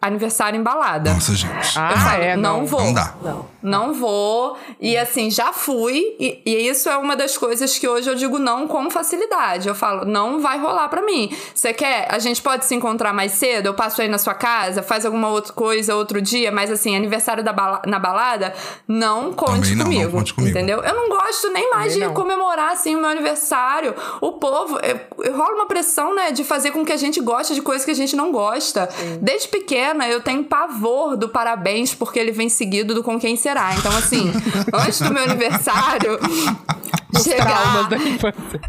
Ah. 0.00 0.06
Aniversário 0.06 0.58
em 0.58 0.62
balada. 0.62 1.12
Nossa, 1.12 1.34
gente. 1.34 1.78
Ah, 1.78 1.90
Eu 1.92 1.98
falo, 1.98 2.22
é, 2.22 2.36
não, 2.36 2.58
não. 2.60 2.66
vou. 2.66 2.80
Não 2.82 2.92
dá. 2.94 3.14
Não 3.62 3.92
vou. 3.92 4.56
E 4.80 4.96
assim, 4.96 5.30
já 5.30 5.52
fui. 5.52 6.16
E, 6.18 6.40
e 6.44 6.68
isso 6.68 6.88
é 6.88 6.96
uma 6.96 7.14
das 7.14 7.36
coisas 7.36 7.78
que 7.78 7.86
hoje 7.86 8.08
eu 8.10 8.14
digo 8.14 8.38
não 8.38 8.66
com 8.66 8.90
facilidade. 8.90 9.68
Eu 9.68 9.74
falo, 9.74 10.04
não 10.04 10.40
vai 10.40 10.58
rolar 10.58 10.88
pra 10.88 11.02
mim. 11.02 11.30
Você 11.54 11.72
quer? 11.72 12.06
A 12.10 12.18
gente 12.18 12.40
pode 12.42 12.64
se 12.64 12.74
encontrar 12.74 13.12
mais 13.12 13.32
cedo? 13.32 13.66
Eu 13.66 13.74
passo 13.74 14.00
aí 14.02 14.08
na 14.08 14.18
sua 14.18 14.34
casa, 14.34 14.82
faz 14.82 15.04
alguma 15.06 15.28
outra 15.28 15.52
coisa 15.52 15.94
outro 15.94 16.20
dia, 16.20 16.50
mas 16.50 16.70
assim, 16.70 16.96
aniversário 16.96 17.44
da 17.44 17.52
bala- 17.52 17.82
na 17.86 17.98
balada, 17.98 18.52
não 18.88 19.32
conte 19.32 19.70
não, 19.70 19.76
não 19.78 19.84
comigo. 19.84 20.10
conte 20.12 20.34
comigo. 20.34 20.56
Entendeu? 20.56 20.80
Eu 20.80 20.94
não 20.94 21.08
gosto 21.08 21.50
nem 21.52 21.70
mais 21.70 21.92
Também 21.92 21.98
de 22.00 22.06
não. 22.08 22.14
comemorar 22.14 22.72
assim 22.72 22.96
o 22.96 23.00
meu 23.00 23.10
aniversário. 23.10 23.94
O 24.20 24.32
povo, 24.32 24.78
é, 24.82 25.06
rola 25.30 25.54
uma 25.54 25.66
pressão, 25.66 26.14
né, 26.14 26.30
de 26.32 26.42
fazer 26.42 26.70
com 26.72 26.84
que 26.84 26.92
a 26.92 26.96
gente 26.96 27.20
goste 27.20 27.54
de 27.54 27.62
coisas 27.62 27.81
que 27.84 27.90
a 27.90 27.94
gente 27.94 28.16
não 28.16 28.32
gosta. 28.32 28.88
Desde 29.20 29.48
pequena 29.48 30.08
eu 30.08 30.20
tenho 30.20 30.44
pavor 30.44 31.16
do 31.16 31.28
parabéns 31.28 31.94
porque 31.94 32.18
ele 32.18 32.32
vem 32.32 32.48
seguido 32.48 32.94
do 32.94 33.02
com 33.02 33.18
quem 33.18 33.36
será. 33.36 33.74
Então 33.74 33.96
assim, 33.96 34.32
antes 34.72 35.00
do 35.00 35.12
meu 35.12 35.22
aniversário 35.24 36.18
Traumas 37.12 37.24
chegar, 37.24 37.88
da 37.88 37.96
infância. 37.96 38.60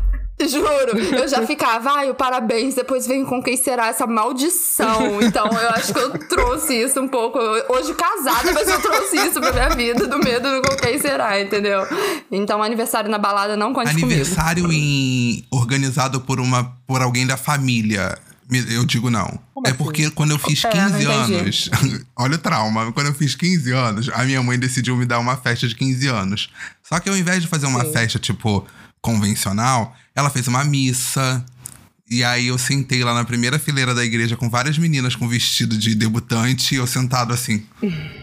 juro, 0.47 0.97
eu 0.97 1.28
já 1.28 1.45
ficava, 1.47 1.91
ai, 1.91 2.10
o 2.10 2.15
parabéns, 2.15 2.76
depois 2.76 3.08
vem 3.08 3.23
com 3.23 3.41
quem 3.41 3.56
será 3.56 3.88
essa 3.88 4.06
maldição. 4.06 5.21
Então 5.21 5.47
eu 5.47 5.69
acho 5.69 5.93
que 5.93 5.99
eu 5.99 6.28
trouxe 6.28 6.73
isso 6.73 6.99
um 6.99 7.08
pouco, 7.08 7.39
hoje 7.39 7.93
casada, 7.93 8.52
mas 8.52 8.67
eu 8.67 8.82
trouxe 8.82 9.15
isso 9.15 9.39
pra 9.39 9.54
minha 9.54 9.69
vida, 9.69 10.08
do 10.08 10.19
medo 10.19 10.62
do 10.62 10.67
com 10.67 10.76
quem 10.76 10.99
será, 10.99 11.39
entendeu? 11.39 11.88
Então 12.30 12.62
aniversário 12.62 13.10
na 13.10 13.17
balada 13.17 13.56
não 13.56 13.73
conte 13.73 13.91
comigo. 13.91 14.08
Aniversário 14.08 14.71
em, 14.71 15.45
organizado 15.49 16.19
por, 16.21 16.39
uma, 16.39 16.76
por 16.86 17.02
alguém 17.02 17.26
da 17.26 17.38
família. 17.38 18.17
Eu 18.60 18.86
digo 18.86 19.10
não. 19.10 19.39
Como 19.54 19.66
é 19.68 19.70
assim? 19.70 19.78
porque 19.78 20.10
quando 20.12 20.32
eu 20.32 20.39
fiz 20.39 20.63
É, 20.66 20.70
15 20.70 21.04
não 21.06 21.24
entendi. 21.24 21.36
anos. 21.39 21.70
olha 22.16 22.36
o 22.36 22.38
trauma. 22.38 22.92
Quando 22.92 23.08
eu 23.08 23.13
fiz 23.13 23.36
15 23.36 23.72
anos, 23.72 24.10
a 24.13 24.24
minha 24.24 24.42
mãe 24.44 24.58
decidiu 24.60 24.96
me 24.98 25.06
dar 25.06 25.20
uma 25.20 25.36
festa 25.38 25.68
de 25.68 25.76
15 25.76 26.08
anos. 26.08 26.50
Só 26.82 27.00
que 27.00 27.10
ao 27.10 27.18
invés 27.18 27.42
de 27.42 27.48
fazer 27.48 27.66
uma 27.66 27.86
festa, 27.86 28.20
tipo, 28.20 28.66
convencional, 29.02 29.96
ela 30.16 30.30
fez 30.30 30.48
uma 30.48 30.63
missa. 30.63 31.44
E 32.10 32.24
aí 32.24 32.48
eu 32.48 32.58
sentei 32.58 33.04
lá 33.04 33.13
na 33.13 33.24
primeira 33.24 33.58
fileira 33.58 33.96
da 33.96 34.04
igreja 34.04 34.36
com 34.36 34.50
várias 34.50 34.78
meninas 34.78 35.16
com 35.16 35.28
vestido 35.28 35.78
de 35.78 35.96
debutante, 35.96 36.76
e 36.76 36.78
eu 36.78 36.86
sentado 36.86 37.34
assim, 37.34 37.63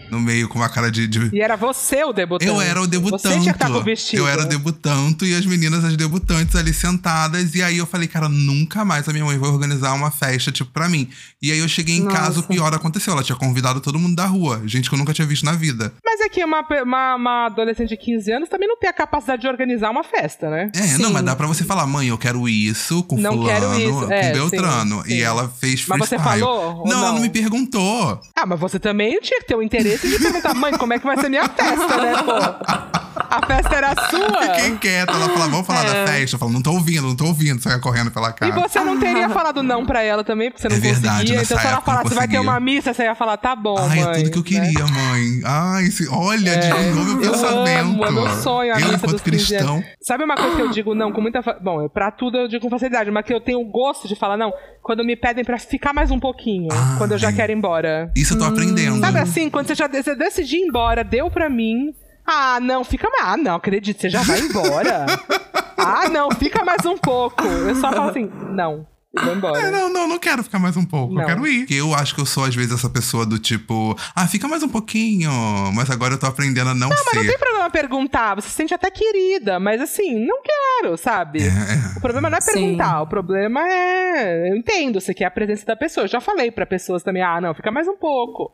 no 0.09 0.19
meio 0.19 0.47
com 0.47 0.59
uma 0.59 0.69
cara 0.69 0.91
de- 0.91 1.07
de 1.07 1.29
E 1.35 1.41
era 1.41 1.55
você 1.57 2.03
o 2.03 2.13
debutante. 2.13 2.47
eu 2.49 2.61
era 2.61 2.81
o 2.81 2.87
debutante. 2.87 3.21
Você 3.23 3.29
tinha 3.39 3.53
que 3.53 3.57
estar 3.57 3.67
com 3.69 3.79
o 3.79 3.83
vestido. 3.83 4.19
Eu 4.19 4.27
era 4.27 4.43
o 4.43 4.45
debutante 4.45 5.25
e 5.25 5.33
as 5.35 5.45
meninas, 5.45 5.83
as 5.83 5.97
debutantes 5.97 6.55
ali 6.55 6.73
sentadas. 6.73 7.55
E 7.55 7.63
aí 7.63 7.77
eu 7.79 7.85
falei, 7.87 8.07
cara, 8.07 8.29
nunca 8.29 8.85
mais 8.85 9.07
a 9.09 9.11
minha 9.13 9.25
mãe 9.25 9.37
vai 9.37 9.49
organizar 9.49 9.93
uma 9.93 10.11
festa, 10.11 10.51
tipo, 10.51 10.71
pra 10.71 10.87
mim. 10.87 11.09
E 11.41 11.51
aí 11.51 11.59
eu 11.59 11.67
cheguei 11.67 11.95
em 11.97 12.05
casa, 12.07 12.33
o 12.33 12.35
Nossa. 12.35 12.47
pior 12.47 12.73
aconteceu. 12.73 13.13
Ela 13.13 13.23
tinha 13.23 13.35
convidado 13.35 13.81
todo 13.81 13.97
mundo 13.99 14.15
da 14.15 14.25
rua, 14.25 14.61
gente 14.65 14.89
que 14.89 14.95
eu 14.95 14.99
nunca 14.99 15.13
tinha 15.13 15.27
visto 15.27 15.43
na 15.43 15.53
vida. 15.53 15.91
Mas 16.05 16.21
é 16.21 16.29
que 16.29 16.43
uma, 16.45 16.61
uma, 16.83 17.15
uma 17.15 17.45
adolescente 17.47 17.89
de 17.89 17.97
15 17.97 18.31
anos 18.31 18.47
também 18.47 18.67
não 18.67 18.77
tem 18.77 18.89
a 18.89 18.93
capacidade 18.93 19.41
de 19.41 19.47
organizar 19.47 19.89
uma 19.89 20.03
festa, 20.03 20.49
né? 20.49 20.71
É, 20.75 20.97
não, 20.99 21.07
Sim. 21.07 21.13
mas 21.13 21.23
dá 21.23 21.35
pra 21.35 21.47
você 21.47 21.63
falar, 21.63 21.85
mãe, 21.87 22.07
eu 22.09 22.17
quero 22.17 22.47
isso 22.47 23.01
com 23.03 23.17
Não 23.17 23.33
fulano, 23.33 23.49
quero 23.49 23.71
isso, 23.89 24.05
com 24.07 24.11
é, 24.11 24.33
Beltrano. 24.33 25.03
sim, 25.03 25.09
sim. 25.09 25.15
E 25.15 25.21
ela 25.21 25.49
fez 25.49 25.85
Mas 25.87 25.99
você 25.99 26.17
freestyle. 26.17 26.41
falou 26.41 26.79
ou 26.79 26.87
Não, 26.87 26.97
ela 26.97 27.07
não? 27.07 27.13
não 27.15 27.21
me 27.21 27.29
perguntou. 27.29 28.19
Ah, 28.35 28.45
mas 28.45 28.59
você 28.59 28.79
também 28.79 29.19
tinha 29.21 29.39
que 29.41 29.47
ter 29.47 29.55
o 29.55 29.61
interesse 29.61 30.07
de 30.09 30.17
perguntar, 30.19 30.53
mãe, 30.53 30.71
como 30.77 30.93
é 30.93 30.99
que 30.99 31.05
vai 31.05 31.17
ser 31.19 31.29
minha 31.29 31.47
festa, 31.47 31.97
né, 31.97 32.13
pô? 32.23 33.00
A 33.15 33.45
festa 33.45 33.75
era 33.75 33.95
sua. 34.09 34.41
Fiquei 34.55 34.77
quieta. 34.77 35.11
Ela 35.11 35.29
falou, 35.29 35.49
vamos 35.49 35.67
falar 35.67 35.83
da 35.83 36.05
festa. 36.07 36.35
Eu 36.35 36.39
falo, 36.39 36.51
não 36.51 36.61
tô 36.61 36.71
ouvindo, 36.71 37.03
não 37.07 37.15
tô 37.15 37.25
ouvindo. 37.25 37.61
Saia 37.61 37.79
correndo 37.79 38.11
pela 38.11 38.29
É. 38.29 38.31
E 38.31 38.33
casa. 38.51 38.67
você 38.67 38.79
não 38.79 38.99
teria 38.99 39.29
falado 39.29 39.61
não 39.63 39.85
pra 39.85 40.01
ela 40.01 40.23
também, 40.23 40.49
porque 40.49 40.61
você 40.61 40.69
não 40.69 40.75
É 40.75 40.79
verdade, 40.79 41.13
conseguia. 41.33 41.41
Então, 41.43 41.57
se 41.59 41.67
ela 41.67 41.81
falasse, 41.81 42.13
vai 42.13 42.27
ter 42.27 42.39
uma 42.39 42.59
missa, 42.59 42.93
você 42.93 43.03
ia 43.03 43.15
falar, 43.15 43.37
tá 43.37 43.55
bom, 43.55 43.75
Ai, 43.77 43.99
mãe. 44.03 44.21
é 44.21 44.23
tudo 44.23 44.43
que 44.43 44.55
eu 44.55 44.61
né? 44.61 44.67
queria, 44.67 44.85
mãe. 44.87 45.41
Ai, 45.45 45.85
se, 45.85 46.07
olha, 46.09 46.53
adivinhou 46.53 47.05
meu 47.05 47.23
Eu 47.23 47.31
pensamento. 47.31 47.79
amo, 47.81 48.05
é 48.05 48.11
meu 48.11 48.29
sonho 48.41 48.73
a 48.73 48.79
eu, 48.79 48.85
missa 48.85 48.95
enquanto 48.97 49.11
dos 49.11 49.21
15 49.21 49.47
cristão. 49.47 49.83
Sabe 50.01 50.23
uma 50.23 50.35
coisa 50.35 50.55
que 50.55 50.61
eu 50.61 50.69
digo 50.69 50.93
não 50.95 51.11
com 51.11 51.21
muita... 51.21 51.41
fa- 51.41 51.57
Bom, 51.61 51.87
pra 51.89 52.11
tudo 52.11 52.37
eu 52.37 52.47
digo 52.47 52.61
com 52.63 52.69
facilidade, 52.69 53.11
mas 53.11 53.25
que 53.25 53.33
eu 53.33 53.41
tenho 53.41 53.63
gosto 53.65 54.07
de 54.07 54.15
falar 54.15 54.37
não 54.37 54.51
quando 54.81 55.03
me 55.03 55.15
pedem 55.15 55.43
pra 55.45 55.57
ficar 55.59 55.93
mais 55.93 56.09
um 56.11 56.19
pouquinho, 56.19 56.67
quando 56.97 57.11
eu 57.11 57.17
já 57.17 57.31
quero 57.31 57.51
ir 57.51 57.55
embora. 57.55 58.11
Isso 58.15 58.33
eu 58.33 58.39
tô 58.39 58.45
aprendendo. 58.45 58.99
Sabe 58.99 59.19
assim, 59.19 59.49
quando 59.49 59.67
você 59.67 59.75
já 59.75 59.87
você 59.87 60.15
decidiu 60.15 60.59
ir 60.59 60.63
embora, 60.67 61.03
deu 61.03 61.29
pra 61.29 61.49
mim. 61.49 61.93
Ah, 62.25 62.59
não, 62.61 62.83
fica 62.83 63.09
mais. 63.09 63.23
Ah, 63.33 63.37
não, 63.37 63.55
acredito, 63.55 63.99
você 64.01 64.09
já 64.09 64.21
vai 64.23 64.39
embora. 64.39 65.05
ah, 65.77 66.07
não, 66.09 66.29
fica 66.31 66.63
mais 66.63 66.85
um 66.85 66.97
pouco. 66.97 67.43
Eu 67.45 67.75
só 67.75 67.91
falo 67.91 68.09
assim, 68.09 68.29
não, 68.51 68.87
eu 69.15 69.23
vou 69.25 69.35
embora. 69.35 69.59
É, 69.59 69.71
não, 69.71 69.89
não, 69.91 70.07
não 70.07 70.19
quero 70.19 70.43
ficar 70.43 70.59
mais 70.59 70.77
um 70.77 70.85
pouco. 70.85 71.13
Não. 71.13 71.21
Eu 71.21 71.27
quero 71.27 71.47
ir. 71.47 71.59
Porque 71.59 71.73
eu 71.75 71.93
acho 71.93 72.15
que 72.15 72.21
eu 72.21 72.25
sou, 72.25 72.45
às 72.45 72.55
vezes, 72.55 72.71
essa 72.73 72.89
pessoa 72.89 73.25
do 73.25 73.37
tipo, 73.39 73.95
ah, 74.15 74.27
fica 74.27 74.47
mais 74.47 74.63
um 74.63 74.69
pouquinho. 74.69 75.31
Mas 75.73 75.89
agora 75.89 76.13
eu 76.13 76.19
tô 76.19 76.25
aprendendo 76.27 76.69
a 76.69 76.75
não, 76.75 76.89
Mas 76.89 76.99
não 77.13 77.21
ser. 77.21 77.27
tem 77.29 77.37
problema 77.37 77.69
perguntar, 77.69 78.35
você 78.35 78.47
se 78.49 78.55
sente 78.55 78.73
até 78.73 78.89
querida, 78.89 79.59
mas 79.59 79.79
assim, 79.81 80.25
não 80.25 80.41
quero, 80.41 80.97
sabe? 80.97 81.41
É, 81.41 81.45
é. 81.47 81.97
O 81.97 82.01
problema 82.01 82.29
não 82.29 82.37
é 82.37 82.41
Sim. 82.41 82.53
perguntar, 82.53 83.01
o 83.01 83.07
problema 83.07 83.61
é. 83.67 84.49
Eu 84.51 84.55
entendo, 84.57 84.99
você 84.99 85.13
quer 85.13 85.25
a 85.25 85.31
presença 85.31 85.65
da 85.65 85.75
pessoa. 85.75 86.03
Eu 86.05 86.09
já 86.09 86.19
falei 86.21 86.51
pra 86.51 86.65
pessoas 86.65 87.01
também, 87.03 87.21
ah, 87.23 87.39
não, 87.41 87.53
fica 87.53 87.71
mais 87.71 87.87
um 87.87 87.95
pouco. 87.97 88.51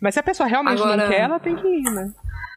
Mas 0.00 0.14
se 0.14 0.20
a 0.20 0.22
pessoa 0.22 0.48
realmente 0.48 0.78
não 0.78 0.92
Agora- 0.92 1.08
quer, 1.08 1.22
ela 1.22 1.40
tem 1.40 1.56
que 1.56 1.66
ir, 1.66 1.82
né? 1.90 2.08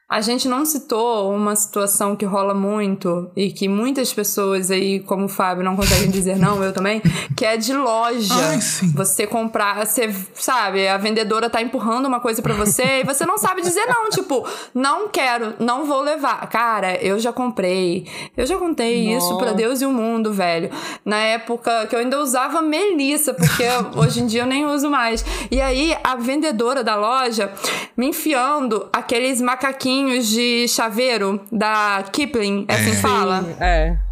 A 0.09 0.21
gente 0.21 0.47
não 0.47 0.65
citou 0.65 1.31
uma 1.31 1.55
situação 1.55 2.15
que 2.15 2.25
rola 2.25 2.55
muito 2.55 3.29
e 3.35 3.51
que 3.51 3.69
muitas 3.69 4.11
pessoas 4.11 4.71
aí, 4.71 5.01
como 5.01 5.25
o 5.25 5.29
Fábio, 5.29 5.63
não 5.63 5.75
conseguem 5.75 6.09
dizer 6.09 6.35
não, 6.35 6.63
eu 6.63 6.73
também, 6.73 6.99
que 7.37 7.45
é 7.45 7.55
de 7.55 7.71
loja. 7.73 8.33
Ai, 8.33 8.59
sim. 8.59 8.91
Você 8.95 9.27
comprar, 9.27 9.85
você 9.85 10.11
sabe, 10.33 10.87
a 10.87 10.97
vendedora 10.97 11.47
tá 11.47 11.61
empurrando 11.61 12.07
uma 12.07 12.19
coisa 12.19 12.41
pra 12.41 12.55
você 12.55 13.01
e 13.01 13.03
você 13.03 13.23
não 13.23 13.37
sabe 13.37 13.61
dizer 13.61 13.85
não, 13.85 14.09
tipo, 14.09 14.47
não 14.73 15.09
quero, 15.09 15.53
não 15.59 15.85
vou 15.85 16.01
levar. 16.01 16.49
Cara, 16.49 16.95
eu 16.95 17.19
já 17.19 17.31
comprei. 17.31 18.07
Eu 18.35 18.47
já 18.47 18.57
contei 18.57 19.15
isso 19.15 19.37
pra 19.37 19.53
Deus 19.53 19.79
e 19.79 19.85
o 19.85 19.91
mundo, 19.91 20.33
velho. 20.33 20.71
Na 21.05 21.17
época 21.17 21.85
que 21.85 21.95
eu 21.95 21.99
ainda 21.99 22.19
usava 22.19 22.63
Melissa, 22.63 23.31
porque 23.31 23.63
hoje 23.95 24.21
em 24.21 24.25
dia 24.25 24.41
eu 24.41 24.47
nem 24.47 24.65
uso 24.65 24.89
mais. 24.89 25.23
E 25.51 25.61
aí 25.61 25.95
a 26.03 26.15
vendedora 26.15 26.83
da 26.83 26.95
loja 26.95 27.53
me 27.95 28.07
enfiando 28.07 28.89
aqueles 28.91 29.39
macaquinhos 29.39 29.98
de 30.29 30.67
chaveiro 30.67 31.41
da 31.51 32.03
Kipling, 32.11 32.65
é 32.67 32.73
assim 32.73 32.91
que 32.91 32.97
fala? 32.97 33.45
É. 33.59 34.08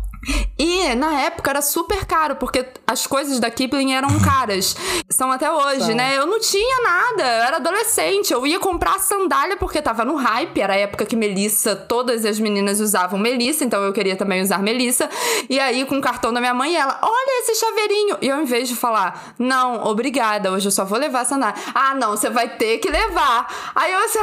E 0.57 0.95
na 0.95 1.22
época 1.22 1.51
era 1.51 1.61
super 1.61 2.05
caro, 2.05 2.36
porque 2.36 2.65
as 2.86 3.05
coisas 3.05 3.39
da 3.39 3.49
Kipling 3.49 3.93
eram 3.93 4.20
caras. 4.20 4.76
São 5.09 5.32
até 5.32 5.51
hoje, 5.51 5.86
São. 5.86 5.95
né? 5.95 6.18
Eu 6.18 6.26
não 6.26 6.39
tinha 6.39 6.84
nada, 6.84 7.24
eu 7.24 7.43
era 7.43 7.57
adolescente. 7.57 8.34
Eu 8.34 8.45
ia 8.45 8.59
comprar 8.59 8.99
sandália 8.99 9.55
porque 9.57 9.82
tava 9.82 10.03
no 10.03 10.15
hype. 10.15 10.59
Era 10.59 10.74
a 10.74 10.78
época 10.78 11.05
que 11.05 11.15
Melissa, 11.15 11.76
todas 11.76 12.26
as 12.26 12.39
meninas 12.39 12.80
usavam 12.80 13.20
Melissa, 13.20 13.63
então 13.63 13.84
eu 13.84 13.93
queria 13.93 14.15
também 14.15 14.41
usar 14.41 14.59
Melissa. 14.59 15.09
E 15.49 15.59
aí, 15.59 15.86
com 15.86 15.97
o 15.97 16.01
cartão 16.01 16.34
da 16.34 16.39
minha 16.39 16.53
mãe, 16.53 16.76
ela, 16.76 16.99
olha 17.01 17.41
esse 17.41 17.55
chaveirinho. 17.55 18.18
E 18.22 18.28
eu, 18.28 18.41
em 18.41 18.45
vez 18.45 18.68
de 18.68 18.76
falar, 18.76 19.36
não, 19.38 19.86
obrigada, 19.86 20.51
hoje 20.51 20.68
eu 20.68 20.72
só 20.72 20.84
vou 20.84 20.97
levar 20.97 21.22
a 21.22 21.26
sandália. 21.26 21.55
Ah, 21.74 21.93
não, 21.95 22.11
você 22.11 22.30
vai 22.30 22.49
ter 22.57 22.80
que 22.80 22.89
levar. 22.89 23.72
Aí 23.76 23.91
eu 23.93 23.99
assim, 23.99 24.20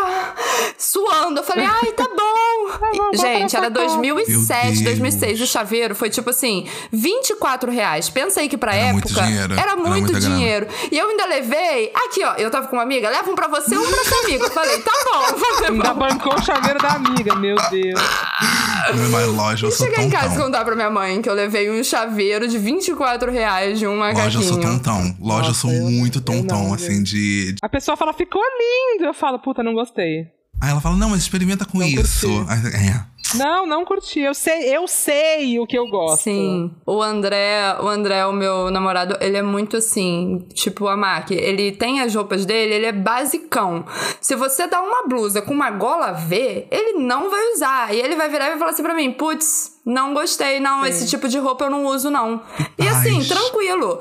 suando, 0.77 1.41
eu 1.41 1.45
falei, 1.45 1.65
ai, 1.65 1.93
tá 1.93 2.05
bom. 2.05 3.15
Gente, 3.15 3.57
era 3.57 3.67
essa 3.67 3.71
conta. 3.71 3.71
2007, 3.71 4.83
Meu 4.83 4.85
2006. 4.85 5.33
O 5.33 5.37
Deus. 5.37 5.39
Chaveiro 5.85 5.95
foi 5.95 6.09
tipo 6.11 6.31
assim, 6.31 6.67
24 6.91 7.71
reais. 7.71 8.09
Pensa 8.09 8.41
aí 8.41 8.49
que 8.49 8.57
pra 8.57 8.75
Era 8.75 8.93
muito 8.93 9.09
época 9.09 9.23
dinheiro, 9.27 9.53
era 9.55 9.63
era 9.63 9.77
muito 9.77 10.13
grana. 10.13 10.21
dinheiro. 10.37 10.67
E 10.91 10.99
eu 10.99 11.09
ainda 11.09 11.27
levei. 11.27 11.93
Aqui, 11.95 12.25
ó, 12.25 12.35
eu 12.35 12.51
tava 12.51 12.69
com 12.69 12.77
uma 12.77 12.83
amiga, 12.83 13.09
leva 13.11 13.31
um 13.31 13.35
pra 13.35 13.49
você, 13.49 13.77
um 13.77 13.85
pra 13.91 14.05
sua 14.05 14.19
amiga. 14.25 14.45
Eu 14.45 14.51
falei, 14.51 14.79
tá 14.81 14.93
bom, 15.05 15.37
vou 15.39 15.49
Ainda 15.67 15.71
levar. 15.71 15.95
bancou 15.95 16.35
o 16.35 16.43
chaveiro 16.43 16.79
da 16.81 16.89
amiga, 16.93 17.35
meu 17.35 17.57
Deus. 17.71 18.01
Mas 19.11 19.27
loja 19.29 19.67
eu 19.67 19.71
sou 19.73 19.87
cheguei 19.87 20.05
em 20.05 20.11
casa 20.11 20.35
e 20.35 20.39
contar 20.43 20.65
pra 20.65 20.75
minha 20.75 20.91
mãe 20.91 21.21
que 21.23 21.29
eu 21.29 21.35
levei 21.35 21.71
um 21.71 21.83
chaveiro 21.85 22.47
de 22.49 22.59
24 22.59 23.31
reais 23.31 23.79
de 23.79 23.87
um 23.87 23.97
Loja 23.99 24.11
eu 24.11 24.15
macaquinho. 24.25 24.43
sou 24.43 24.61
tontão. 24.61 25.17
Loja 25.21 25.43
eu 25.45 25.49
Nossa, 25.49 25.61
sou 25.61 25.71
eu- 25.73 25.91
muito 25.91 26.21
tontão, 26.21 26.65
não, 26.69 26.75
assim, 26.75 27.03
de, 27.03 27.53
de- 27.53 27.59
A 27.63 27.69
pessoa 27.69 27.97
fala, 27.97 28.13
ficou 28.13 28.41
lindo. 28.43 29.05
Eu 29.07 29.15
falo, 29.15 29.39
puta, 29.39 29.63
não 29.63 29.73
gostei. 29.75 30.27
Aí 30.61 30.71
ela 30.71 30.81
fala, 30.81 30.97
não, 30.97 31.11
mas 31.11 31.21
experimenta 31.21 31.65
com 31.65 31.79
Não 31.79 31.87
isso. 31.87 32.47
Aí, 32.49 32.89
É. 32.89 33.14
Não, 33.37 33.67
não 33.67 33.85
curti. 33.85 34.21
Eu 34.21 34.35
sei, 34.35 34.75
eu 34.75 34.87
sei 34.87 35.59
o 35.59 35.67
que 35.67 35.79
eu 35.79 35.87
gosto. 35.89 36.25
Sim. 36.25 36.71
O 36.87 37.03
André, 37.03 37.77
o 37.81 37.89
André, 37.89 38.25
o 38.27 38.33
meu 38.33 38.71
namorado, 38.71 39.17
ele 39.21 39.37
é 39.37 39.43
muito 39.43 39.77
assim, 39.77 40.47
tipo 40.55 40.89
a 40.89 40.97
Mac. 40.97 41.31
Ele 41.31 41.73
tem 41.73 42.01
as 42.01 42.15
roupas 42.15 42.45
dele, 42.45 42.75
ele 42.75 42.87
é 42.87 42.93
basicão. 42.93 43.85
Se 44.21 44.35
você 44.35 44.67
dá 44.67 44.81
uma 44.81 45.07
blusa 45.07 45.43
com 45.43 45.53
uma 45.53 45.71
gola 45.71 46.13
V, 46.13 46.67
ele 46.71 46.99
não 46.99 47.31
vai 47.31 47.53
usar. 47.53 47.95
E 47.95 48.01
ele 48.01 48.17
vai 48.17 48.29
virar 48.29 48.47
e 48.47 48.51
vai 48.51 48.59
falar 48.59 48.71
assim 48.71 48.83
pra 48.83 48.95
mim, 48.95 49.13
putz, 49.13 49.75
não 49.85 50.15
gostei, 50.15 50.61
não, 50.61 50.85
esse 50.87 51.07
tipo 51.07 51.29
de 51.29 51.39
roupa 51.39 51.67
eu 51.67 51.71
não 51.71 51.85
uso, 51.87 52.11
não. 52.11 52.41
E 52.79 52.89
assim, 52.89 53.23
tranquilo. 53.23 54.01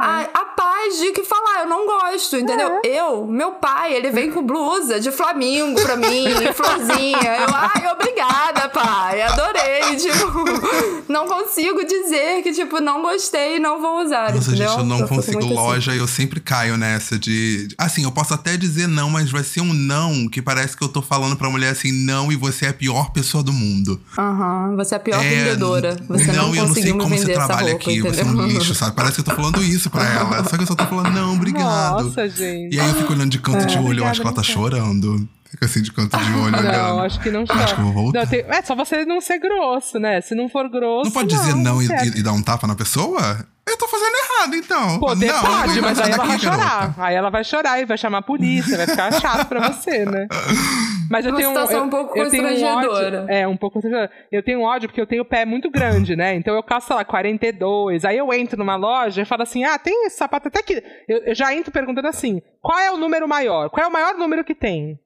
A, 0.00 0.20
a 0.22 0.44
paz 0.46 0.98
de 0.98 1.12
que 1.12 1.22
falar, 1.22 1.60
eu 1.62 1.68
não 1.68 1.86
gosto, 1.86 2.36
entendeu? 2.36 2.80
Eu, 2.84 3.26
meu 3.26 3.52
pai, 3.52 3.94
ele 3.94 4.10
vem 4.10 4.30
com 4.30 4.42
blusa 4.42 4.98
de 5.00 5.10
flamingo 5.12 5.80
pra 5.80 5.96
mim, 5.96 6.24
florzinha. 6.54 7.36
Eu, 7.40 7.48
ai, 7.54 7.92
obrigada, 7.92 8.68
pai, 8.68 9.22
adorei. 9.22 9.96
Tipo, 9.96 10.44
não 11.08 11.26
consigo 11.28 11.84
dizer 11.84 12.42
que, 12.42 12.52
tipo, 12.52 12.80
não 12.80 13.02
gostei 13.02 13.56
e 13.56 13.60
não 13.60 13.80
vou 13.80 14.02
usar, 14.04 14.34
Nossa, 14.34 14.48
entendeu? 14.50 14.68
gente, 14.68 14.78
eu 14.78 14.84
não 14.84 14.98
fico 14.98 15.14
consigo 15.14 15.38
assim. 15.38 15.54
loja, 15.54 15.94
eu 15.94 16.06
sempre 16.08 16.40
caio 16.40 16.76
nessa 16.76 17.18
de. 17.18 17.68
Assim, 17.78 18.02
eu 18.04 18.10
posso 18.12 18.34
até 18.34 18.56
dizer 18.56 18.88
não, 18.88 19.08
mas 19.10 19.30
vai 19.30 19.44
ser 19.44 19.60
um 19.60 19.72
não 19.72 20.28
que 20.28 20.42
parece 20.42 20.76
que 20.76 20.82
eu 20.82 20.88
tô 20.88 21.00
falando 21.02 21.36
pra 21.36 21.48
mulher 21.48 21.70
assim, 21.70 21.92
não, 21.92 22.32
e 22.32 22.36
você 22.36 22.66
é 22.66 22.68
a 22.70 22.74
pior 22.74 23.10
pessoa 23.12 23.42
do 23.42 23.52
mundo. 23.52 24.00
Aham, 24.18 24.74
você 24.76 24.94
é 24.94 24.96
a 24.96 25.00
pior 25.00 25.22
É, 25.24 25.28
vendedora. 25.28 25.96
Você 26.08 26.32
não, 26.32 26.54
eu 26.54 26.66
não 26.66 26.74
sei 26.74 26.92
como 26.92 27.04
vender 27.08 27.22
você 27.26 27.32
essa 27.32 27.46
trabalha 27.46 27.70
roupa, 27.72 27.84
aqui, 27.84 27.92
entendeu? 27.98 28.14
você 28.14 28.20
é 28.20 28.24
um 28.24 28.46
lixo, 28.46 28.74
sabe? 28.74 28.96
Parece 28.96 29.14
que 29.14 29.20
eu 29.20 29.24
tô 29.24 29.34
falando 29.34 29.62
isso 29.62 29.83
pra 29.90 30.04
ela. 30.04 30.44
Só 30.44 30.56
que 30.56 30.62
eu 30.62 30.66
só 30.66 30.74
tô 30.74 30.84
falando, 30.86 31.10
não, 31.10 31.34
obrigado. 31.34 32.04
Nossa, 32.04 32.28
gente. 32.28 32.74
E 32.74 32.80
aí 32.80 32.88
eu 32.88 32.94
fico 32.94 33.12
olhando 33.12 33.30
de 33.30 33.38
canto 33.38 33.66
de 33.66 33.78
olho, 33.78 34.00
eu 34.00 34.06
acho 34.06 34.20
que 34.20 34.26
ela 34.26 34.34
tá 34.34 34.42
chorando. 34.42 35.28
Fica 35.54 35.66
assim 35.66 35.82
de 35.82 35.92
canto 35.92 36.16
de 36.18 36.32
olho, 36.32 36.50
Não, 36.50 36.58
olhando. 36.58 37.00
acho 37.02 37.20
que 37.20 37.30
não 37.30 37.42
Acho 37.42 37.52
que 37.52 37.58
eu 37.60 37.64
chora. 37.66 37.82
vou 37.82 37.92
voltar. 37.92 38.18
Não, 38.20 38.26
tem- 38.26 38.44
é 38.48 38.62
só 38.62 38.74
você 38.74 39.04
não 39.04 39.20
ser 39.20 39.38
grosso, 39.38 40.00
né? 40.00 40.20
Se 40.20 40.34
não 40.34 40.48
for 40.48 40.68
grosso. 40.68 41.04
Não 41.04 41.12
pode 41.12 41.28
dizer 41.28 41.54
não, 41.54 41.80
e, 41.80 41.86
e- 41.86 42.18
e 42.18 42.22
dar 42.24 42.32
um 42.32 42.42
tapa 42.42 42.66
na 42.66 42.74
pessoa? 42.74 43.46
Eu 43.66 43.78
tô 43.78 43.86
fazendo 43.88 44.14
errado, 44.16 44.56
então. 44.56 44.98
Poder 44.98 45.32
não, 45.32 45.40
pode, 45.40 45.80
mas 45.80 45.98
aí 46.00 46.10
ela 46.12 46.16
vai 46.24 46.28
daqui, 46.36 46.44
garota. 46.44 46.64
chorar. 46.64 46.94
Aí 46.98 47.14
ela 47.14 47.30
vai 47.30 47.44
chorar 47.44 47.80
e 47.80 47.84
vai 47.86 47.96
chamar 47.96 48.18
a 48.18 48.22
polícia, 48.22 48.76
vai 48.76 48.86
ficar 48.86 49.12
chato 49.20 49.46
pra 49.48 49.68
você, 49.72 50.04
né? 50.04 50.26
Mas 51.10 51.24
eu 51.26 51.32
Uma 51.32 51.36
tenho 51.38 51.50
situação 51.50 51.78
eu, 51.80 51.84
um 51.84 51.90
pouco 51.90 52.18
eu 52.18 52.30
tenho 52.30 52.42
constrangedora. 52.48 53.20
ódio, 53.22 53.30
é, 53.30 53.46
um 53.46 53.56
pouco 53.58 53.74
constrangedora. 53.74 54.10
Eu 54.32 54.42
tenho 54.42 54.62
ódio 54.62 54.88
porque 54.88 55.00
eu 55.00 55.06
tenho 55.06 55.22
o 55.22 55.24
pé 55.24 55.44
muito 55.44 55.70
grande, 55.70 56.16
né? 56.16 56.34
Então 56.34 56.54
eu 56.54 56.62
calço, 56.62 56.86
sei 56.88 56.96
lá, 56.96 57.04
42. 57.04 58.04
Aí 58.06 58.16
eu 58.16 58.32
entro 58.32 58.58
numa 58.58 58.74
loja 58.74 59.20
e 59.22 59.24
falo 59.26 59.42
assim: 59.42 59.64
ah, 59.64 59.78
tem 59.78 60.06
esse 60.06 60.16
sapato 60.16 60.48
até 60.48 60.62
que. 60.62 60.82
Eu, 61.06 61.18
eu 61.26 61.34
já 61.34 61.54
entro 61.54 61.70
perguntando 61.70 62.08
assim: 62.08 62.40
qual 62.60 62.78
é 62.78 62.90
o 62.90 62.96
número 62.96 63.28
maior? 63.28 63.68
Qual 63.68 63.84
é 63.84 63.88
o 63.88 63.92
maior 63.92 64.14
número 64.14 64.42
que 64.44 64.54
tem? 64.54 64.98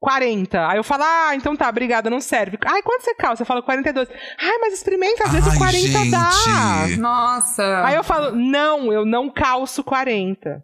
40. 0.00 0.68
Aí 0.68 0.76
eu 0.76 0.84
falo, 0.84 1.02
ah, 1.04 1.34
então 1.34 1.56
tá, 1.56 1.68
obrigada, 1.68 2.08
não 2.08 2.20
serve. 2.20 2.58
Ai, 2.64 2.82
quanto 2.82 3.02
você 3.02 3.14
calça? 3.14 3.42
Eu 3.42 3.46
falo 3.46 3.62
42. 3.62 4.08
Ai, 4.38 4.58
mas 4.58 4.74
experimenta, 4.74 5.24
às 5.24 5.32
vezes 5.32 5.48
Ai, 5.48 5.56
o 5.56 5.58
40 5.58 6.10
dá. 6.10 6.30
gente. 6.86 7.00
Nossa. 7.00 7.86
Aí 7.86 7.94
eu 7.96 8.04
falo, 8.04 8.34
não, 8.34 8.92
eu 8.92 9.04
não 9.04 9.28
calço 9.28 9.82
40. 9.82 10.62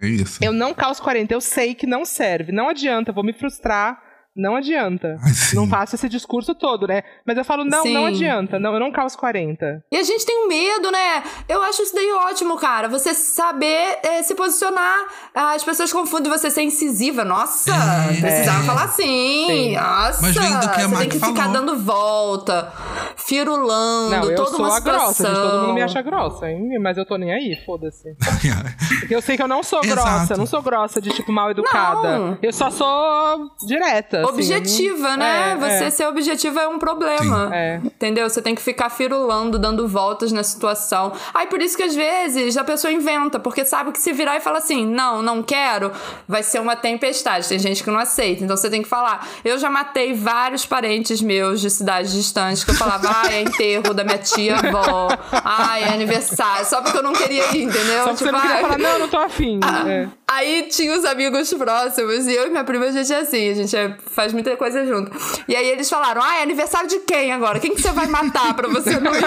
É 0.00 0.06
isso. 0.06 0.38
Eu 0.42 0.52
não 0.52 0.74
calço 0.74 1.02
40, 1.02 1.32
eu 1.32 1.40
sei 1.40 1.74
que 1.74 1.86
não 1.86 2.04
serve. 2.04 2.50
Não 2.50 2.68
adianta, 2.68 3.10
eu 3.10 3.14
vou 3.14 3.24
me 3.24 3.32
frustrar. 3.32 4.02
Não 4.34 4.56
adianta. 4.56 5.18
Ai, 5.22 5.32
sim. 5.34 5.56
Não 5.56 5.68
faço 5.68 5.94
esse 5.94 6.08
discurso 6.08 6.54
todo, 6.54 6.86
né? 6.86 7.02
Mas 7.26 7.36
eu 7.36 7.44
falo, 7.44 7.64
não, 7.64 7.78
não 7.78 7.82
Sim. 7.82 8.06
adianta. 8.06 8.58
Não, 8.58 8.72
eu 8.72 8.80
não 8.80 8.90
calço 8.90 9.18
40. 9.18 9.84
E 9.92 9.96
a 9.96 10.02
gente 10.02 10.24
tem 10.24 10.44
um 10.44 10.48
medo, 10.48 10.90
né? 10.90 11.22
Eu 11.48 11.62
acho 11.62 11.82
isso 11.82 11.94
daí 11.94 12.10
ótimo, 12.12 12.56
cara. 12.56 12.88
Você 12.88 13.12
saber 13.12 13.98
eh, 14.02 14.22
se 14.22 14.34
posicionar. 14.34 15.06
As 15.34 15.62
pessoas 15.62 15.92
confundem 15.92 16.32
você 16.32 16.50
ser 16.50 16.62
incisiva. 16.62 17.24
Nossa, 17.24 17.70
É. 17.72 18.20
precisava 18.20 18.62
É. 18.62 18.66
falar 18.66 18.84
assim. 18.84 19.46
Sim. 19.48 19.76
Nossa, 19.76 20.22
Mas 20.22 20.34
vem 20.34 20.50
do 20.60 20.70
que 20.70 20.80
a 20.80 20.88
você 20.88 20.96
tem 21.00 21.08
que 21.10 21.14
ficar 21.20 21.34
falou. 21.34 21.52
dando 21.52 21.76
volta, 21.78 22.72
firulando, 23.16 24.10
Não, 24.16 24.30
eu 24.30 24.34
toda 24.36 24.50
sou 24.50 24.60
uma 24.60 24.76
a 24.76 24.80
grossa, 24.80 25.24
gente. 25.26 25.34
Todo 25.34 25.60
mundo 25.62 25.74
me 25.74 25.82
acha 25.82 26.00
grossa, 26.02 26.48
hein? 26.50 26.78
Mas 26.80 26.96
eu 26.96 27.04
tô 27.06 27.16
nem 27.16 27.32
aí, 27.32 27.56
foda-se. 27.64 28.08
Eu 29.10 29.20
sei 29.20 29.36
que 29.36 29.42
eu 29.42 29.48
não 29.48 29.62
sou 29.62 29.80
grossa. 29.82 30.36
Não 30.36 30.46
sou 30.46 30.62
grossa 30.62 31.00
de, 31.00 31.10
tipo, 31.10 31.30
mal 31.32 31.50
educada. 31.50 32.18
Não. 32.18 32.38
Eu 32.40 32.52
só 32.52 32.70
sou 32.70 33.50
direta. 33.66 34.21
Assim, 34.24 34.34
Objetiva, 34.34 35.16
né? 35.16 35.52
É, 35.52 35.56
Você 35.56 35.84
é. 35.84 35.90
ser 35.90 36.06
objetiva 36.06 36.62
é 36.62 36.68
um 36.68 36.78
problema. 36.78 37.50
É. 37.52 37.80
Entendeu? 37.84 38.28
Você 38.28 38.42
tem 38.42 38.54
que 38.54 38.62
ficar 38.62 38.90
firulando, 38.90 39.58
dando 39.58 39.86
voltas 39.86 40.32
na 40.32 40.42
situação. 40.42 41.12
Aí 41.32 41.46
por 41.46 41.60
isso 41.60 41.76
que 41.76 41.82
às 41.82 41.94
vezes 41.94 42.56
a 42.56 42.64
pessoa 42.64 42.92
inventa, 42.92 43.38
porque 43.38 43.64
sabe 43.64 43.92
que 43.92 43.98
se 43.98 44.12
virar 44.12 44.36
e 44.36 44.40
falar 44.40 44.58
assim, 44.58 44.86
não, 44.86 45.22
não 45.22 45.42
quero, 45.42 45.92
vai 46.26 46.42
ser 46.42 46.60
uma 46.60 46.76
tempestade. 46.76 47.48
Tem 47.48 47.58
gente 47.58 47.82
que 47.82 47.90
não 47.90 47.98
aceita. 47.98 48.44
Então 48.44 48.56
você 48.56 48.70
tem 48.70 48.82
que 48.82 48.88
falar. 48.88 49.26
Eu 49.44 49.58
já 49.58 49.70
matei 49.70 50.14
vários 50.14 50.66
parentes 50.66 51.20
meus 51.20 51.60
de 51.60 51.70
cidades 51.70 52.12
distantes 52.12 52.64
que 52.64 52.70
eu 52.70 52.74
falava, 52.74 53.08
ai, 53.08 53.34
é 53.34 53.42
enterro 53.42 53.94
da 53.94 54.04
minha 54.04 54.18
tia 54.18 54.56
avó, 54.56 55.08
ai, 55.32 55.84
é 55.84 55.88
aniversário, 55.88 56.66
só 56.66 56.80
porque 56.80 56.98
eu 56.98 57.02
não 57.02 57.12
queria 57.12 57.44
ir, 57.56 57.64
entendeu? 57.64 58.04
Só 58.04 58.10
que 58.10 58.18
você 58.18 58.32
não 58.32 58.38
ai, 58.38 58.46
queria 58.48 58.62
falar, 58.62 58.78
não, 58.78 58.98
não 58.98 59.08
tô 59.08 59.18
afim. 59.18 59.60
Ah. 59.62 60.08
Aí 60.34 60.68
tinha 60.70 60.96
os 60.98 61.04
amigos 61.04 61.52
próximos 61.52 62.26
e 62.26 62.32
eu 62.32 62.46
e 62.46 62.50
minha 62.50 62.64
prima, 62.64 62.86
a 62.86 62.90
gente 62.92 63.12
é 63.12 63.20
assim, 63.20 63.50
a 63.50 63.54
gente 63.54 63.76
é- 63.76 63.96
faz 64.14 64.32
muita 64.32 64.56
coisa 64.56 64.86
junto. 64.86 65.10
E 65.46 65.54
aí 65.54 65.66
eles 65.68 65.88
falaram: 65.90 66.22
ah, 66.22 66.36
é 66.36 66.42
aniversário 66.42 66.88
de 66.88 67.00
quem 67.00 67.32
agora? 67.32 67.60
Quem 67.60 67.74
que 67.74 67.82
você 67.82 67.92
vai 67.92 68.06
matar 68.06 68.54
pra 68.54 68.68
você 68.68 68.98
não 68.98 69.14
ir? 69.14 69.22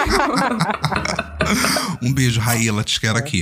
Um 2.02 2.12
beijo, 2.12 2.40
Raíla, 2.40 2.82
te 2.82 2.98
quero 3.00 3.18
aqui. 3.18 3.40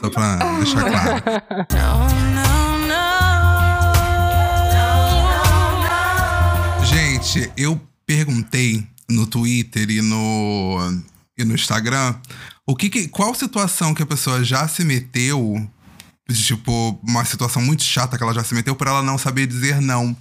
Só 0.00 0.08
pra 0.10 0.36
deixar 0.58 0.84
claro. 0.84 2.24
Gente, 6.84 7.50
eu 7.56 7.80
perguntei 8.06 8.86
no 9.08 9.26
Twitter 9.26 9.90
e 9.90 10.00
no, 10.02 10.78
e 11.36 11.44
no 11.44 11.54
Instagram 11.54 12.14
o 12.66 12.74
que, 12.76 12.88
que- 12.88 13.08
qual 13.08 13.34
situação 13.34 13.94
que 13.94 14.02
a 14.02 14.06
pessoa 14.06 14.42
já 14.44 14.66
se 14.68 14.84
meteu, 14.84 15.66
tipo, 16.32 16.98
uma 17.06 17.24
situação 17.24 17.60
muito 17.60 17.82
chata 17.82 18.16
que 18.16 18.22
ela 18.22 18.32
já 18.32 18.42
se 18.42 18.54
meteu 18.54 18.74
por 18.74 18.86
ela 18.86 19.02
não 19.02 19.18
saber 19.18 19.46
dizer 19.46 19.80
não. 19.80 20.16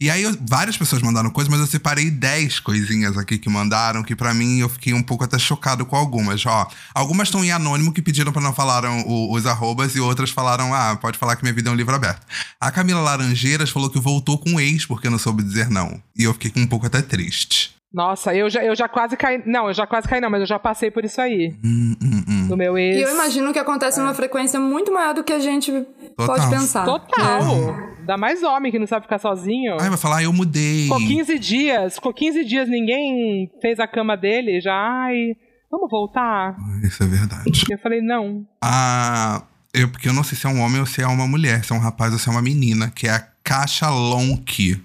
E 0.00 0.10
aí 0.10 0.22
eu- 0.22 0.36
várias 0.48 0.76
pessoas 0.76 1.00
mandaram 1.00 1.30
coisas, 1.30 1.50
mas 1.50 1.60
eu 1.60 1.66
separei 1.66 2.10
10 2.10 2.60
coisinhas 2.60 3.16
aqui 3.16 3.38
que 3.38 3.48
mandaram, 3.48 4.02
que 4.02 4.14
pra 4.14 4.34
mim 4.34 4.58
eu 4.58 4.68
fiquei 4.68 4.92
um 4.92 5.02
pouco 5.02 5.24
até 5.24 5.38
chocado 5.38 5.86
com 5.86 5.96
algumas. 5.96 6.44
Ó, 6.44 6.68
algumas 6.94 7.28
estão 7.28 7.42
em 7.44 7.50
anônimo 7.52 7.92
que 7.92 8.02
pediram 8.02 8.32
pra 8.32 8.42
não 8.42 8.52
falar 8.52 8.84
o- 8.84 9.32
os 9.32 9.46
arrobas 9.46 9.96
e 9.96 10.00
outras 10.00 10.30
falaram: 10.30 10.74
"Ah, 10.74 10.96
pode 11.00 11.16
falar 11.18 11.36
que 11.36 11.42
minha 11.42 11.54
vida 11.54 11.70
é 11.70 11.72
um 11.72 11.76
livro 11.76 11.94
aberto". 11.94 12.26
A 12.60 12.70
Camila 12.70 13.00
Laranjeiras 13.00 13.70
falou 13.70 13.88
que 13.88 13.98
voltou 13.98 14.36
com 14.38 14.54
o 14.56 14.60
ex 14.60 14.84
porque 14.84 15.08
não 15.08 15.18
soube 15.18 15.42
dizer 15.42 15.70
não. 15.70 16.00
E 16.18 16.24
eu 16.24 16.34
fiquei 16.34 16.52
um 16.62 16.66
pouco 16.66 16.86
até 16.86 17.00
triste. 17.00 17.74
Nossa, 17.94 18.34
eu 18.34 18.50
já, 18.50 18.62
eu 18.62 18.76
já 18.76 18.88
quase 18.88 19.16
caí. 19.16 19.42
Não, 19.46 19.68
eu 19.68 19.72
já 19.74 19.86
quase 19.86 20.06
caí, 20.06 20.20
não, 20.20 20.28
mas 20.28 20.40
eu 20.40 20.46
já 20.46 20.58
passei 20.58 20.90
por 20.90 21.02
isso 21.04 21.18
aí. 21.18 21.54
Hum, 21.64 21.96
hum, 22.02 22.15
hum. 22.46 22.50
No 22.50 22.56
meu 22.56 22.78
ex. 22.78 22.96
E 22.96 23.02
eu 23.02 23.12
imagino 23.14 23.52
que 23.52 23.58
acontece 23.58 23.98
numa 24.00 24.14
frequência 24.14 24.58
muito 24.58 24.92
maior 24.92 25.14
do 25.14 25.22
que 25.24 25.32
a 25.32 25.38
gente 25.40 25.70
pode 26.16 26.48
pensar. 26.48 26.84
Total. 26.84 27.76
Dá 28.06 28.16
mais 28.16 28.42
homem 28.42 28.70
que 28.70 28.78
não 28.78 28.86
sabe 28.86 29.02
ficar 29.04 29.18
sozinho. 29.18 29.76
Aí 29.80 29.88
vai 29.88 29.98
falar: 29.98 30.18
ah, 30.18 30.22
"Eu 30.22 30.32
mudei". 30.32 30.84
Ficou 30.84 30.98
15 30.98 31.38
dias, 31.38 31.94
ficou 31.96 32.14
15 32.14 32.44
dias, 32.44 32.68
ninguém 32.68 33.50
fez 33.60 33.80
a 33.80 33.86
cama 33.86 34.16
dele, 34.16 34.60
já, 34.60 34.72
ai, 34.72 35.34
vamos 35.70 35.90
voltar? 35.90 36.56
Isso 36.84 37.02
é 37.02 37.06
verdade. 37.06 37.64
E 37.68 37.72
eu 37.72 37.78
falei, 37.78 38.00
não. 38.00 38.46
a. 38.62 39.42
Eu, 39.74 39.88
porque 39.90 40.08
eu 40.08 40.12
não 40.14 40.22
sei 40.24 40.38
se 40.38 40.46
é 40.46 40.48
um 40.48 40.60
homem 40.60 40.80
ou 40.80 40.86
se 40.86 41.02
é 41.02 41.06
uma 41.06 41.26
mulher, 41.26 41.62
se 41.62 41.70
é 41.72 41.76
um 41.76 41.80
rapaz 41.80 42.10
ou 42.12 42.18
se 42.18 42.28
é 42.28 42.32
uma 42.32 42.40
menina, 42.40 42.90
que 42.94 43.06
é 43.06 43.10
a 43.10 43.20
Caixa 43.44 43.90
Lonk. 43.90 44.80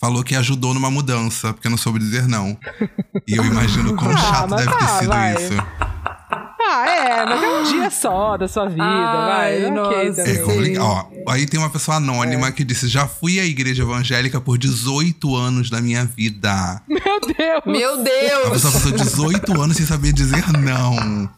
falou 0.00 0.22
que 0.22 0.36
ajudou 0.36 0.72
numa 0.72 0.88
mudança, 0.90 1.52
porque 1.52 1.68
não 1.68 1.76
soube 1.76 1.98
dizer 1.98 2.28
não. 2.28 2.56
E 3.26 3.34
eu 3.34 3.44
imagino 3.44 3.96
quão 3.96 4.12
Ah, 4.14 4.16
chato 4.16 4.54
deve 4.54 4.70
ter 4.70 4.78
tá, 4.78 4.86
sido 5.00 5.08
vai. 5.08 5.34
isso. 5.34 5.52
Ah, 6.68 6.88
é, 6.90 7.24
mas 7.26 7.42
é 7.42 7.48
um 7.48 7.62
dia 7.70 7.90
só 7.90 8.36
da 8.36 8.48
sua 8.48 8.66
vida, 8.68 8.82
Ai, 8.84 9.60
vai. 9.62 9.70
ok 9.70 9.70
nossa. 10.08 10.20
É 10.22 10.24
também. 10.24 10.42
complicado. 10.44 10.84
Ó, 11.26 11.30
aí 11.32 11.46
tem 11.46 11.60
uma 11.60 11.70
pessoa 11.70 11.98
anônima 11.98 12.50
que 12.50 12.64
disse: 12.64 12.88
Já 12.88 13.06
fui 13.06 13.38
à 13.38 13.44
igreja 13.44 13.82
evangélica 13.82 14.40
por 14.40 14.58
18 14.58 15.36
anos 15.36 15.70
da 15.70 15.80
minha 15.80 16.04
vida. 16.04 16.82
Meu 16.88 17.00
Deus! 17.20 17.62
Meu 17.66 17.92
A 17.94 18.02
Deus! 18.02 18.48
pessoa 18.52 18.72
passou 18.72 18.92
18 18.92 19.60
anos 19.60 19.76
sem 19.76 19.86
saber 19.86 20.12
dizer 20.12 20.44
não. 20.52 21.28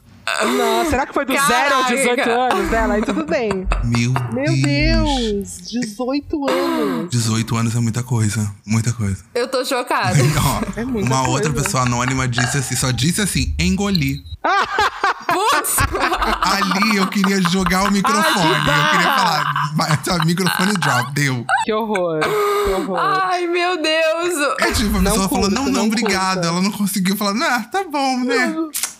Não, 0.58 0.84
será 0.90 1.06
que 1.06 1.14
foi 1.14 1.24
do 1.24 1.32
0 1.32 1.42
aos 1.42 1.86
Caraca. 1.86 1.94
18 1.96 2.30
anos 2.30 2.70
dela? 2.70 2.94
Aí 2.94 3.02
tudo 3.02 3.24
bem. 3.24 3.66
Meu, 3.82 4.12
Meu 4.30 4.52
Deus! 4.62 5.58
18 5.70 6.48
anos! 6.50 7.10
18 7.10 7.56
anos 7.56 7.74
é 7.74 7.80
muita 7.80 8.02
coisa. 8.02 8.50
Muita 8.66 8.92
coisa. 8.92 9.24
Eu 9.34 9.48
tô 9.48 9.64
chocada. 9.64 10.18
Ó, 10.44 10.80
É 10.80 10.84
muita 10.84 11.08
uma 11.08 11.16
coisa. 11.24 11.30
outra 11.30 11.50
pessoa 11.52 11.84
anônima 11.84 12.28
disse 12.28 12.58
assim, 12.58 12.76
só 12.76 12.90
disse 12.90 13.22
assim, 13.22 13.54
engoli. 13.58 14.22
Putz! 15.50 15.76
Ali 16.42 16.96
eu 16.96 17.06
queria 17.06 17.40
jogar 17.50 17.84
o 17.84 17.90
microfone. 17.92 18.54
eu 18.56 18.90
queria 18.90 19.14
falar, 19.16 20.00
sabe, 20.04 20.26
microfone 20.26 20.72
drop, 20.74 21.12
deu. 21.12 21.44
Que 21.64 21.72
horror! 21.72 22.20
Que 22.20 22.72
horror! 22.72 22.98
Ai, 22.98 23.46
meu 23.46 23.80
Deus! 23.80 24.56
É 24.60 24.72
tipo, 24.72 24.96
a 24.96 25.00
Não 25.02 25.10
pessoa 25.12 25.28
falou, 25.28 25.44
curta, 25.44 25.54
não, 25.54 25.64
não, 25.66 25.72
não 25.72 25.86
obrigado. 25.86 26.34
curta. 26.34 26.48
Ela 26.48 26.60
não 26.62 26.70
conseguiu 26.72 27.16
falar, 27.16 27.34
ah, 27.46 27.60
tá 27.70 27.84
bom, 27.90 28.18
né? 28.24 28.54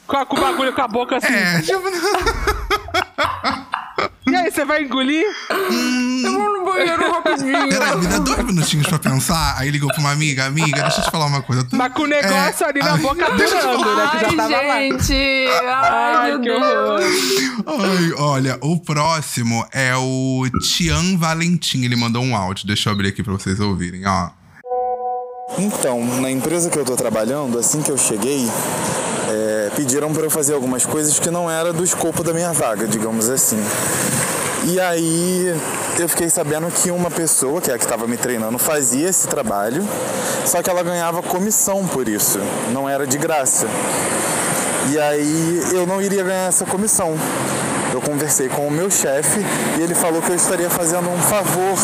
Com, 0.06 0.16
a- 0.16 0.26
com 0.26 0.36
o 0.36 0.40
bagulho 0.40 0.72
com 0.72 0.82
a 0.82 0.88
boca 0.88 1.16
assim. 1.16 1.26
É, 1.32 1.60
tipo, 1.60 1.82
aí, 4.38 4.50
você 4.50 4.64
vai 4.64 4.82
engolir? 4.84 5.24
Eu 5.50 6.32
vou 6.32 6.52
no 6.58 6.64
banheiro 6.64 7.10
rapidinho. 7.12 7.68
peraí, 7.68 7.96
me 7.96 8.06
dá 8.06 8.18
dois 8.18 8.38
minutinhos 8.44 8.86
pra 8.86 8.98
pensar. 8.98 9.56
Aí 9.58 9.70
ligou 9.70 9.88
pra 9.90 10.00
uma 10.00 10.10
amiga, 10.12 10.44
amiga, 10.46 10.82
deixa 10.82 11.00
eu 11.00 11.04
te 11.04 11.10
falar 11.10 11.26
uma 11.26 11.42
coisa. 11.42 11.64
Tu- 11.64 11.76
Mas 11.76 11.92
com 11.92 12.02
o 12.02 12.06
negócio 12.06 12.66
É, 12.66 12.68
ali 12.68 12.80
na 12.80 12.94
a- 12.94 12.96
boca 12.96 13.14
durando, 13.30 13.94
né? 13.96 14.08
Que 14.12 14.18
já 14.20 14.36
tava 14.36 14.48
lá. 14.62 14.78
Gente! 14.78 15.46
Ai, 15.64 16.14
Ai, 16.14 16.30
meu 16.30 16.38
Deus! 16.40 17.04
Ai, 17.66 18.12
olha, 18.18 18.58
o 18.60 18.78
próximo 18.80 19.66
é 19.72 19.94
o 19.96 20.42
Tian 20.62 21.16
Valentim. 21.16 21.84
Ele 21.84 21.96
mandou 21.96 22.22
um 22.22 22.34
áudio. 22.36 22.66
Deixa 22.66 22.88
eu 22.88 22.92
abrir 22.92 23.08
aqui 23.08 23.22
pra 23.22 23.32
vocês 23.32 23.60
ouvirem, 23.60 24.06
ó. 24.06 24.30
Então, 25.58 26.04
na 26.20 26.30
empresa 26.30 26.68
que 26.70 26.78
eu 26.78 26.84
tô 26.84 26.94
trabalhando, 26.94 27.58
assim 27.58 27.80
que 27.82 27.90
eu 27.90 27.96
cheguei, 27.96 28.46
é, 29.30 29.70
pediram 29.74 30.12
para 30.12 30.22
eu 30.24 30.30
fazer 30.30 30.52
algumas 30.54 30.84
coisas 30.84 31.18
que 31.18 31.30
não 31.30 31.50
era 31.50 31.72
do 31.72 31.82
escopo 31.82 32.22
da 32.22 32.32
minha 32.34 32.52
vaga, 32.52 32.86
digamos 32.86 33.28
assim. 33.30 33.58
E 34.64 34.80
aí 34.80 35.54
eu 35.98 36.08
fiquei 36.08 36.28
sabendo 36.28 36.70
que 36.70 36.90
uma 36.90 37.10
pessoa, 37.10 37.60
que 37.60 37.70
é 37.70 37.74
a 37.74 37.78
que 37.78 37.84
estava 37.84 38.06
me 38.06 38.16
treinando, 38.16 38.58
fazia 38.58 39.08
esse 39.08 39.26
trabalho, 39.28 39.86
só 40.44 40.62
que 40.62 40.68
ela 40.68 40.82
ganhava 40.82 41.22
comissão 41.22 41.86
por 41.86 42.08
isso, 42.08 42.40
não 42.72 42.88
era 42.88 43.06
de 43.06 43.18
graça. 43.18 43.66
E 44.90 44.98
aí 44.98 45.62
eu 45.72 45.86
não 45.86 46.00
iria 46.02 46.22
ganhar 46.22 46.48
essa 46.48 46.64
comissão. 46.64 47.14
Eu 47.92 48.00
conversei 48.00 48.48
com 48.48 48.66
o 48.66 48.70
meu 48.70 48.90
chefe 48.90 49.40
e 49.78 49.82
ele 49.82 49.94
falou 49.94 50.20
que 50.20 50.30
eu 50.30 50.36
estaria 50.36 50.68
fazendo 50.68 51.08
um 51.08 51.18
favor, 51.18 51.78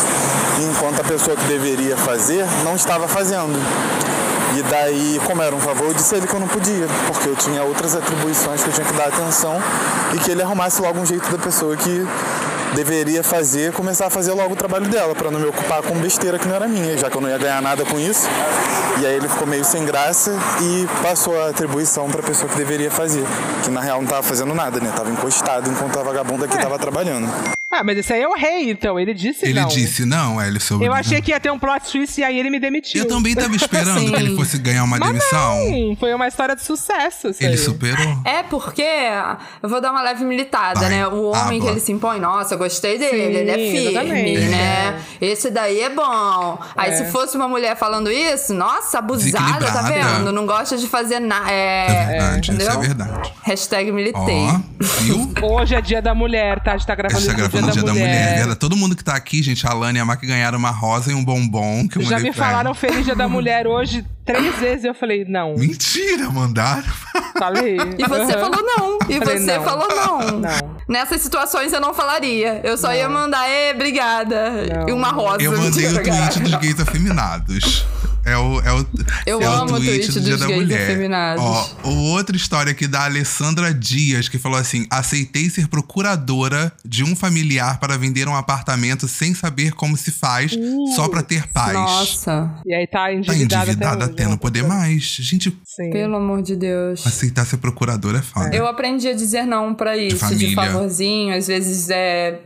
enquanto 0.69 1.01
a 1.01 1.03
pessoa 1.03 1.35
que 1.35 1.45
deveria 1.45 1.97
fazer 1.97 2.45
não 2.63 2.75
estava 2.75 3.07
fazendo. 3.07 3.57
E 4.57 4.63
daí, 4.63 5.19
como 5.25 5.41
era 5.41 5.53
um 5.53 5.59
favor, 5.59 5.87
eu 5.87 5.93
disse 5.93 6.15
a 6.15 6.17
ele 6.17 6.27
que 6.27 6.33
eu 6.33 6.39
não 6.39 6.47
podia, 6.47 6.87
porque 7.07 7.27
eu 7.27 7.35
tinha 7.35 7.61
outras 7.63 7.95
atribuições 7.95 8.63
que 8.63 8.69
eu 8.69 8.73
tinha 8.73 8.85
que 8.87 8.93
dar 8.93 9.07
atenção 9.07 9.61
e 10.13 10.19
que 10.19 10.31
ele 10.31 10.41
arrumasse 10.41 10.81
logo 10.81 10.99
um 10.99 11.05
jeito 11.05 11.29
da 11.29 11.37
pessoa 11.37 11.75
que 11.75 12.07
deveria 12.75 13.23
fazer, 13.23 13.71
começar 13.71 14.07
a 14.07 14.09
fazer 14.09 14.33
logo 14.33 14.53
o 14.53 14.55
trabalho 14.55 14.87
dela, 14.87 15.15
para 15.15 15.31
não 15.31 15.39
me 15.39 15.47
ocupar 15.47 15.81
com 15.81 15.95
besteira 15.95 16.37
que 16.37 16.47
não 16.47 16.55
era 16.55 16.67
minha, 16.67 16.97
já 16.97 17.09
que 17.09 17.15
eu 17.15 17.21
não 17.21 17.29
ia 17.29 17.37
ganhar 17.37 17.61
nada 17.61 17.85
com 17.85 17.99
isso. 17.99 18.27
E 19.01 19.05
aí 19.05 19.15
ele 19.15 19.27
ficou 19.27 19.47
meio 19.47 19.63
sem 19.63 19.85
graça 19.85 20.31
e 20.61 20.87
passou 21.01 21.41
a 21.41 21.49
atribuição 21.49 22.09
para 22.09 22.19
a 22.19 22.23
pessoa 22.23 22.49
que 22.49 22.57
deveria 22.57 22.91
fazer, 22.91 23.23
que 23.63 23.69
na 23.69 23.81
real 23.81 23.97
não 23.97 24.05
estava 24.05 24.23
fazendo 24.23 24.53
nada, 24.53 24.79
né? 24.79 24.91
Tava 24.95 25.09
encostado 25.09 25.69
enquanto 25.69 25.99
a 25.99 26.03
vagabunda 26.03 26.45
aqui 26.45 26.55
estava 26.55 26.77
trabalhando. 26.77 27.54
Ah, 27.71 27.83
mas 27.83 27.97
esse 27.97 28.13
aí 28.13 28.21
é 28.21 28.27
o 28.27 28.33
rei, 28.35 28.69
então. 28.69 28.97
Ele 28.97 29.13
disse 29.13 29.45
Ele 29.47 29.59
não. 29.59 29.67
disse 29.67 30.05
não, 30.05 30.39
é, 30.39 30.47
ele 30.47 30.59
soube. 30.59 30.85
Eu 30.85 30.93
achei 30.93 31.19
que 31.21 31.31
ia 31.31 31.39
ter 31.39 31.51
um 31.51 31.57
plot 31.59 31.91
twist 31.91 32.21
e 32.21 32.23
aí 32.23 32.37
ele 32.39 32.49
me 32.49 32.59
demitiu. 32.59 33.01
Eu 33.03 33.07
também 33.07 33.35
tava 33.35 33.53
esperando 33.57 33.99
que 33.99 34.15
ele 34.15 34.35
fosse 34.35 34.57
ganhar 34.59 34.83
uma 34.83 34.97
Mas 34.97 35.09
demissão. 35.09 35.71
não, 35.71 35.95
foi 35.97 36.13
uma 36.13 36.27
história 36.27 36.55
de 36.55 36.63
sucesso. 36.63 37.29
isso 37.29 37.43
Ele 37.43 37.53
aí. 37.53 37.57
superou. 37.57 38.17
É 38.23 38.43
porque 38.43 38.85
eu 39.61 39.67
vou 39.67 39.81
dar 39.81 39.91
uma 39.91 40.01
leve 40.03 40.23
militada, 40.23 40.79
Vai. 40.79 40.89
né? 40.89 41.07
O 41.07 41.31
homem 41.31 41.59
que 41.59 41.67
ele 41.67 41.79
se 41.79 41.91
impõe, 41.91 42.19
nossa, 42.19 42.53
eu 42.53 42.57
gostei 42.59 42.97
dele, 42.97 43.17
Sim, 43.33 43.39
ele 43.39 43.51
é 43.51 43.55
firme, 43.55 43.87
exatamente. 43.89 44.39
né? 44.47 45.01
Esse 45.19 45.49
daí 45.49 45.81
é 45.81 45.89
bom. 45.89 46.59
Aí 46.77 46.91
É. 46.91 46.95
se 46.95 47.11
fosse 47.11 47.35
uma 47.35 47.47
mulher 47.47 47.75
falando 47.75 48.09
isso, 48.11 48.53
nossa, 48.53 48.99
abusada, 48.99 49.65
tá 49.71 49.81
vendo? 49.81 50.31
Não 50.31 50.45
gosta 50.45 50.77
de 50.77 50.87
fazer 50.87 51.19
nada. 51.19 51.51
É 51.51 51.87
É, 51.87 52.05
verdade, 52.07 52.41
isso 52.41 52.51
entendeu? 52.53 52.73
é 52.73 52.85
verdade. 52.87 53.33
Hashtag 53.43 53.91
militei. 53.91 54.47
Ó, 54.47 54.59
viu? 54.79 55.33
Hoje 55.41 55.75
é 55.75 55.81
dia 55.81 56.01
da 56.01 56.13
mulher, 56.13 56.61
tá? 56.63 56.73
A 56.73 56.77
gente 56.77 56.87
tá 56.87 56.93
A 56.93 56.95
gravando 56.95 57.21
gente 57.21 57.27
tá 57.27 57.33
no 57.33 57.49
gravando 57.49 57.67
o 57.69 57.71
dia 57.71 57.83
da 57.83 57.93
mulher. 57.93 58.35
verdade. 58.37 58.59
Todo 58.59 58.75
mundo 58.75 58.95
que 58.95 59.03
tá 59.03 59.15
aqui, 59.15 59.41
gente, 59.43 59.65
a 59.65 59.71
Alana 59.71 59.97
e 59.97 60.01
a 60.01 60.05
Mac 60.05 60.21
ganharam 60.21 60.57
uma 60.57 60.71
rosa 60.71 61.11
e 61.11 61.15
um 61.15 61.23
bombom 61.23 61.87
que 61.87 61.97
eu 61.97 62.01
Já 62.03 62.19
me 62.19 62.31
pra 62.31 62.43
ela. 62.43 62.51
falaram 62.51 62.73
Feliz 62.73 63.05
Dia 63.05 63.15
da 63.15 63.27
Mulher 63.29 63.67
hoje 63.67 64.05
três 64.25 64.55
vezes 64.59 64.83
e 64.83 64.87
eu 64.87 64.95
falei, 64.95 65.23
não. 65.27 65.55
Mentira, 65.55 66.29
mandaram. 66.31 66.83
Falei. 67.37 67.77
E 67.97 68.07
você 68.07 68.33
Aham. 68.33 68.39
falou 68.51 68.63
não. 68.63 68.97
E 69.07 69.19
Falei, 69.19 69.37
você 69.39 69.57
não. 69.57 69.63
falou 69.63 69.87
não. 69.87 70.39
Não. 70.39 70.75
Nessas 70.87 71.21
situações 71.21 71.71
eu 71.73 71.79
não 71.79 71.93
falaria. 71.93 72.59
Eu 72.63 72.75
só 72.77 72.91
ia 72.93 73.07
mandar, 73.07 73.47
ê, 73.49 73.71
obrigada. 73.73 74.49
Não. 74.79 74.89
E 74.89 74.91
uma 74.91 75.09
rosa. 75.09 75.41
Eu 75.43 75.51
mandei 75.57 75.87
o 75.87 75.93
tweet 76.03 76.39
dos 76.39 76.55
gays 76.55 76.79
afeminados. 76.79 77.85
É 78.25 78.37
o, 78.37 78.59
é 78.61 78.73
o, 78.73 78.85
Eu 79.25 79.41
é 79.41 79.45
amo 79.45 79.73
o 79.73 79.75
o 79.75 79.77
tweet 79.77 80.11
tweet 80.11 80.11
do 80.13 80.21
Dia 80.21 80.37
dos 80.37 80.47
da 80.47 80.55
Mulher. 80.55 81.37
Ó, 81.37 81.67
o 81.83 81.95
outra 82.11 82.35
história 82.35 82.71
aqui 82.71 82.87
da 82.87 83.05
Alessandra 83.05 83.73
Dias, 83.73 84.27
que 84.27 84.37
falou 84.37 84.57
assim: 84.57 84.87
aceitei 84.89 85.49
ser 85.49 85.67
procuradora 85.67 86.71
de 86.83 87.03
um 87.03 87.15
familiar 87.15 87.79
para 87.79 87.97
vender 87.97 88.27
um 88.27 88.35
apartamento 88.35 89.07
sem 89.07 89.33
saber 89.33 89.73
como 89.73 89.95
se 89.95 90.11
faz, 90.11 90.57
só 90.95 91.07
pra 91.07 91.21
ter 91.21 91.47
paz. 91.51 91.73
Nossa, 91.73 92.51
E 92.65 92.73
aí 92.73 92.87
tá 92.87 93.05
Tá 93.05 93.13
endividada, 93.13 93.63
endividada 93.65 94.05
até, 94.05 94.23
até 94.23 94.27
não 94.27 94.37
poder 94.37 94.63
mais. 94.63 95.03
Gente, 95.03 95.55
Sim. 95.63 95.91
pelo 95.91 96.15
amor 96.15 96.41
de 96.41 96.55
Deus. 96.55 97.05
aceitar 97.05 97.45
ser 97.45 97.57
procuradora 97.57 98.17
é 98.17 98.21
foda. 98.21 98.55
Eu 98.55 98.67
aprendi 98.67 99.07
a 99.07 99.13
dizer 99.13 99.45
não 99.45 99.73
pra 99.75 99.95
isso, 99.95 100.15
de, 100.35 100.55
família. 100.55 100.55
favorzinho, 100.55 101.35
às 101.35 101.47
vezes 101.47 101.89
é 101.91 102.39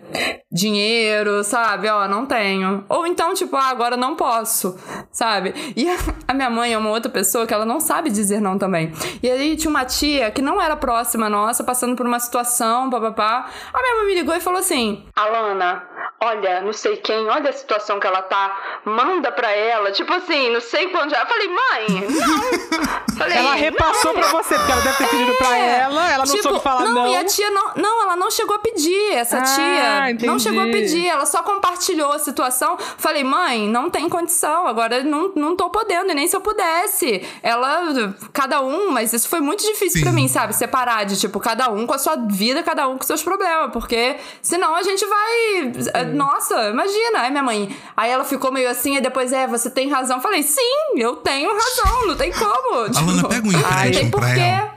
dinheiro, 0.52 1.44
sabe? 1.44 1.88
Ó, 1.88 2.08
não 2.08 2.26
tenho. 2.26 2.84
Ou 2.90 3.08
então, 3.08 3.34
tipo, 3.34 3.56
ah, 3.56 3.70
agora 3.70 3.96
não 3.96 4.16
posso, 4.16 4.76
sabe? 5.12 5.54
E 5.76 5.88
a, 6.28 6.34
minha 6.34 6.50
mãe 6.50 6.74
é 6.74 6.78
uma 6.78 6.90
outra 6.90 7.12
pessoa 7.12 7.46
que 7.46 7.54
ela 7.54 7.66
não 7.66 7.80
sabe 7.80 8.10
dizer 8.10 8.40
não 8.42 8.58
também. 8.58 8.92
E 9.22 9.30
aí 9.30 9.56
tinha 9.56 9.70
uma 9.70 9.86
tia 9.86 10.32
que 10.32 10.42
não 10.42 10.62
era 10.62 10.76
próxima 10.76 11.30
nossa, 11.30 11.64
passando 11.64 11.96
por 11.96 12.06
uma 12.06 12.20
situação, 12.20 12.90
papapá. 12.90 13.50
A 13.74 13.82
minha 13.82 13.96
mãe 13.98 14.08
me 14.08 14.16
ligou 14.16 14.36
e 14.36 14.40
falou 14.40 14.60
assim: 14.60 15.06
Alana, 15.16 15.84
olha, 16.20 16.62
não 16.62 16.74
sei 16.74 16.98
quem, 16.98 17.28
olha 17.30 17.50
a 17.50 17.54
situação 17.54 18.00
que 18.00 18.08
ela 18.08 18.22
tá, 18.22 18.80
manda 18.86 19.32
pra 19.32 19.52
ela. 19.52 19.92
Tipo 19.92 20.14
assim, 20.14 20.50
não 20.52 20.62
sei 20.62 20.88
quando 20.90 21.12
já. 21.12 21.22
Eu 21.22 21.28
falei, 21.28 21.48
mãe, 21.48 22.08
não. 22.10 23.00
Falei, 23.20 23.38
Ela 23.38 23.54
repassou 23.54 24.14
não. 24.14 24.22
pra 24.22 24.30
você, 24.30 24.56
porque 24.56 24.72
ela 24.72 24.80
deve 24.82 24.98
ter 24.98 25.08
pedido 25.10 25.34
pra 25.36 25.58
É, 25.58 25.80
ela, 25.82 26.10
ela 26.10 26.26
não 26.26 26.32
tipo, 26.34 26.42
soube 26.44 26.60
falar 26.62 26.86
não. 26.86 27.08
E 27.12 27.18
a 27.18 27.26
tia 27.26 27.50
não. 27.52 27.72
Não, 27.76 28.02
ela 28.04 28.16
não 28.16 28.32
chegou 28.32 28.56
a 28.56 28.60
pedir. 28.60 29.12
Essa 29.14 29.40
Ah, 29.40 29.42
tia 29.44 30.12
entendi. 30.12 30.26
não 30.26 30.40
chegou 30.40 30.62
a 30.62 30.68
pedir. 30.68 31.06
Ela 31.06 31.26
só 31.26 31.44
compartilhou 31.44 32.14
a 32.14 32.20
situação. 32.20 32.78
Falei, 32.98 33.26
mãe, 33.26 33.68
não 33.68 33.90
tem 33.90 34.08
condição. 34.08 34.66
Agora 34.68 35.04
não, 35.04 35.34
não 35.36 35.54
tô 35.54 35.70
podendo, 35.70 36.12
e 36.12 36.16
nem 36.16 36.30
se 36.30 36.36
eu 36.36 36.40
pudesse. 36.40 37.28
Ela, 37.44 38.16
cada 38.32 38.62
um, 38.62 38.90
mas 38.90 39.12
isso 39.12 39.28
foi 39.28 39.42
muito 39.42 39.66
difícil 39.66 39.98
Sim. 40.00 40.04
pra 40.06 40.14
mim, 40.14 40.30
sabe? 40.30 40.56
Separar 40.56 41.04
de, 41.06 41.20
tipo, 41.20 41.42
cada 41.42 41.70
um 41.70 41.86
com 41.86 41.94
a 41.94 41.98
sua 42.00 42.16
vida, 42.16 42.64
cada 42.64 42.88
um 42.88 42.98
com 42.98 43.04
seus 43.04 43.22
problemas. 43.22 43.72
Porque 43.74 44.16
senão 44.42 44.76
a 44.76 44.82
gente 44.82 45.06
vai. 45.06 45.99
Eh, 46.02 46.06
Nossa, 46.06 46.70
imagina. 46.70 47.22
Aí 47.22 47.32
minha 47.32 47.44
mãe. 47.44 47.76
Aí 47.96 48.12
ela 48.12 48.24
ficou 48.24 48.52
meio 48.52 48.70
assim, 48.70 48.98
e 48.98 49.02
depois, 49.02 49.32
é, 49.34 49.48
você 49.48 49.70
tem 49.70 49.90
razão. 49.90 50.20
Falei, 50.22 50.44
sim, 50.44 50.62
eu 50.98 51.18
tenho 51.18 51.52
razão, 51.52 52.08
não 52.08 52.16
tem 52.16 52.32
como. 52.32 52.86
Tipo, 52.92 53.00
Alana, 53.00 53.28
pega 53.28 53.48
um 53.48 53.52
empréstimo 53.52 54.12
pra 54.12 54.30
ela. 54.38 54.76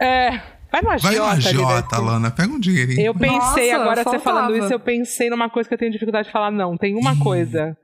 É, 0.00 0.30
vai 0.70 0.82
no 0.82 0.98
Vai 0.98 1.16
no 1.16 1.24
agiota. 1.24 1.96
Alana, 1.96 2.30
pega 2.30 2.52
um 2.52 2.60
dinheirinho. 2.60 3.00
Eu 3.00 3.14
pensei, 3.14 3.72
Nossa, 3.72 3.82
agora 3.82 3.96
você 4.04 4.18
faltava. 4.18 4.22
falando 4.22 4.56
isso, 4.56 4.72
eu 4.72 4.80
pensei 4.80 5.30
numa 5.30 5.50
coisa 5.50 5.68
que 5.68 5.74
eu 5.74 5.78
tenho 5.78 5.92
dificuldade 5.92 6.26
de 6.26 6.32
falar 6.32 6.50
não. 6.50 6.76
Tem 6.76 6.94
uma 6.94 7.18
coisa. 7.18 7.76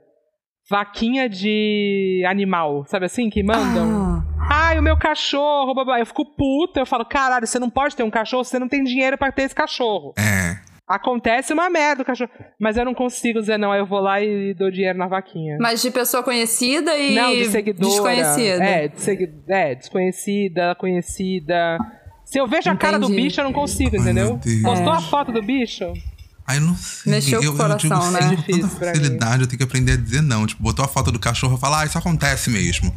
Vaquinha 0.70 1.29
de 1.29 2.25
animal, 2.27 2.85
sabe 2.87 3.05
assim? 3.07 3.29
Que 3.29 3.43
mandam. 3.43 4.14
Ah. 4.18 4.35
Ai, 4.51 4.79
o 4.79 4.83
meu 4.83 4.97
cachorro, 4.97 5.75
babá. 5.75 5.99
Eu 5.99 6.07
fico 6.07 6.25
puta, 6.25 6.81
eu 6.81 6.87
falo, 6.87 7.05
caralho, 7.05 7.47
você 7.47 7.59
não 7.59 7.70
pode 7.70 7.97
ter 7.97 8.03
um 8.03 8.11
cachorro, 8.11 8.45
você 8.45 8.59
não 8.59 8.68
tem 8.68 8.83
dinheiro 8.83 9.16
pra 9.18 9.33
ter 9.33 9.43
esse 9.43 9.55
cachorro. 9.55 10.14
É. 10.18 10.43
Acontece 10.87 11.53
uma 11.55 11.70
merda 11.70 12.03
o 12.03 12.05
cachorro. 12.05 12.30
Mas 12.61 12.76
eu 12.76 12.85
não 12.85 12.93
consigo 12.93 13.41
dizer 13.41 13.59
não, 13.59 13.72
aí 13.72 13.80
eu 13.80 13.87
vou 13.87 14.01
lá 14.01 14.20
e 14.20 14.53
dou 14.53 14.70
dinheiro 14.70 14.99
na 14.99 15.07
vaquinha. 15.07 15.57
Mas 15.59 15.80
de 15.80 15.91
pessoa 15.91 16.22
conhecida 16.22 16.95
e 16.97 17.14
não, 17.14 17.32
de 17.32 17.47
seguidora. 17.47 17.89
desconhecida. 17.89 18.64
É, 18.64 18.89
de 18.89 19.01
segui... 19.01 19.30
é, 19.49 19.74
desconhecida, 19.74 20.74
conhecida. 20.74 21.78
Se 22.24 22.39
eu 22.39 22.47
vejo 22.47 22.70
a 22.70 22.76
cara 22.76 22.99
do 22.99 23.07
Entendi. 23.07 23.22
bicho, 23.22 23.41
eu 23.41 23.45
não 23.45 23.53
consigo, 23.53 23.97
entendeu? 23.97 24.39
Postou 24.62 24.93
É. 24.93 24.97
a 24.97 25.01
foto 25.01 25.32
do 25.32 25.43
bicho? 25.43 25.91
Ai, 26.47 26.59
eu 26.59 26.61
não 26.61 26.76
sei. 26.76 27.12
Mexeu 27.12 27.38
com 27.40 27.47
eu, 27.47 27.53
o 27.53 27.57
coração, 27.57 27.90
eu 27.90 27.99
digo 28.01 28.12
né? 28.12 28.20
sim, 28.20 28.28
com 28.28 28.36
Difícil 28.36 28.68
tanta 28.68 28.86
facilidade, 28.86 29.42
eu 29.42 29.47
tenho 29.47 29.59
que 29.59 29.64
aprender 29.64 29.92
a 29.92 29.97
dizer 29.97 30.22
não. 30.22 30.47
Tipo, 30.47 30.62
botou 30.62 30.84
a 30.84 30.88
foto 30.88 31.11
do 31.11 31.18
cachorro 31.18 31.57
e 31.57 31.61
falar, 31.61 31.80
ah, 31.80 31.86
isso 31.86 31.97
acontece 31.97 32.51
mesmo. 32.51 32.95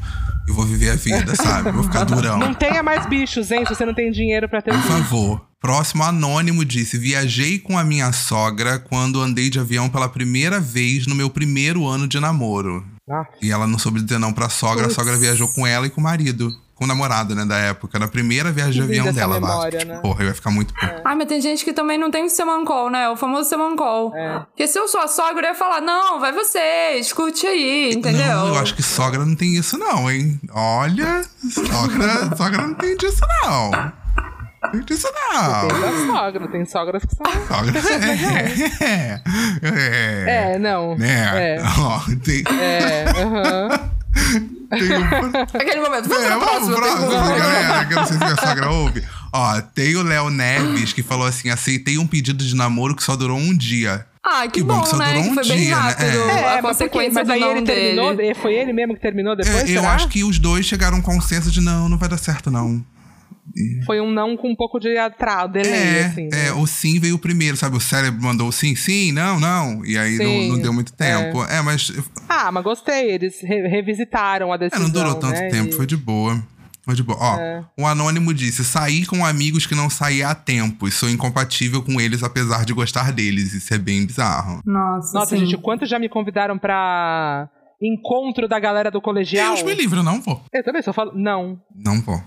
Eu 0.47 0.53
vou 0.53 0.65
viver 0.65 0.91
a 0.91 0.95
vida, 0.95 1.35
sabe? 1.35 1.69
Eu 1.69 1.73
vou 1.73 1.83
ficar 1.83 2.03
durão. 2.03 2.37
Não 2.37 2.53
tenha 2.53 2.83
mais 2.83 3.05
bichos, 3.05 3.51
hein? 3.51 3.65
Se 3.65 3.75
você 3.75 3.85
não 3.85 3.93
tem 3.93 4.11
dinheiro 4.11 4.47
pra 4.47 4.61
ter 4.61 4.71
Por 4.71 4.81
favor. 4.81 5.47
Próximo 5.59 6.03
anônimo 6.03 6.63
disse: 6.63 6.97
Viajei 6.97 7.57
com 7.57 7.77
a 7.77 7.83
minha 7.83 8.11
sogra 8.11 8.79
quando 8.79 9.21
andei 9.21 9.49
de 9.49 9.59
avião 9.59 9.89
pela 9.89 10.07
primeira 10.07 10.59
vez 10.59 11.07
no 11.07 11.15
meu 11.15 11.29
primeiro 11.29 11.85
ano 11.87 12.07
de 12.07 12.19
namoro. 12.19 12.85
Ah, 13.09 13.25
E 13.41 13.51
ela 13.51 13.65
não 13.65 13.79
soube 13.79 14.01
dizer 14.01 14.19
não 14.19 14.33
pra 14.33 14.49
sogra, 14.49 14.87
a 14.87 14.89
sogra 14.89 15.17
viajou 15.17 15.47
com 15.47 15.65
ela 15.65 15.87
e 15.87 15.89
com 15.89 15.99
o 15.99 16.03
marido. 16.03 16.53
Com 16.78 16.84
o 16.84 16.88
namorado, 16.88 17.34
né, 17.34 17.43
da 17.43 17.57
época. 17.57 17.97
Na 17.97 18.07
primeira 18.07 18.51
viagem 18.51 18.73
de 18.73 18.82
avião 18.99 19.11
dela, 19.11 19.39
memória, 19.39 19.80
Vasco. 19.80 19.93
né? 19.93 19.99
Porra, 19.99 20.23
eu 20.23 20.28
ia 20.28 20.34
ficar 20.36 20.51
muito 20.51 20.73
puto. 20.75 21.01
Ai, 21.03 21.15
mas 21.15 21.28
tem 21.28 21.41
gente 21.41 21.65
que 21.65 21.73
também 21.73 21.97
não 21.97 22.11
tem 22.11 22.23
o 22.25 22.30
semancol, 22.30 22.89
né? 22.91 23.09
O 23.09 23.15
famoso 23.17 23.49
semancol. 23.49 24.15
É. 24.15 24.39
Porque 24.41 24.67
se 24.67 24.78
eu 24.78 24.88
sou 24.88 25.01
a 25.01 25.07
sogra, 25.07 25.47
eu 25.47 25.51
ia 25.53 25.55
falar, 25.55 25.82
não, 25.82 26.19
vai 26.19 26.32
você, 26.32 26.95
escute 26.99 27.47
aí, 27.47 27.93
entendeu? 27.95 28.28
Não, 28.28 28.47
eu 28.49 28.59
acho 28.59 28.75
que 28.75 28.84
sogra 28.84 29.25
não 29.25 29.36
tem 29.36 29.55
isso, 29.55 29.75
não, 29.78 30.09
hein? 30.11 30.39
Olha, 30.53 31.23
sogra, 31.51 32.36
sogra 32.36 32.61
não 32.67 32.75
tem 32.75 32.95
disso, 32.95 33.25
não. 33.43 33.71
Tem 34.71 34.82
disso, 34.82 35.07
não. 35.34 35.67
tem 35.69 36.07
sogra, 36.07 36.47
tem 36.47 36.65
sogras 36.65 37.03
que 37.05 37.15
são. 37.15 37.25
Sogra 37.47 37.80
é. 38.86 39.21
É. 39.63 40.53
É, 40.53 40.59
não. 40.59 40.95
Né? 40.95 41.55
É. 41.55 41.61
Ó, 41.80 41.99
tem, 42.23 42.43
É, 42.59 43.05
aham. 43.17 43.69
tem 43.69 44.41
um. 44.53 44.57
Aquele 44.72 45.82
momento, 45.82 46.09
vamos 46.09 46.24
É, 46.24 46.28
pra 46.28 46.38
vamos, 46.38 46.76
próxima 46.76 46.76
próximo, 46.76 47.09
galera, 47.11 47.86
que 47.86 47.93
eu 47.93 47.97
não 47.97 48.05
sei 48.05 48.18
se 48.18 48.24
minha 48.24 48.36
sogra 48.36 48.70
ouve. 48.70 49.03
Ó, 49.34 49.61
tem 49.61 49.95
o 49.95 50.03
Léo 50.03 50.30
Neves 50.30 50.93
que 50.93 51.03
falou 51.03 51.26
assim: 51.28 51.49
aceitei 51.49 51.97
um 51.97 52.07
pedido 52.07 52.43
de 52.43 52.55
namoro 52.55 52.95
que 52.95 53.03
só 53.03 53.15
durou 53.15 53.38
um 53.38 53.55
dia. 53.55 54.05
Ah, 54.24 54.41
que, 54.43 54.59
Que 54.59 54.63
bom 54.63 54.76
bom, 54.76 54.82
que 54.84 54.89
só 54.89 54.97
né? 54.97 55.07
durou 55.13 55.24
Que 55.24 55.30
um 55.30 55.34
foi 55.36 55.47
bem 55.47 55.57
dia, 55.59 55.76
né? 55.76 55.82
rápido 55.82 56.05
É. 56.07 56.15
É, 56.18 56.20
a 56.20 56.43
mas, 56.43 56.55
quê? 56.55 56.61
consequência 56.68 57.13
mas 57.13 57.28
do 57.28 57.34
aí 57.34 57.39
não 57.39 57.51
ele 57.51 57.61
terminou, 57.61 58.15
dele. 58.15 58.36
foi 58.36 58.53
ele 58.55 58.74
mesmo 58.74 58.93
que 58.95 59.01
terminou 59.01 59.36
depois? 59.36 59.55
É, 59.57 59.61
eu 59.63 59.82
será? 59.82 59.93
acho 59.93 60.09
que 60.09 60.24
os 60.24 60.38
dois 60.38 60.65
chegaram 60.65 60.97
a 60.97 60.99
um 60.99 61.03
consenso 61.03 61.49
de 61.49 61.61
não, 61.61 61.88
não 61.88 61.97
vai 61.97 62.09
dar 62.09 62.18
certo, 62.18 62.51
não. 62.51 62.84
Foi 63.86 63.99
um 64.01 64.12
não 64.12 64.36
com 64.38 64.49
um 64.51 64.55
pouco 64.55 64.80
de 64.80 64.97
atraso, 64.97 65.51
delay, 65.53 65.72
É, 65.72 66.05
assim. 66.05 66.30
é, 66.32 66.43
né? 66.45 66.51
o 66.53 66.66
sim 66.68 66.99
veio 66.99 67.18
primeiro, 67.18 67.55
sabe? 67.58 67.78
O 67.78 67.80
cérebro 67.80 68.22
mandou 68.22 68.47
o 68.47 68.51
sim, 68.51 68.76
sim, 68.76 69.12
não, 69.12 69.39
não. 69.39 69.86
E 69.86 69.97
aí 69.97 70.18
não, 70.18 70.26
Sim, 70.26 70.49
não 70.51 70.60
deu 70.60 70.74
muito 70.74 70.93
tempo. 70.93 71.43
É, 71.45 71.62
mas 71.62 71.91
Ah, 72.28 72.51
mas 72.51 72.64
gostei. 72.64 73.12
Eles 73.12 73.41
re- 73.41 73.68
revisitaram 73.68 74.51
a 74.51 74.55
é, 74.55 74.58
decisão. 74.60 74.84
não 74.84 74.89
durou 74.91 75.16
tanto 75.16 75.39
né? 75.39 75.49
tempo, 75.49 75.70
E- 75.70 75.74
foi 75.74 75.86
de 75.86 75.97
boa. 75.97 76.41
Foi 76.84 76.95
de 76.95 77.03
boa. 77.03 77.18
Ó, 77.20 77.38
É. 77.38 77.66
o 77.78 77.86
anônimo 77.86 78.34
disse: 78.34 78.64
saí 78.64 79.05
com 79.05 79.26
amigos 79.26 79.66
que 79.66 79.76
não 79.76 79.89
saí 79.89 80.24
há 80.24 80.34
tempo 80.34 80.88
e 80.88 80.91
sou 80.91 81.10
incompatível 81.10 81.82
com 81.84 81.99
eles 81.99 82.24
apesar 82.24 82.64
de 82.64 82.72
gostar 82.74 83.12
deles. 83.12 83.53
Isso 83.53 83.74
é 83.74 83.78
bem 83.78 84.05
bizarro. 84.05 84.62
Nossa, 84.66 85.14
Nossa, 85.20 85.36
sim. 85.38 85.45
gente, 85.45 85.58
quanto 85.62 85.86
já 85.86 85.99
me 85.99 86.08
convidaram 86.08 86.58
pra 86.58 87.49
encontro 87.82 88.47
da 88.47 88.58
galera 88.60 88.89
do 88.89 89.01
colegial? 89.01 89.53
Deus 89.55 89.64
me 89.66 89.74
livre, 89.76 89.99
eu 89.99 90.03
não 90.03 90.22
vou. 90.22 90.41
Eu 90.53 90.64
também 90.64 90.82
só 90.82 90.93
falo, 90.93 91.12
não. 91.14 91.60
Não 91.76 91.99
vou. 92.01 92.22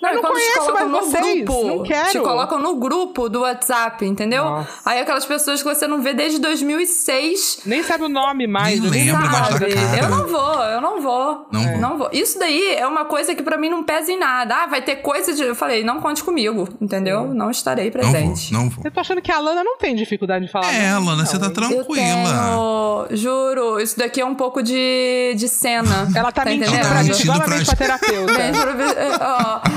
Não, 0.00 0.08
Eu 0.08 0.12
e 0.12 0.14
não 0.16 0.22
quando 0.22 0.32
conheço 0.32 0.52
te 0.52 0.58
colocam 0.58 0.88
mais 0.88 1.04
no 1.04 1.10
vocês, 1.10 1.44
grupo, 1.44 1.66
não 1.66 1.82
quero. 1.82 2.08
te 2.10 2.20
colocam 2.20 2.58
no 2.58 2.76
grupo 2.76 3.28
do 3.28 3.40
WhatsApp, 3.40 4.04
entendeu? 4.04 4.44
Nossa. 4.44 4.68
Aí 4.84 4.98
aquelas 5.00 5.26
pessoas 5.26 5.62
que 5.62 5.68
você 5.68 5.86
não 5.86 6.00
vê 6.00 6.14
desde 6.14 6.38
2006. 6.38 7.60
Nem 7.66 7.82
sabe 7.82 8.04
o 8.04 8.08
nome 8.08 8.46
mais. 8.46 8.80
Nem 8.80 9.08
eu 9.08 9.14
lembra 9.14 9.30
mais 9.30 9.48
da 9.48 9.58
sabe? 9.58 9.74
cara. 9.74 9.98
Eu 9.98 10.08
não 10.08 10.26
vou, 10.26 10.62
eu 10.64 10.80
não 10.80 11.00
vou. 11.00 11.46
Não 11.78 11.98
vou. 11.98 12.08
Isso 12.12 12.38
daí 12.38 12.74
é 12.76 12.86
uma 12.86 13.04
coisa 13.04 13.34
que 13.34 13.42
pra 13.42 13.56
mim 13.58 13.68
não 13.68 13.82
pesa 13.82 14.10
em 14.10 14.18
nada. 14.18 14.54
Ah, 14.54 14.66
vai 14.66 14.82
ter 14.82 14.96
coisa 14.96 15.34
de. 15.34 15.42
Eu 15.42 15.54
falei, 15.54 15.84
não 15.84 16.00
conte 16.00 16.22
comigo, 16.24 16.68
entendeu? 16.80 17.32
Não 17.34 17.50
estarei 17.50 17.90
Não 17.90 18.02
vou, 18.02 18.10
presente. 18.10 18.52
não 18.52 18.68
vou. 18.70 18.84
Eu 18.84 18.90
tô 18.90 19.00
achando 19.00 19.20
que 19.20 19.30
a 19.30 19.38
Lana 19.38 19.62
não 19.62 19.76
tem 19.76 19.94
dificuldade 19.94 20.46
de 20.46 20.50
falar. 20.52 20.72
É, 20.72 20.92
não, 20.92 21.04
Lana, 21.04 21.26
você 21.26 21.38
tá 21.38 21.46
hein? 21.46 21.52
Eu 21.52 21.84
tranquila. 21.84 21.94
tenho, 21.94 23.06
juro, 23.16 23.80
isso 23.80 23.98
daqui 23.98 24.20
é 24.20 24.24
um 24.24 24.34
pouco 24.34 24.62
de, 24.62 25.34
de 25.36 25.48
cena. 25.48 26.08
Ela 26.14 26.32
tá, 26.32 26.44
mentindo 26.44 26.64
entendendo? 26.66 26.86
Ela 26.86 26.88
tá 26.88 26.94
pra 26.94 27.02
gente, 27.02 27.26
pra 27.26 27.38
pra 27.66 27.98
terapeuta. 27.98 28.32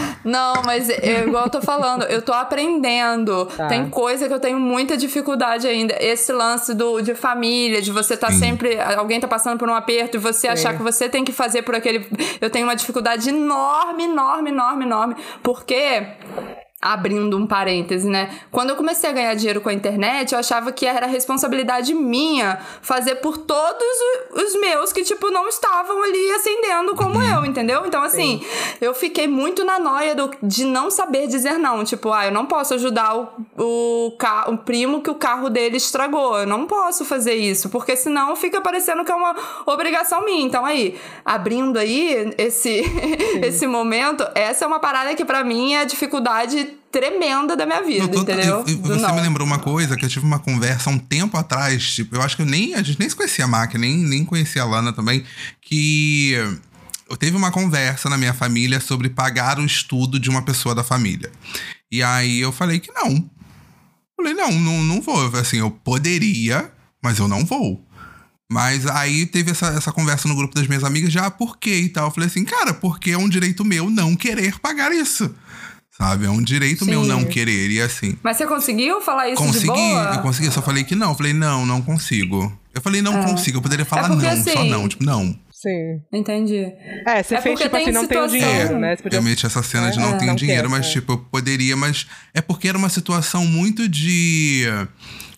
É, 0.24 0.30
não, 0.30 0.54
mas 0.66 0.90
é 0.90 1.24
igual 1.26 1.46
eu 1.46 1.50
tô 1.50 1.62
falando, 1.62 2.04
eu 2.04 2.22
tô 2.22 2.34
aprendendo. 2.34 3.46
Tá. 3.46 3.68
Tem 3.68 3.90
coisa 3.90 4.28
que 4.28 4.34
eu 4.34 4.40
tenho 4.40 4.60
muita 4.60 4.96
dificuldade 4.98 5.68
ainda. 5.68 5.96
Esse 6.00 6.32
lance 6.32 6.74
do, 6.74 7.02
de 7.02 7.14
família, 7.16 7.82
de 7.82 7.92
você 7.92 8.16
tá 8.16 8.32
Sim. 8.32 8.40
sempre. 8.40 8.80
Alguém 8.80 9.20
tá 9.20 9.28
passando 9.28 9.58
por 9.58 9.70
um 9.70 9.76
aperto 9.76 10.18
e 10.18 10.20
você 10.20 10.48
achar 10.48 10.76
que 10.76 10.84
você 10.84 11.10
tem 11.10 11.24
que 11.24 11.32
fazer 11.32 11.62
por 11.62 11.76
aquele. 11.76 12.08
Eu 12.40 12.50
tenho 12.50 12.66
uma 12.66 12.76
dificuldade 12.76 13.30
enorme, 13.30 14.06
enorme, 14.06 14.50
enorme, 14.50 14.86
enorme. 14.86 15.16
Porque. 15.42 16.04
Abrindo 16.84 17.38
um 17.38 17.48
parêntese, 17.48 18.10
né? 18.10 18.30
Quando 18.52 18.72
eu 18.72 18.76
comecei 18.76 19.10
a 19.10 19.14
ganhar 19.14 19.34
dinheiro 19.36 19.62
com 19.62 19.70
a 19.70 19.74
internet, 19.74 20.34
eu 20.34 20.40
achava 20.40 20.72
que 20.72 20.86
era 20.86 21.08
responsabilidade 21.08 21.94
minha 21.94 22.60
fazer 22.82 23.16
por 23.16 23.38
todos 23.38 23.88
os 24.34 24.60
meus 24.60 24.92
que, 24.92 25.04
tipo, 25.04 25.30
não 25.32 25.48
estavam 25.48 26.04
ali 26.04 26.32
ascendendo 26.32 26.94
como 26.96 27.22
eu, 27.22 27.46
entendeu? 27.46 27.84
Então, 27.86 28.04
assim, 28.04 28.44
eu 28.82 28.94
fiquei 28.94 29.28
muito 29.28 29.64
na 29.64 29.80
noia 29.80 30.14
do- 30.14 30.32
de 30.44 30.66
não 30.66 30.92
saber 30.92 31.28
dizer 31.28 31.58
não. 31.58 31.84
Tipo, 31.84 32.12
ah, 32.12 32.26
eu 32.26 32.32
não 32.32 32.46
posso 32.46 32.74
ajudar 32.74 33.16
o, 33.16 33.28
o, 33.58 34.12
ca- 34.18 34.46
o 34.50 34.58
primo 34.58 35.02
que 35.02 35.10
o 35.10 35.16
carro 35.16 35.50
dele 35.50 35.78
estragou. 35.78 36.38
Eu 36.40 36.48
não 36.48 36.66
posso 36.68 37.06
fazer 37.06 37.36
isso, 37.36 37.70
porque 37.70 37.96
senão 37.96 38.36
fica 38.36 38.60
parecendo 38.60 39.06
que 39.06 39.12
é 39.12 39.16
uma 39.16 39.36
obrigação 39.66 40.24
minha. 40.26 40.46
Então, 40.46 40.66
aí, 40.66 41.00
abrindo 41.24 41.80
aí 41.80 42.34
esse, 42.38 42.84
esse 43.42 43.66
momento, 43.68 44.26
essa 44.36 44.66
é 44.66 44.68
uma 44.68 44.80
parada 44.80 45.16
que 45.16 45.24
pra 45.24 45.44
mim 45.44 45.74
é 45.76 45.82
a 45.82 45.86
dificuldade 45.86 46.73
tremenda 46.94 47.56
da 47.58 47.66
minha 47.66 47.82
vida, 47.82 48.08
tô- 48.08 48.22
entendeu? 48.22 48.64
e- 48.68 48.72
e 48.72 48.76
você 48.76 49.02
não. 49.02 49.16
me 49.16 49.22
lembrou 49.22 49.46
uma 49.46 49.58
coisa 49.60 49.98
que 49.98 50.06
eu 50.06 50.10
tive 50.10 50.26
uma 50.26 50.38
conversa 50.40 50.90
um 50.92 51.00
tempo 51.00 51.36
atrás. 51.36 51.84
Tipo, 51.96 52.16
eu 52.16 52.22
acho 52.22 52.36
que 52.36 52.44
eu 52.44 52.46
nem, 52.46 52.76
a 52.76 52.84
gente 52.84 53.00
nem 53.00 53.10
se 53.10 53.16
conhecia 53.16 53.46
a 53.46 53.48
Mac, 53.48 53.74
nem, 53.74 53.98
nem 53.98 54.24
conhecia 54.24 54.62
a 54.62 54.66
Lana 54.66 54.94
também. 54.94 55.24
Que 55.60 56.34
eu 57.10 57.18
teve 57.18 57.36
uma 57.36 57.52
conversa 57.52 58.10
na 58.10 58.18
minha 58.18 58.34
família 58.34 58.80
sobre 58.80 59.10
pagar 59.10 59.58
o 59.60 59.66
estudo 59.66 60.20
de 60.20 60.30
uma 60.30 60.44
pessoa 60.44 60.76
da 60.76 60.84
família. 60.84 61.32
E 61.92 62.02
aí 62.04 62.40
eu 62.40 62.52
falei 62.52 62.80
que 62.80 62.92
não. 62.92 63.30
Falei, 64.16 64.34
não, 64.36 64.52
não, 64.52 64.84
não 64.84 65.02
vou. 65.02 65.26
Assim, 65.36 65.58
eu 65.58 65.72
poderia, 65.72 66.72
mas 67.04 67.18
eu 67.20 67.28
não 67.28 67.44
vou. 67.44 67.84
Mas 68.52 68.86
aí 68.86 69.26
teve 69.26 69.50
essa, 69.52 69.68
essa 69.68 69.92
conversa 69.92 70.28
no 70.28 70.36
grupo 70.36 70.54
das 70.54 70.68
minhas 70.68 70.84
amigas, 70.84 71.12
já 71.12 71.32
por 71.32 71.58
quê 71.58 71.76
e 71.80 71.90
tal. 71.90 72.06
Eu 72.08 72.12
falei 72.12 72.28
assim, 72.28 72.46
cara, 72.46 72.72
porque 72.74 73.10
é 73.12 73.18
um 73.18 73.28
direito 73.28 73.66
meu 73.66 73.90
não 73.90 74.16
querer 74.16 74.60
pagar 74.60 74.92
isso. 74.92 75.34
Sabe? 75.98 76.26
É 76.26 76.30
um 76.30 76.42
direito 76.42 76.86
meu 76.86 77.04
Sim. 77.04 77.08
não 77.10 77.24
querer. 77.26 77.70
E 77.70 77.80
assim, 77.82 78.18
Mas 78.24 78.38
você 78.38 78.48
conseguiu 78.48 79.00
falar 79.02 79.30
isso 79.30 79.42
de 79.42 79.48
consegui, 79.48 79.68
boa? 79.68 80.12
eu 80.16 80.22
consegui, 80.22 80.48
eu 80.48 80.52
só 80.52 80.62
falei 80.62 80.84
que 80.84 80.96
não. 80.96 81.10
Eu 81.12 81.16
falei, 81.16 81.34
não, 81.34 81.66
não 81.66 81.82
consigo. 81.82 82.52
Eu 82.74 82.82
falei, 82.82 83.02
não 83.02 83.24
consigo. 83.24 83.58
Eu 83.58 83.62
poderia 83.62 83.86
falar 83.86 84.08
porque, 84.10 84.26
não, 84.26 84.44
só 84.44 84.50
assim, 84.52 84.70
não. 84.70 84.88
Tipo, 84.88 85.04
não. 85.04 85.40
Sim. 85.52 86.02
Entendi. 86.12 86.66
É, 87.06 87.22
você 87.24 87.36
É 87.36 87.42
fez 87.42 87.54
porque 87.60 87.64
tipo 87.66 87.76
assim, 87.76 87.86
tem 87.86 87.94
não 87.94 88.08
tenho 88.08 88.24
situação- 88.28 88.50
dinheiro, 88.50 88.80
né? 88.80 88.96
Podia- 88.98 89.20
Eu 89.20 89.24
meti 89.24 89.46
essa 89.46 89.62
cena 89.64 89.92
de 89.92 90.00
não 90.00 90.10
É, 90.10 90.18
tenho 90.18 90.32
não 90.32 90.36
dinheiro, 90.36 90.62
quero, 90.64 90.72
mas 90.72 90.88
é. 90.88 90.90
tipo, 90.90 91.14
eu 91.14 91.18
poderia, 91.20 91.78
mas 91.78 92.08
é 92.34 92.42
porque 92.42 92.68
era 92.68 92.78
uma 92.78 92.90
situação 92.90 93.46
muito 93.46 93.88
de. 93.88 94.64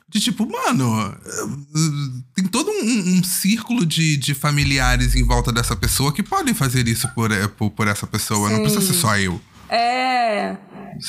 De 0.07 0.19
tipo, 0.21 0.49
mano, 0.49 1.13
tem 2.33 2.45
todo 2.45 2.71
um, 2.71 3.17
um 3.17 3.23
círculo 3.23 3.85
de, 3.85 4.15
de 4.15 4.33
familiares 4.33 5.13
em 5.15 5.23
volta 5.23 5.51
dessa 5.51 5.75
pessoa 5.75 6.13
que 6.13 6.23
podem 6.23 6.53
fazer 6.53 6.87
isso 6.87 7.09
por, 7.09 7.29
por, 7.57 7.69
por 7.71 7.87
essa 7.87 8.07
pessoa. 8.07 8.49
Não 8.49 8.61
precisa 8.61 8.81
ser 8.81 8.93
só 8.93 9.17
eu. 9.17 9.41
É. 9.69 10.55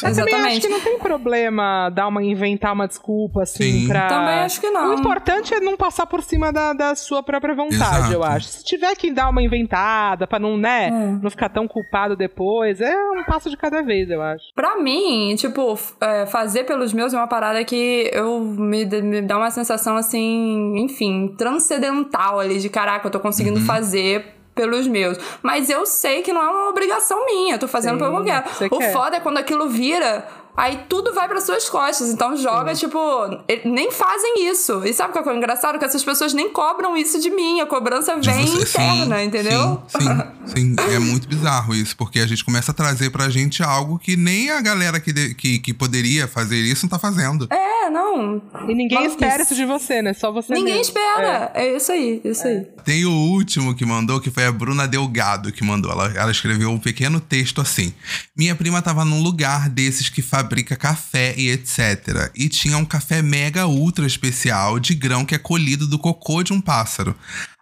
Mas 0.02 0.16
também 0.16 0.34
acho 0.34 0.60
que 0.62 0.68
não 0.68 0.80
tem 0.80 0.98
problema 0.98 1.88
dar 1.90 2.08
uma, 2.08 2.20
inventar 2.20 2.72
uma 2.72 2.88
desculpa, 2.88 3.44
assim, 3.44 3.82
Sim. 3.82 3.86
pra. 3.88 4.08
Também 4.08 4.40
acho 4.40 4.60
que 4.60 4.68
não. 4.68 4.90
O 4.90 4.94
importante 4.98 5.54
é 5.54 5.60
não 5.60 5.76
passar 5.76 6.06
por 6.06 6.22
cima 6.24 6.52
da, 6.52 6.72
da 6.72 6.96
sua 6.96 7.22
própria 7.22 7.54
vontade, 7.54 7.76
Exato. 7.98 8.12
eu 8.12 8.24
acho. 8.24 8.48
Se 8.48 8.64
tiver 8.64 8.92
que 8.96 9.12
dar 9.12 9.28
uma 9.28 9.40
inventada 9.40 10.26
pra 10.26 10.40
não, 10.40 10.56
né, 10.56 10.88
É. 10.88 10.90
não 11.22 11.30
ficar 11.30 11.48
tão 11.50 11.68
culpado 11.68 12.16
depois, 12.16 12.80
é 12.80 12.96
um 13.12 13.22
passo 13.22 13.48
de 13.48 13.56
cada 13.56 13.80
vez, 13.80 14.10
eu 14.10 14.20
acho. 14.20 14.44
Pra 14.56 14.76
mim, 14.76 15.34
tipo, 15.36 15.78
é, 16.00 16.26
fazer 16.26 16.64
pelos 16.64 16.92
meus 16.92 17.14
é 17.14 17.16
uma 17.16 17.28
parada 17.28 17.62
que 17.64 18.10
eu 18.12 18.40
me, 18.40 18.84
me 18.84 19.22
dá 19.22 19.36
uma 19.36 19.52
sensação 19.52 19.96
assim, 19.96 20.78
enfim, 20.78 21.32
transcendental 21.38 22.40
ali 22.40 22.58
de 22.58 22.68
caraca, 22.68 23.06
eu 23.06 23.10
tô 23.12 23.20
conseguindo 23.20 23.60
Uhum. 23.60 23.64
fazer 23.66 24.35
pelos 24.56 24.88
meus. 24.88 25.18
Mas 25.42 25.70
eu 25.70 25.86
sei 25.86 26.22
que 26.22 26.32
não 26.32 26.42
é 26.42 26.48
uma 26.48 26.68
obrigação 26.70 27.24
minha, 27.26 27.54
eu 27.54 27.58
tô 27.60 27.68
fazendo 27.68 27.98
Sim, 27.98 27.98
pelo 28.00 28.24
que 28.24 28.30
eu 28.30 28.42
quero. 28.42 28.74
O 28.74 28.78
quer. 28.78 28.92
foda 28.92 29.18
é 29.18 29.20
quando 29.20 29.36
aquilo 29.38 29.68
vira. 29.68 30.26
Aí 30.56 30.80
tudo 30.88 31.12
vai 31.12 31.28
para 31.28 31.40
suas 31.40 31.68
costas. 31.68 32.08
Então 32.10 32.36
joga, 32.36 32.74
tipo, 32.74 32.98
ele- 33.46 33.62
nem 33.70 33.90
fazem 33.90 34.48
isso. 34.50 34.82
E 34.84 34.92
sabe 34.92 35.10
o 35.18 35.22
que 35.22 35.28
é 35.28 35.36
engraçado? 35.36 35.78
Que 35.78 35.84
essas 35.84 36.02
pessoas 36.02 36.32
nem 36.32 36.50
cobram 36.50 36.96
isso 36.96 37.20
de 37.20 37.30
mim. 37.30 37.60
A 37.60 37.66
cobrança 37.66 38.18
De 38.18 38.30
vem 38.30 38.46
você- 38.46 38.62
interna, 38.80 39.18
sim, 39.18 39.24
entendeu? 39.24 39.82
Sim, 39.88 39.98
sim, 40.46 40.76
sim. 40.76 40.76
É 40.94 40.98
muito 40.98 41.28
bizarro 41.28 41.74
isso, 41.74 41.96
porque 41.96 42.20
a 42.20 42.26
gente 42.26 42.44
começa 42.44 42.70
a 42.70 42.74
trazer 42.74 43.10
pra 43.10 43.28
gente 43.28 43.62
algo 43.62 43.98
que 43.98 44.16
nem 44.16 44.50
a 44.50 44.60
galera 44.60 44.98
que, 44.98 45.12
de- 45.12 45.34
que, 45.34 45.58
que 45.58 45.74
poderia 45.74 46.26
fazer 46.26 46.56
isso 46.56 46.86
não 46.86 46.90
tá 46.90 46.98
fazendo. 46.98 47.46
É, 47.50 47.90
não. 47.90 48.40
E 48.68 48.74
ninguém 48.74 49.04
espera 49.06 49.42
isso 49.42 49.54
de 49.54 49.64
você, 49.66 50.00
né? 50.00 50.14
Só 50.14 50.32
você 50.32 50.54
Ninguém 50.54 50.76
mesmo. 50.76 50.82
espera. 50.92 51.50
É. 51.54 51.76
isso 51.76 51.92
aí, 51.92 52.20
isso 52.24 52.46
aí. 52.46 52.64
Tem 52.84 53.04
o 53.04 53.10
último 53.12 53.74
que 53.74 53.84
mandou, 53.84 54.20
que 54.20 54.30
foi 54.30 54.46
a 54.46 54.52
Bruna 54.52 54.86
Delgado 54.88 55.52
que 55.52 55.62
mandou. 55.64 55.90
Ela, 55.92 56.12
ela 56.16 56.30
escreveu 56.30 56.70
um 56.70 56.78
pequeno 56.78 57.20
texto 57.20 57.60
assim. 57.60 57.92
Minha 58.36 58.54
prima 58.54 58.80
tava 58.80 59.04
num 59.04 59.22
lugar 59.22 59.68
desses 59.68 60.08
que, 60.08 60.22
fa- 60.22 60.45
fabrica 60.46 60.76
café 60.76 61.34
e 61.36 61.50
etc. 61.50 62.30
E 62.34 62.48
tinha 62.48 62.78
um 62.78 62.84
café 62.84 63.20
mega 63.20 63.66
ultra 63.66 64.06
especial 64.06 64.78
de 64.78 64.94
grão 64.94 65.24
que 65.24 65.34
é 65.34 65.38
colhido 65.38 65.88
do 65.88 65.98
cocô 65.98 66.42
de 66.42 66.52
um 66.52 66.60
pássaro. 66.60 67.16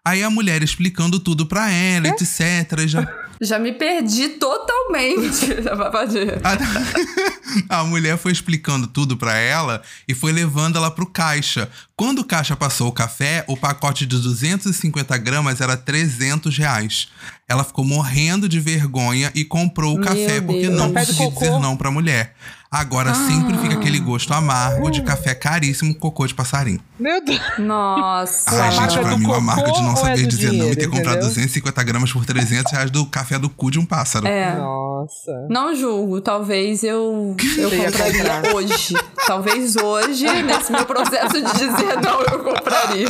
Aí 0.07 0.23
a 0.23 0.29
mulher 0.29 0.63
explicando 0.63 1.19
tudo 1.19 1.47
pra 1.47 1.71
ela, 1.71 2.09
etc. 2.09 2.81
e 2.85 2.89
Já... 2.89 3.09
Já 3.41 3.59
me 3.59 3.73
perdi 3.73 4.29
totalmente. 4.29 5.47
A, 7.69 7.81
a 7.81 7.85
mulher 7.85 8.17
foi 8.17 8.31
explicando 8.31 8.87
tudo 8.87 9.17
pra 9.17 9.37
ela 9.37 9.83
e 10.07 10.15
foi 10.15 10.31
levando 10.31 10.77
ela 10.77 10.91
pro 10.91 11.05
caixa. 11.07 11.69
Quando 11.97 12.21
o 12.21 12.25
caixa 12.25 12.55
passou 12.55 12.89
o 12.89 12.93
café, 12.93 13.45
o 13.49 13.57
pacote 13.57 14.07
de 14.07 14.19
250 14.19 15.17
gramas 15.19 15.61
era 15.61 15.77
300 15.77 16.57
reais. 16.57 17.09
Ela 17.49 17.65
ficou 17.65 17.85
morrendo 17.85 18.49
de 18.49 18.61
vergonha 18.61 19.33
e 19.35 19.45
comprou 19.45 19.95
o 19.95 19.99
Meu 19.99 20.07
café 20.07 20.41
porque 20.41 20.69
Deus. 20.69 20.75
não 20.75 20.93
Café 20.93 21.07
conseguia 21.07 21.31
dizer 21.31 21.51
não 21.59 21.77
pra 21.77 21.91
mulher. 21.91 22.35
Agora 22.75 23.15
sempre 23.15 23.57
fica 23.59 23.75
aquele 23.75 24.01
gosto 24.01 24.35
amargo 24.35 24.91
de 24.91 25.01
café 25.03 25.33
caríssimo 25.33 25.95
com 25.95 26.01
cocô 26.01 26.27
de 26.27 26.35
passarinho. 26.35 26.81
Meu 26.99 27.25
Deus. 27.25 27.41
Nossa. 27.59 28.51
Ai, 28.51 28.69
a 28.69 28.71
gente, 28.73 28.99
pra 28.99 29.17
mim, 29.17 29.27
uma 29.27 29.41
marca 29.41 29.71
de 29.71 29.81
não 29.81 29.93
é 29.93 29.97
saber 29.97 30.23
do 30.23 30.29
dizer 30.29 30.47
não 30.49 30.55
e 30.55 30.59
ter 30.71 30.75
dinheiro, 30.75 30.91
comprado 30.91 31.19
entendeu? 31.19 31.29
250 31.29 31.83
gramas 31.85 32.13
por 32.13 32.27
300 32.27 32.73
reais 32.73 32.91
do 32.91 33.07
café 33.07 33.39
do 33.39 33.49
cu 33.49 33.71
de 33.71 33.79
um 33.79 33.87
pássaro. 33.87 34.27
É. 34.27 34.57
Nossa. 34.57 35.47
Não 35.49 35.73
julgo, 35.77 36.21
talvez 36.21 36.83
eu, 36.83 37.37
eu 37.57 37.71
compraria 37.71 38.23
comprar. 38.41 38.55
hoje. 38.57 38.95
Talvez 39.25 39.77
hoje, 39.77 40.27
nesse 40.43 40.73
meu 40.73 40.85
processo 40.85 41.33
de 41.35 41.53
dizer 41.53 42.01
não, 42.03 42.21
eu 42.23 42.43
compraria. 42.43 43.09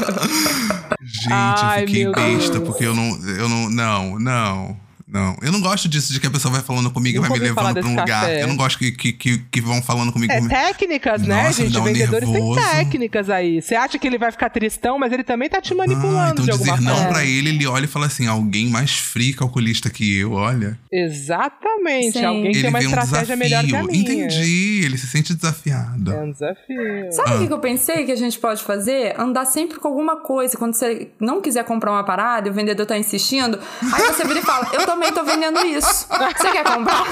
Gente, 1.01 1.33
Ai, 1.33 1.83
eu 1.85 1.87
fiquei 1.87 2.13
besta, 2.13 2.53
Deus. 2.53 2.65
porque 2.69 2.85
eu 2.85 2.95
não. 2.95 3.19
Eu 3.27 3.49
não. 3.49 3.71
Não, 3.71 4.19
não. 4.19 4.84
Não. 5.15 5.37
Eu 5.41 5.53
não 5.53 5.61
gosto 5.61 5.89
disso 5.89 6.13
de 6.13 6.19
que 6.19 6.27
a 6.27 6.31
pessoa 6.31 6.51
vai 6.53 6.61
falando 6.61 6.91
comigo 6.91 7.19
e 7.19 7.21
vai 7.21 7.31
me 7.31 7.39
levando 7.39 7.73
pra 7.75 7.87
um 7.87 7.91
lugar. 7.91 8.07
café. 8.23 8.43
Eu 8.43 8.49
não 8.49 8.57
gosto 8.57 8.77
que, 8.79 8.91
que, 8.91 9.13
que, 9.13 9.39
que 9.39 9.61
vão 9.61 9.81
falando 9.81 10.13
comigo. 10.13 10.33
É 10.33 10.41
técnicas, 10.49 11.23
né, 11.23 11.45
Nossa, 11.45 11.63
me 11.63 11.69
gente? 11.69 11.73
dá 11.75 11.81
um 11.81 11.85
Vendedores 11.85 12.29
nervoso. 12.29 12.61
têm 12.61 12.71
técnicas 12.71 13.31
aí. 13.31 13.63
Você 13.63 13.77
acha 13.77 13.97
que 13.97 14.07
ele 14.09 14.19
vai 14.19 14.33
ficar 14.33 14.51
tristão, 14.51 14.99
mas 14.99 15.13
ele 15.13 15.23
também 15.23 15.49
tá 15.49 15.61
te 15.61 15.73
Ah, 15.73 15.77
manipulando 15.77 16.33
então 16.33 16.45
de 16.45 16.51
alguma 16.51 16.75
dizer 16.77 16.89
não 16.89 16.97
forma. 16.97 17.13
pra 17.13 17.25
ele, 17.25 17.51
ele 17.51 17.67
olha 17.67 17.85
e 17.85 17.89
fala 17.89 18.07
assim: 18.07 18.27
alguém 18.27 18.69
mais 18.69 18.91
frio 18.99 19.37
calculista 19.37 19.89
que 19.89 20.19
eu, 20.19 20.33
olha. 20.33 20.77
Exatamente. 20.93 22.19
Sim. 22.19 22.25
Alguém 22.25 22.53
tem 22.53 22.61
Ele 22.61 22.69
uma 22.69 22.79
vê 22.81 22.87
um 22.87 22.89
estratégia 22.89 23.37
desafio. 23.37 23.39
melhor 23.39 23.65
que 23.65 23.77
a 23.77 23.83
minha. 23.85 24.01
Entendi, 24.01 24.83
ele 24.85 24.99
se 24.99 25.07
sente 25.07 25.33
desafiado. 25.35 26.13
É 26.13 26.23
um 26.23 26.33
desafio. 26.33 27.13
Sabe 27.13 27.35
o 27.35 27.39
que 27.41 27.47
que 27.47 27.53
eu 27.53 27.59
pensei 27.61 28.05
que 28.05 28.13
a 28.13 28.17
gente 28.17 28.39
pode 28.39 28.63
fazer? 28.63 29.15
Andar 29.19 29.45
sempre 29.45 29.79
com 29.79 29.87
alguma 29.89 30.17
coisa. 30.17 30.57
Quando 30.57 30.75
você 30.75 31.09
não 31.21 31.41
quiser 31.41 31.65
comprar 31.65 31.93
uma 31.93 32.05
parada 32.05 32.49
e 32.49 32.51
o 32.51 32.55
vendedor 32.55 32.87
tá 32.87 32.99
insistindo, 32.99 33.59
aí 33.93 34.03
você 34.13 34.25
vira 34.25 34.41
e 34.41 34.43
fala: 34.43 34.69
Eu 34.73 34.85
também 34.87 35.04
tô 35.13 35.23
vendendo 35.25 35.65
isso. 35.67 36.07
Você 36.09 36.51
quer 36.53 36.65
comprar? 36.65 37.05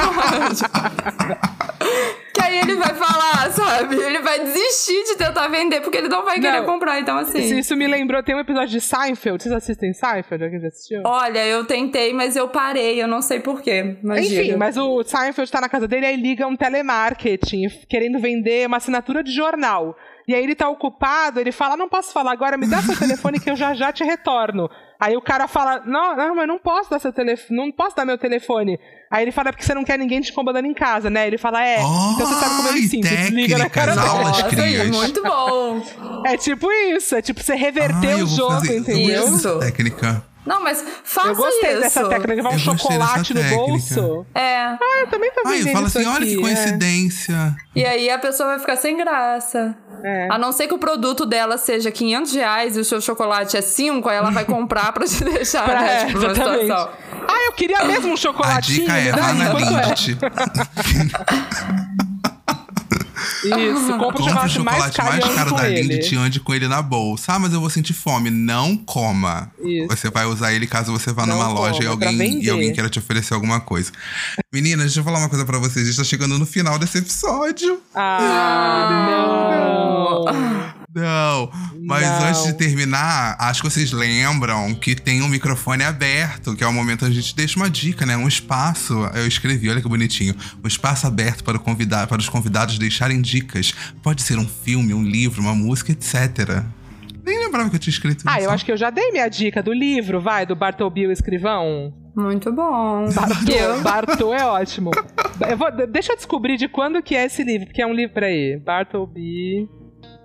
que 2.33 2.41
aí 2.41 2.59
ele 2.59 2.77
vai 2.77 2.95
falar, 2.95 3.51
sabe? 3.53 3.97
Ele 3.97 4.21
vai 4.21 4.41
desistir 4.41 5.05
de 5.05 5.17
tentar 5.17 5.49
vender 5.49 5.81
porque 5.81 5.99
ele 5.99 6.09
não 6.09 6.25
vai 6.25 6.39
querer 6.41 6.61
Não. 6.61 6.67
comprar. 6.67 6.99
Então, 7.01 7.19
assim. 7.19 7.39
Isso, 7.39 7.55
isso 7.55 7.77
me 7.77 7.87
lembrou, 7.87 8.23
tem 8.23 8.35
um 8.35 8.41
episódio 8.41 8.69
de 8.69 8.81
Seinfeld. 8.81 9.43
Vocês 9.43 9.55
assistem 9.55 9.93
Seinfeld? 9.93 10.45
Alguém 10.45 10.61
já 10.61 10.69
assistiu? 10.69 11.03
Olha, 11.05 11.45
eu 11.47 11.65
tentei, 11.65 12.13
mas 12.13 12.37
eu 12.37 12.49
parei. 12.49 13.03
Eu 13.03 13.09
não 13.09 13.21
sei 13.21 13.41
porquê. 13.41 13.97
Mas 14.03 14.27
Enfim, 14.27 14.43
diga. 14.45 14.57
mas 14.57 14.77
o 14.77 15.03
Seinfeld 15.05 15.51
tá 15.51 15.61
na 15.61 15.69
casa 15.69 15.87
dele, 15.89 16.07
aí 16.07 16.17
liga 16.17 16.47
um 16.47 16.57
telemarketing, 16.57 17.69
querendo 17.89 18.19
vender 18.19 18.67
uma 18.67 18.77
assinatura 18.79 19.23
de 19.23 19.33
jornal. 19.33 19.97
E 20.27 20.35
aí 20.35 20.43
ele 20.45 20.55
tá 20.55 20.69
ocupado, 20.69 21.41
ele 21.41 21.51
fala, 21.51 21.77
não 21.77 21.89
posso 21.89 22.13
falar 22.13 22.31
agora, 22.33 22.57
me 22.57 22.67
dá 22.69 22.81
seu 22.81 22.97
telefone 22.97 23.41
que 23.41 23.51
eu 23.51 23.57
já 23.57 23.75
já 23.75 23.93
te 23.93 24.05
retorno. 24.05 24.71
Aí 25.05 25.17
o 25.17 25.21
cara 25.21 25.49
fala, 25.49 25.83
não, 25.85 26.15
não, 26.15 26.37
mas 26.37 26.47
não 26.47 26.59
posso 26.61 26.89
dar 26.89 27.01
seu 27.01 27.13
telefone, 27.13 27.59
não 27.59 27.73
posso 27.73 27.97
dar 27.97 28.05
meu 28.07 28.17
telefone. 28.17 28.79
Aí 29.11 29.25
ele 29.25 29.33
fala, 29.33 29.49
é 29.49 29.53
porque 29.53 29.65
você 29.65 29.75
não 29.75 29.83
quer 29.83 29.99
ninguém 29.99 30.21
te 30.21 30.31
incomodando 30.31 30.65
em 30.67 30.73
casa, 30.73 31.11
né? 31.11 31.27
Ele 31.27 31.37
fala, 31.37 31.61
é, 31.67 31.81
então 31.81 32.25
você 32.25 32.35
sabe 32.39 32.55
como 32.55 32.69
eu 32.69 32.75
me 32.75 32.83
sinto. 32.83 33.09
Desliga 33.09 33.59
na 33.59 33.69
cara 33.69 33.97
Nossa, 33.97 34.45
crias. 34.45 34.89
muito 34.91 35.21
bom. 35.25 35.83
É 36.25 36.37
tipo 36.37 36.71
isso, 36.71 37.17
é 37.17 37.21
tipo 37.21 37.43
você 37.43 37.57
reverter 37.57 38.13
eu 38.21 38.25
o 38.25 38.29
jogo, 38.29 38.53
fazer- 38.53 38.75
eu 38.75 38.79
entendeu? 38.79 39.25
Isso. 39.35 39.59
técnica. 39.59 40.25
Não, 40.47 40.63
mas 40.63 40.85
faça 41.05 41.29
Eu 41.29 41.37
gostei 41.37 41.71
isso. 41.73 41.81
dessa 41.81 42.09
técnica, 42.09 42.35
levar 42.35 42.51
um 42.51 42.53
Eu 42.55 42.59
chocolate 42.59 43.33
no 43.35 43.43
bolso. 43.45 44.27
É. 44.35 44.57
Ah, 44.59 44.79
eu 45.01 45.07
também 45.09 45.31
tô 45.33 45.43
Ai, 45.47 45.59
vendendo 45.59 45.73
fala 45.73 45.87
isso 45.89 45.99
assim: 45.99 46.09
olha 46.09 46.17
aqui, 46.19 46.27
que 46.27 46.39
é. 46.39 46.41
coincidência. 46.43 47.57
E 47.77 47.85
aí 47.85 48.11
a 48.11 48.19
pessoa 48.19 48.49
vai 48.51 48.59
ficar 48.59 48.77
sem 48.77 48.97
graça. 48.97 49.77
É. 50.03 50.29
A 50.31 50.39
não 50.39 50.53
ser 50.53 50.67
que 50.67 50.75
o 50.75 50.79
produto 50.79 51.25
dela 51.25 51.57
seja 51.57 51.91
500 51.91 52.33
reais 52.35 52.77
e 52.77 52.81
o 52.81 52.85
seu 52.85 53.01
chocolate 53.01 53.57
é 53.57 53.61
5, 53.61 54.09
aí 54.09 54.17
ela 54.17 54.31
vai 54.31 54.45
comprar 54.45 54.93
pra 54.93 55.07
te 55.07 55.23
deixar 55.25 55.65
Pra, 55.65 55.81
né, 55.81 56.03
é, 56.03 56.07
tipo, 56.07 56.21
situação. 56.21 56.91
Ah, 57.29 57.47
eu 57.47 57.53
queria 57.53 57.85
mesmo 57.85 58.11
um 58.11 58.15
A 58.15 58.17
chocolatinho. 58.17 58.81
dica 58.81 58.97
é: 58.99 59.13
vá 59.13 59.33
na 59.33 59.51
é? 59.51 59.55
Lindt. 59.55 60.19
Isso, 63.45 63.89
compra 63.99 64.07
o 64.07 64.13
Compre 64.13 64.23
o 64.23 64.49
chocolate, 64.49 64.59
mais 64.61 64.95
chocolate 64.95 64.97
caro, 64.97 65.11
mais 65.21 65.35
caro 65.35 65.55
da 65.55 65.71
ele. 65.71 65.95
Lindt 65.95 66.15
e 66.15 66.19
ande 66.19 66.41
com 66.41 66.55
ele 66.55 66.69
na 66.69 66.81
bolsa. 66.81 67.33
Ah, 67.35 67.39
mas 67.39 67.53
eu 67.53 67.61
vou 67.61 67.71
sentir 67.71 67.93
fome. 67.93 68.31
Não 68.31 68.77
coma. 68.77 69.51
Isso. 69.63 69.89
Você 69.89 70.11
vai 70.11 70.25
usar 70.27 70.53
ele 70.53 70.67
caso 70.67 70.93
você 70.93 71.13
vá 71.13 71.27
Não 71.27 71.37
numa 71.37 71.49
loja 71.49 71.83
e 71.83 71.87
coma, 71.87 71.99
pra 71.99 72.09
alguém, 72.09 72.43
e 72.43 72.51
alguém 72.51 72.73
queira 72.73 72.89
te 72.89 72.99
oferecer 72.99 73.35
alguma 73.35 73.61
coisa. 73.61 73.91
Meninas, 74.53 74.87
deixa 74.87 75.01
eu 75.01 75.05
falar 75.05 75.19
uma 75.19 75.29
coisa 75.29 75.45
pra 75.45 75.59
vocês. 75.59 75.87
A 75.87 75.89
gente 75.89 75.97
tá 75.97 76.05
chegando 76.05 76.39
no 76.39 76.47
final 76.47 76.79
desse 76.79 76.99
episódio. 76.99 77.81
Ah, 77.95 79.07
não. 79.11 80.25
Não, 80.25 80.62
mas 80.95 82.07
Não. 82.07 82.25
antes 82.29 82.45
de 82.45 82.53
terminar, 82.55 83.37
acho 83.39 83.63
que 83.63 83.71
vocês 83.71 83.93
lembram 83.93 84.75
que 84.75 84.95
tem 84.95 85.23
um 85.23 85.29
microfone 85.29 85.83
aberto, 85.85 86.55
que 86.55 86.63
é 86.63 86.67
o 86.67 86.73
momento 86.73 87.07
onde 87.07 87.19
a 87.19 87.21
gente 87.21 87.35
deixa 87.35 87.57
uma 87.59 87.71
dica, 87.71 88.05
né? 88.05 88.17
Um 88.17 88.29
espaço. 88.29 88.95
Eu 89.15 89.27
escrevi, 89.27 89.71
olha 89.71 89.81
que 89.81 89.89
bonitinho. 89.89 90.35
Um 90.63 90.69
espaço 90.69 91.07
aberto 91.07 91.43
para, 91.45 91.57
o 91.57 91.61
convidado, 91.61 92.09
para 92.09 92.19
os 92.19 92.29
convidados 92.29 92.79
deixarem 92.79 93.21
dicas. 93.21 93.73
Pode 94.03 94.23
ser 94.23 94.39
um 94.39 94.47
filme, 94.47 94.93
um 94.93 95.03
livro, 95.03 95.41
uma 95.41 95.55
música, 95.55 95.93
etc. 95.93 96.63
Nem 97.25 97.39
lembrava 97.39 97.71
que 97.71 97.77
eu 97.77 97.81
tinha 97.81 97.93
escrito 97.93 98.25
Ah, 98.27 98.39
isso. 98.39 98.47
eu 98.49 98.51
acho 98.51 98.65
que 98.65 98.73
eu 98.73 98.77
já 98.77 98.91
dei 98.91 99.11
minha 99.13 99.29
dica 99.29 99.63
do 99.63 99.73
livro, 99.73 100.21
vai, 100.21 100.45
do 100.45 100.57
Bartolomeu 100.57 101.11
Escrivão. 101.13 101.95
Muito 102.15 102.53
bom. 102.53 103.09
Bartô, 103.15 103.81
Bartô 103.83 104.35
é 104.35 104.45
ótimo. 104.45 104.91
Eu 105.49 105.57
vou- 105.57 105.71
deixa 105.87 106.13
eu 106.13 106.17
descobrir 106.17 106.59
de 106.59 106.69
quando 106.69 107.03
que 107.03 107.15
é 107.17 107.25
esse 107.25 107.43
livro, 107.43 107.67
porque 107.69 107.81
é 107.81 107.87
um 107.87 107.95
livro, 107.95 108.13
peraí. 108.13 108.59
Bartleby 108.59 109.67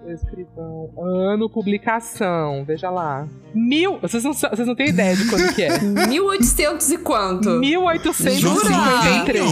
Escrivão. 0.08 0.89
Ano, 0.98 1.50
publicação, 1.50 2.64
veja 2.66 2.89
lá. 2.89 3.28
Mil. 3.54 4.00
Vocês 4.02 4.24
não, 4.24 4.34
vocês 4.34 4.66
não 4.68 4.76
têm 4.76 4.89
ideia 4.89 5.16
de 5.16 5.28
quando 5.30 5.54
que 5.54 5.64
é. 5.64 5.80
1800 6.08 6.91
e 6.91 6.98
quanto? 7.00 7.50
1853. 7.60 9.43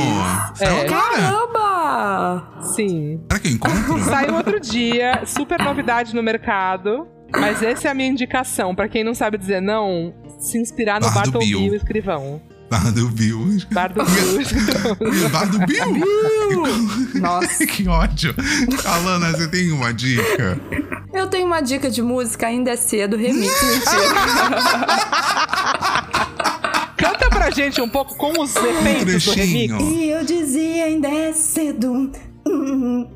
Será 0.56 0.72
É. 0.72 0.86
o 0.86 0.90
cara? 0.90 1.16
Caramba! 1.18 2.62
Sim. 2.62 3.20
Será 3.30 3.40
que 3.42 3.48
eu 3.48 3.52
encontro? 3.52 4.00
Saiu 4.04 4.36
outro 4.36 4.60
dia, 4.60 5.22
super 5.26 5.60
novidade 5.62 6.14
no 6.16 6.24
mercado. 6.24 7.08
Mas 7.38 7.62
essa 7.62 7.88
é 7.88 7.92
a 7.92 7.94
minha 7.94 8.08
indicação. 8.10 8.74
Pra 8.74 8.88
quem 8.88 9.04
não 9.04 9.14
sabe 9.14 9.38
dizer 9.38 9.62
não, 9.62 10.14
se 10.40 10.58
inspirar 10.58 11.02
no 11.02 11.08
Bar 11.08 11.24
do 11.26 11.32
Bartleby 11.34 11.46
Bill. 11.48 11.76
Escrivão. 11.76 12.42
Bar 12.70 12.92
do 12.92 13.08
Bill. 13.10 13.58
Bar 13.72 13.94
do 13.94 14.04
Bill. 14.04 15.30
Bar 15.30 15.46
do 15.50 15.60
Bill? 15.66 15.86
Nossa. 17.22 17.66
que 17.68 17.88
ódio. 17.88 18.36
Alana, 18.86 19.32
você 19.32 19.48
tem 19.48 19.72
uma 19.72 19.94
dica? 19.94 20.60
Eu 21.14 21.28
tenho 21.28 21.46
uma 21.46 21.62
dica 21.62 21.90
de 21.90 22.02
música, 22.02 22.48
ainda 22.48 22.72
é 22.72 22.76
cedo, 22.76 23.16
remix. 23.16 23.54
Mentira. 23.62 23.86
Canta 26.98 27.30
pra 27.30 27.52
gente 27.52 27.80
um 27.82 27.90
pouco 27.90 28.16
com 28.16 28.42
os 28.42 28.56
efeitos 28.56 29.24
do 29.24 29.32
remix. 29.32 29.34
trechinho. 29.34 29.80
e 29.82 30.10
eu 30.10 30.24
dizia, 30.26 30.86
ainda 30.86 31.08
é 31.08 31.32
cedo. 31.34 31.92
Hum, 31.94 32.12
tum, 32.44 32.66
tum. 32.66 33.15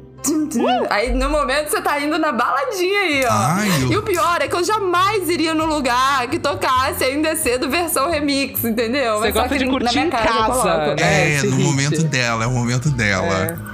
Aí 0.89 1.13
no 1.13 1.29
momento 1.29 1.69
você 1.69 1.81
tá 1.81 1.99
indo 1.99 2.17
na 2.17 2.31
baladinha 2.31 2.99
aí, 3.01 3.25
ó. 3.25 3.31
Ai, 3.31 3.69
eu- 3.83 3.91
E 3.93 3.97
o 3.97 4.01
pior 4.03 4.41
é 4.41 4.47
que 4.47 4.55
eu 4.55 4.63
jamais 4.63 5.29
iria 5.29 5.53
no 5.53 5.65
lugar 5.65 6.27
que 6.27 6.37
tocasse 6.39 7.03
ainda 7.03 7.29
é 7.29 7.35
cedo 7.35 7.69
versão 7.69 8.09
remix, 8.09 8.63
entendeu? 8.63 9.15
Você 9.19 9.25
Mas 9.25 9.33
só 9.33 9.39
gosta 9.41 9.49
que 9.55 9.59
de 9.59 9.65
na 9.65 9.71
curtir 9.71 9.93
minha 9.95 10.05
em 10.07 10.09
casa 10.09 10.45
coloco. 10.45 10.69
né? 10.69 10.95
É, 10.99 11.35
esse 11.35 11.47
no 11.47 11.55
hit. 11.57 11.65
momento 11.65 12.03
dela, 12.03 12.43
é 12.43 12.47
o 12.47 12.51
momento 12.51 12.89
dela. 12.89 13.35
É. 13.45 13.68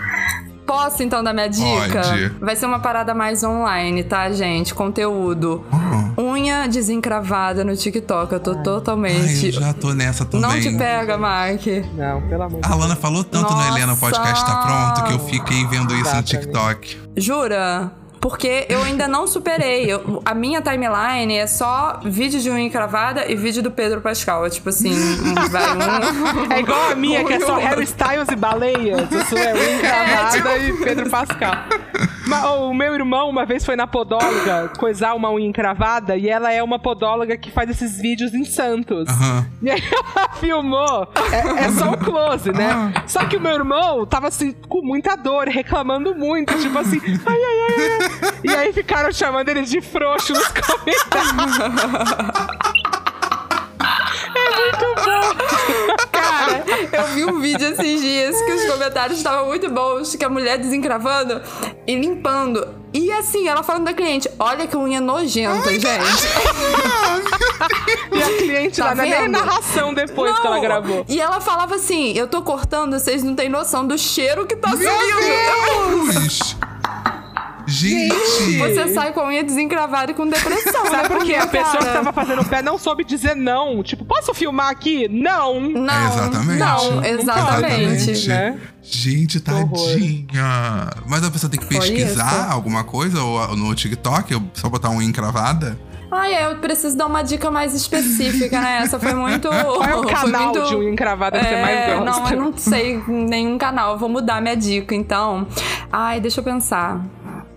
Posso 0.65 1.03
então 1.03 1.23
dar 1.23 1.33
minha 1.33 1.47
dica? 1.47 2.01
Pode. 2.01 2.29
Vai 2.39 2.55
ser 2.55 2.65
uma 2.65 2.79
parada 2.79 3.13
mais 3.13 3.43
online, 3.43 4.03
tá, 4.03 4.31
gente? 4.31 4.73
Conteúdo. 4.73 5.63
Unha 6.17 6.67
desencravada 6.67 7.63
no 7.63 7.75
TikTok. 7.75 8.33
Eu 8.33 8.39
tô 8.39 8.51
Ai, 8.51 8.63
totalmente. 8.63 9.45
eu 9.45 9.51
já 9.51 9.73
tô 9.73 9.93
nessa 9.93 10.25
também. 10.25 10.49
Não 10.49 10.59
te 10.59 10.77
pega, 10.77 11.17
Mark. 11.17 11.65
Não, 11.95 12.21
pelo 12.27 12.43
amor 12.43 12.61
de 12.61 12.67
A 12.67 12.71
Alana 12.71 12.95
falou 12.95 13.23
tanto 13.23 13.51
no 13.51 13.57
Nossa! 13.57 13.69
Helena 13.69 13.93
o 13.93 13.97
Podcast 13.97 14.45
tá 14.45 14.55
pronto 14.57 15.07
que 15.07 15.13
eu 15.13 15.19
fiquei 15.27 15.65
vendo 15.67 15.93
isso 15.93 16.03
no 16.03 16.19
Exatamente. 16.19 16.39
TikTok. 16.39 16.97
Jura? 17.17 17.91
Porque 18.25 18.65
eu 18.69 18.81
ainda 18.81 19.07
não 19.07 19.27
superei. 19.27 19.85
Eu- 19.85 20.19
a 20.25 20.33
minha 20.33 20.59
timeline 20.59 21.31
é 21.37 21.45
só 21.45 21.99
vídeo 22.03 22.39
de 22.39 22.49
unha 22.49 22.61
encravada 22.65 23.31
e 23.31 23.35
vídeo 23.35 23.61
do 23.61 23.69
Pedro 23.69 24.01
Pascal. 24.01 24.43
É 24.47 24.49
tipo 24.49 24.67
assim, 24.69 24.91
um- 24.91 25.49
vai 25.51 25.63
um. 25.77 26.49
É 26.51 26.59
igual 26.59 26.89
a 26.91 26.95
minha, 26.95 27.23
que 27.23 27.33
é 27.33 27.39
só 27.39 27.55
Harry 27.57 27.83
Styles 27.83 28.27
e 28.31 28.35
baleias. 28.35 29.11
Isso 29.11 29.37
é 29.37 29.53
Wing 29.53 29.77
Gravada 29.79 30.31
tipo- 30.31 30.49
e 30.49 30.83
Pedro 30.83 31.07
Pascal. 31.07 31.53
Uma- 32.25 32.51
o 32.55 32.73
meu 32.73 32.95
irmão 32.95 33.29
uma 33.29 33.45
vez 33.45 33.63
foi 33.63 33.75
na 33.75 33.85
podóloga 33.85 34.71
coisar 34.79 35.13
uma 35.13 35.29
unha 35.31 35.47
encravada 35.47 36.17
e 36.17 36.27
ela 36.27 36.51
é 36.51 36.63
uma 36.63 36.79
podóloga 36.79 37.37
que 37.37 37.51
faz 37.51 37.69
esses 37.69 38.01
vídeos 38.01 38.33
em 38.33 38.43
Santos. 38.43 39.07
Aham. 39.07 39.45
E 39.61 39.69
aí 39.69 39.83
ela 39.91 40.29
filmou, 40.41 41.07
é, 41.31 41.65
é 41.65 41.71
só 41.71 41.91
o 41.91 41.97
close, 41.97 42.51
né? 42.51 42.69
Ah. 42.71 43.03
Só 43.05 43.25
que 43.25 43.37
o 43.37 43.39
meu 43.39 43.51
irmão 43.53 44.03
tava 44.07 44.29
assim, 44.29 44.53
com 44.67 44.81
muita 44.81 45.15
dor, 45.15 45.47
reclamando 45.47 46.15
muito, 46.15 46.57
tipo 46.57 46.75
assim, 46.79 46.99
ai, 47.05 47.37
ai, 47.37 47.59
ai, 47.69 47.99
ai. 48.01 48.14
E 48.43 48.53
aí 48.55 48.71
ficaram 48.73 49.11
chamando 49.11 49.49
ele 49.49 49.61
de 49.63 49.81
frouxo 49.81 50.33
nos 50.33 50.47
comentários. 50.47 51.59
É 54.35 54.49
muito 54.59 54.85
bom. 55.03 56.07
Cara, 56.11 56.63
eu 56.91 57.03
vi 57.13 57.25
um 57.25 57.39
vídeo 57.39 57.67
esses 57.69 58.01
dias 58.01 58.35
que 58.41 58.51
os 58.53 58.65
comentários 58.65 59.17
estavam 59.17 59.47
muito 59.47 59.69
bons, 59.69 60.15
que 60.15 60.23
a 60.25 60.29
mulher 60.29 60.57
desencravando 60.57 61.41
e 61.87 61.95
limpando. 61.95 62.67
E 62.93 63.11
assim, 63.11 63.47
ela 63.47 63.63
falando 63.63 63.85
da 63.85 63.93
cliente, 63.93 64.29
olha 64.39 64.67
que 64.67 64.75
unha 64.77 65.01
nojenta, 65.01 65.69
gente. 65.71 65.85
E 68.11 68.21
a 68.23 68.37
cliente 68.37 68.77
Tá 68.77 68.85
lá, 68.87 68.95
não 68.95 69.03
é 69.03 69.21
vendo? 69.21 69.31
narração 69.31 69.93
depois 69.93 70.37
que 70.39 70.45
ela 70.47 70.55
Não. 70.55 70.61
gravou. 70.61 71.05
E 71.07 71.19
ela 71.19 71.41
falava 71.41 71.75
assim, 71.75 72.13
eu 72.17 72.27
tô 72.27 72.41
cortando, 72.41 72.97
vocês 72.99 73.23
não 73.23 73.35
têm 73.35 73.49
noção 73.49 73.85
do 73.85 73.97
cheiro 73.97 74.45
que 74.45 74.55
tá 74.55 74.69
Meu 74.75 74.89
subindo. 74.91 76.13
Deus! 76.15 76.55
Gente! 77.67 78.57
Você 78.57 78.93
sai 78.93 79.11
com 79.11 79.21
a 79.21 79.27
unha 79.27 79.43
desencravada 79.43 80.11
e 80.11 80.15
com 80.15 80.27
depressão. 80.27 80.85
Sabe 80.85 81.03
né? 81.03 81.09
por 81.09 81.25
quê? 81.25 81.35
A 81.35 81.47
pessoa 81.47 81.77
que 81.77 81.85
tava 81.85 82.13
fazendo 82.13 82.41
o 82.41 82.45
pé 82.45 82.61
não 82.61 82.77
soube 82.77 83.03
dizer 83.03 83.35
não. 83.35 83.81
Tipo, 83.83 84.05
posso 84.05 84.33
filmar 84.33 84.69
aqui? 84.69 85.07
Não. 85.07 85.59
Não, 85.59 86.07
Exatamente. 86.07 86.59
não, 86.59 87.03
exatamente. 87.03 88.27
né? 88.27 88.59
Gente, 88.81 89.39
tadinha. 89.39 90.89
Mas 91.07 91.23
a 91.23 91.31
pessoa 91.31 91.49
tem 91.49 91.59
que 91.59 91.65
pesquisar 91.65 92.51
alguma 92.51 92.83
coisa 92.83 93.21
ou 93.23 93.55
no 93.55 93.73
TikTok, 93.73 94.35
ou 94.35 94.43
só 94.53 94.69
botar 94.69 94.89
uma 94.89 94.99
unha 94.99 95.09
encravada? 95.09 95.77
Ai, 96.11 96.45
eu 96.45 96.57
preciso 96.57 96.95
dar 96.95 97.07
uma 97.07 97.23
dica 97.23 97.49
mais 97.51 97.73
específica, 97.73 98.61
né? 98.61 98.79
Essa 98.83 98.99
foi 98.99 99.13
muito. 99.13 99.49
Qual 99.51 99.83
é 99.83 99.95
o 99.95 100.03
canal 100.03 100.53
muito... 100.53 100.67
de 100.67 100.75
unha 100.75 100.91
encravada 100.91 101.39
que 101.39 101.45
você 101.45 101.53
É, 101.53 101.61
mais 101.61 101.99
gosta? 101.99 102.21
Não, 102.21 102.29
eu 102.31 102.41
não 102.41 102.57
sei 102.57 103.03
nenhum 103.07 103.57
canal. 103.57 103.93
Eu 103.93 103.97
vou 103.97 104.07
mudar 104.07 104.41
minha 104.41 104.55
dica, 104.55 104.95
então. 104.95 105.47
Ai, 105.91 106.19
deixa 106.19 106.39
eu 106.39 106.43
pensar. 106.43 107.03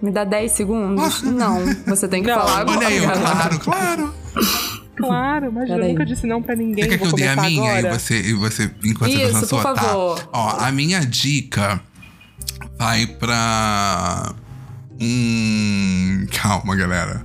Me 0.01 0.11
dá 0.11 0.24
10 0.24 0.53
segundos? 0.53 1.22
Não, 1.26 1.61
você 1.86 2.07
tem 2.09 2.22
que 2.22 2.28
Não, 2.30 2.38
falar 2.38 2.61
agora. 2.61 2.76
Olha 2.78 2.86
aí, 2.88 2.96
eu, 2.99 3.11
claro, 3.11 3.59
claro. 3.61 4.14
Claro, 4.96 5.53
mas 5.53 5.68
eu 5.68 5.76
Peraí. 5.76 5.92
nunca 5.92 6.05
disse 6.05 6.26
não 6.26 6.42
pra 6.42 6.57
ninguém. 6.57 6.82
Você 6.84 6.90
quer 6.90 6.99
que 6.99 7.07
eu 7.07 7.12
dê 7.12 7.28
a 7.28 7.36
minha 7.36 7.78
agora. 7.78 7.94
e 7.94 7.99
você, 7.99 8.20
e 8.20 8.32
você 8.32 8.70
enquanto 8.84 9.12
você 9.12 9.16
Isso, 9.22 9.26
pensa 9.26 9.40
na 9.40 9.46
sua, 9.46 9.62
por 9.62 9.76
favor. 9.76 10.18
tá? 10.18 10.28
Ó, 10.32 10.57
a 10.61 10.72
minha 10.72 11.01
dica 11.07 11.80
vai 12.76 13.07
pra. 13.07 14.34
Hum. 15.01 16.26
Calma, 16.32 16.74
galera. 16.74 17.24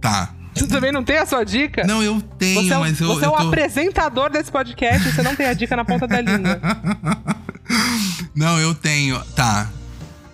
Tá. 0.00 0.34
Você 0.54 0.66
também 0.66 0.92
não 0.92 1.02
tem 1.02 1.16
a 1.18 1.24
sua 1.26 1.42
dica? 1.44 1.84
Não, 1.86 2.02
eu 2.02 2.20
tenho, 2.38 2.62
Você 2.62 2.72
é, 2.72 2.76
o, 2.76 2.80
mas 2.80 3.00
eu. 3.00 3.08
você 3.08 3.24
é 3.24 3.28
eu 3.28 3.32
o 3.32 3.36
tô... 3.36 3.42
apresentador 3.48 4.30
desse 4.30 4.50
podcast 4.52 5.08
e 5.08 5.12
você 5.12 5.22
não 5.22 5.34
tem 5.34 5.46
a 5.46 5.54
dica 5.54 5.74
na 5.76 5.84
ponta 5.86 6.06
da 6.06 6.20
língua. 6.22 6.60
Não, 8.34 8.58
eu 8.58 8.74
tenho. 8.74 9.18
Tá. 9.34 9.70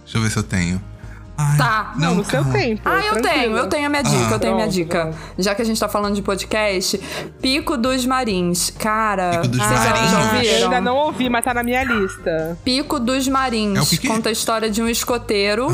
Deixa 0.05 0.19
eu 0.19 0.23
ver 0.23 0.31
se 0.31 0.37
eu 0.37 0.43
tenho. 0.43 0.83
Ai, 1.51 1.57
Tá. 1.59 1.93
Não, 1.97 2.15
no 2.15 2.25
seu 2.25 2.43
calma. 2.43 2.53
tempo. 2.59 2.83
Ah, 2.85 2.95
eu 2.97 3.13
tranquilo. 3.13 3.23
tenho, 3.29 3.57
eu 3.57 3.67
tenho 3.69 3.87
a 3.87 3.89
minha 3.89 4.03
dica, 4.03 4.27
Ah. 4.29 4.33
eu 4.33 4.39
tenho 4.39 4.53
a 4.53 4.57
minha 4.57 4.67
Pronto, 4.69 4.75
dica. 4.75 5.11
Já 5.39 5.55
que 5.55 5.63
a 5.63 5.65
gente 5.65 5.79
tá 5.81 5.89
falando 5.89 6.15
de 6.15 6.23
podcast, 6.23 6.99
Pico 7.41 7.77
dos 7.77 8.05
Marins. 8.07 8.71
Cara, 8.79 9.31
Pico 9.41 9.49
dos 9.49 9.59
vocês 9.63 9.83
já- 9.83 9.91
Marins. 9.91 10.11
já 10.11 10.19
Eu 10.21 10.35
ouviram? 10.37 10.65
ainda 10.65 10.81
não 10.81 10.97
ouvi, 10.97 11.29
mas 11.29 11.45
tá 11.45 11.53
na 11.55 11.63
minha 11.63 11.85
lista. 11.85 12.59
Pico 12.65 12.99
dos 12.99 13.29
Marins. 13.29 13.79
É 13.79 13.83
o 13.83 13.87
que 13.87 13.99
que 13.99 14.07
é? 14.07 14.11
Conta 14.11 14.29
a 14.29 14.33
história 14.33 14.71
de 14.71 14.83
um 14.83 14.89
escoteiro. 14.89 15.69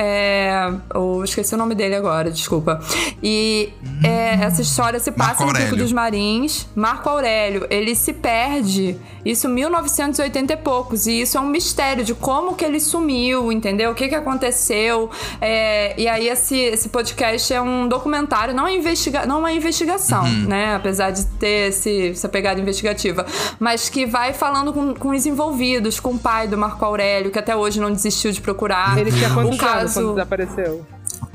É. 0.00 0.70
Eu 0.94 1.22
esqueci 1.24 1.54
o 1.54 1.58
nome 1.58 1.74
dele 1.74 1.96
agora, 1.96 2.30
desculpa. 2.30 2.80
E 3.22 3.70
é, 4.04 4.34
essa 4.44 4.62
história 4.62 5.00
se 5.00 5.10
passa 5.10 5.28
Marco 5.30 5.42
no 5.44 5.48
Pico 5.48 5.62
Aurélio. 5.64 5.84
dos 5.84 5.92
Marins. 5.92 6.66
Marco 6.74 7.08
Aurélio, 7.08 7.66
ele 7.68 7.94
se 7.94 8.12
perde. 8.12 8.96
Isso 9.24 9.48
em 9.48 9.52
1980 9.54 10.52
e 10.52 10.56
poucos. 10.56 11.06
E 11.06 11.20
isso 11.20 11.36
é 11.36 11.40
um 11.40 11.48
mistério 11.48 12.04
de 12.04 12.14
como 12.14 12.54
que 12.54 12.64
ele 12.64 12.78
sumiu, 12.80 13.50
entendeu? 13.50 13.90
O 13.90 13.94
que 13.94 14.08
que 14.08 14.14
aconteceu. 14.14 15.10
É, 15.40 16.00
e 16.00 16.06
aí 16.08 16.28
esse, 16.28 16.56
esse 16.56 16.88
podcast 16.88 17.52
é 17.52 17.60
um 17.60 17.88
documentário, 17.88 18.54
não 18.54 18.66
é, 18.66 18.74
investiga 18.74 19.26
não 19.26 19.36
é 19.36 19.38
uma 19.40 19.52
investigação, 19.52 20.22
Uhum. 20.24 20.46
né? 20.48 20.74
Apesar 20.76 21.10
de 21.10 21.26
ter 21.26 21.68
esse, 21.70 22.10
essa 22.10 22.28
pegada 22.28 22.60
investigativa. 22.60 23.26
Mas 23.58 23.88
que 23.88 24.06
vai 24.06 24.32
falando 24.32 24.72
com, 24.72 24.94
com 24.94 25.10
os 25.10 25.26
envolvidos, 25.26 25.98
com 26.00 26.10
o 26.12 26.18
pai 26.18 26.46
do 26.46 26.56
Marco 26.56 26.84
Aurélio, 26.84 27.30
que 27.30 27.38
até 27.38 27.54
hoje 27.56 27.80
não 27.80 27.90
desistiu 27.90 28.30
de 28.30 28.40
procurar. 28.40 28.96
Ele 28.98 29.10
tinha 29.10 29.30
quantos 29.30 29.56
o 29.56 29.58
caso... 29.60 29.87
anos 29.88 29.94
quando 29.94 30.14
desapareceu? 30.14 30.86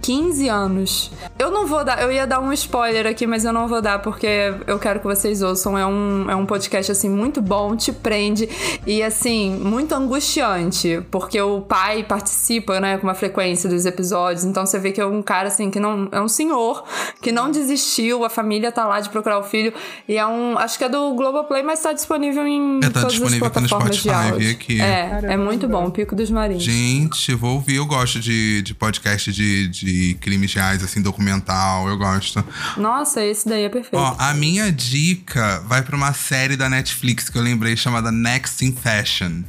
15 0.03 0.49
anos. 0.49 1.11
Eu 1.39 1.49
não 1.49 1.65
vou 1.65 1.83
dar, 1.83 2.01
eu 2.01 2.11
ia 2.11 2.27
dar 2.27 2.41
um 2.41 2.51
spoiler 2.51 3.07
aqui, 3.07 3.25
mas 3.25 3.45
eu 3.45 3.53
não 3.53 3.69
vou 3.69 3.81
dar 3.81 3.99
porque 3.99 4.27
eu 4.67 4.77
quero 4.77 4.99
que 4.99 5.05
vocês 5.05 5.41
ouçam. 5.41 5.77
É 5.77 5.85
um, 5.85 6.29
é 6.29 6.35
um 6.35 6.45
podcast 6.45 6.91
assim 6.91 7.09
muito 7.09 7.41
bom, 7.41 7.73
te 7.75 7.93
prende 7.93 8.49
e 8.85 9.01
assim, 9.01 9.51
muito 9.51 9.95
angustiante, 9.95 11.01
porque 11.09 11.39
o 11.41 11.61
pai 11.61 12.03
participa, 12.03 12.81
né, 12.81 12.97
com 12.97 13.07
uma 13.07 13.13
frequência 13.13 13.69
dos 13.69 13.85
episódios. 13.85 14.43
Então 14.43 14.65
você 14.65 14.77
vê 14.77 14.91
que 14.91 14.99
é 14.99 15.05
um 15.05 15.21
cara 15.21 15.47
assim 15.47 15.71
que 15.71 15.79
não 15.79 16.09
é 16.11 16.19
um 16.19 16.27
senhor 16.27 16.83
que 17.21 17.31
não 17.31 17.49
desistiu, 17.49 18.25
a 18.25 18.29
família 18.29 18.71
tá 18.73 18.85
lá 18.85 18.99
de 18.99 19.09
procurar 19.09 19.39
o 19.39 19.43
filho 19.43 19.73
e 20.07 20.17
é 20.17 20.27
um, 20.27 20.57
acho 20.57 20.77
que 20.77 20.83
é 20.83 20.89
do 20.89 21.13
Globoplay, 21.13 21.63
mas 21.63 21.79
tá 21.81 21.93
disponível 21.93 22.45
em 22.45 22.79
É, 22.83 22.89
tá 22.89 22.99
todas 23.01 23.13
disponível 23.13 23.47
as 23.47 23.51
aqui 23.51 23.61
no 23.61 23.69
plataformas 23.69 23.95
de 23.95 24.01
Spotify, 24.01 24.31
áudio. 24.31 24.51
aqui. 24.51 24.81
É, 24.81 24.85
é 24.85 25.09
Caramba. 25.09 25.37
muito 25.45 25.67
bom, 25.69 25.89
Pico 25.89 26.13
dos 26.13 26.29
Marinhos. 26.29 26.63
Gente, 26.63 27.33
vou 27.35 27.53
ouvir. 27.53 27.77
Eu 27.77 27.85
gosto 27.85 28.19
de, 28.19 28.61
de 28.61 28.73
podcast 28.73 29.31
de, 29.31 29.69
de 29.69 29.92
crimes 30.21 30.53
reais, 30.53 30.83
assim, 30.83 31.01
documental. 31.01 31.87
Eu 31.87 31.97
gosto. 31.97 32.43
Nossa, 32.77 33.23
esse 33.23 33.47
daí 33.47 33.63
é 33.63 33.69
perfeito. 33.69 33.97
Ó, 33.97 34.15
a 34.19 34.33
minha 34.33 34.71
dica 34.71 35.61
vai 35.67 35.81
pra 35.81 35.95
uma 35.95 36.13
série 36.13 36.55
da 36.55 36.69
Netflix 36.69 37.29
que 37.29 37.37
eu 37.37 37.41
lembrei 37.41 37.75
chamada 37.77 38.11
Next 38.11 38.63
in 38.65 38.75
Fashion. 38.75 39.43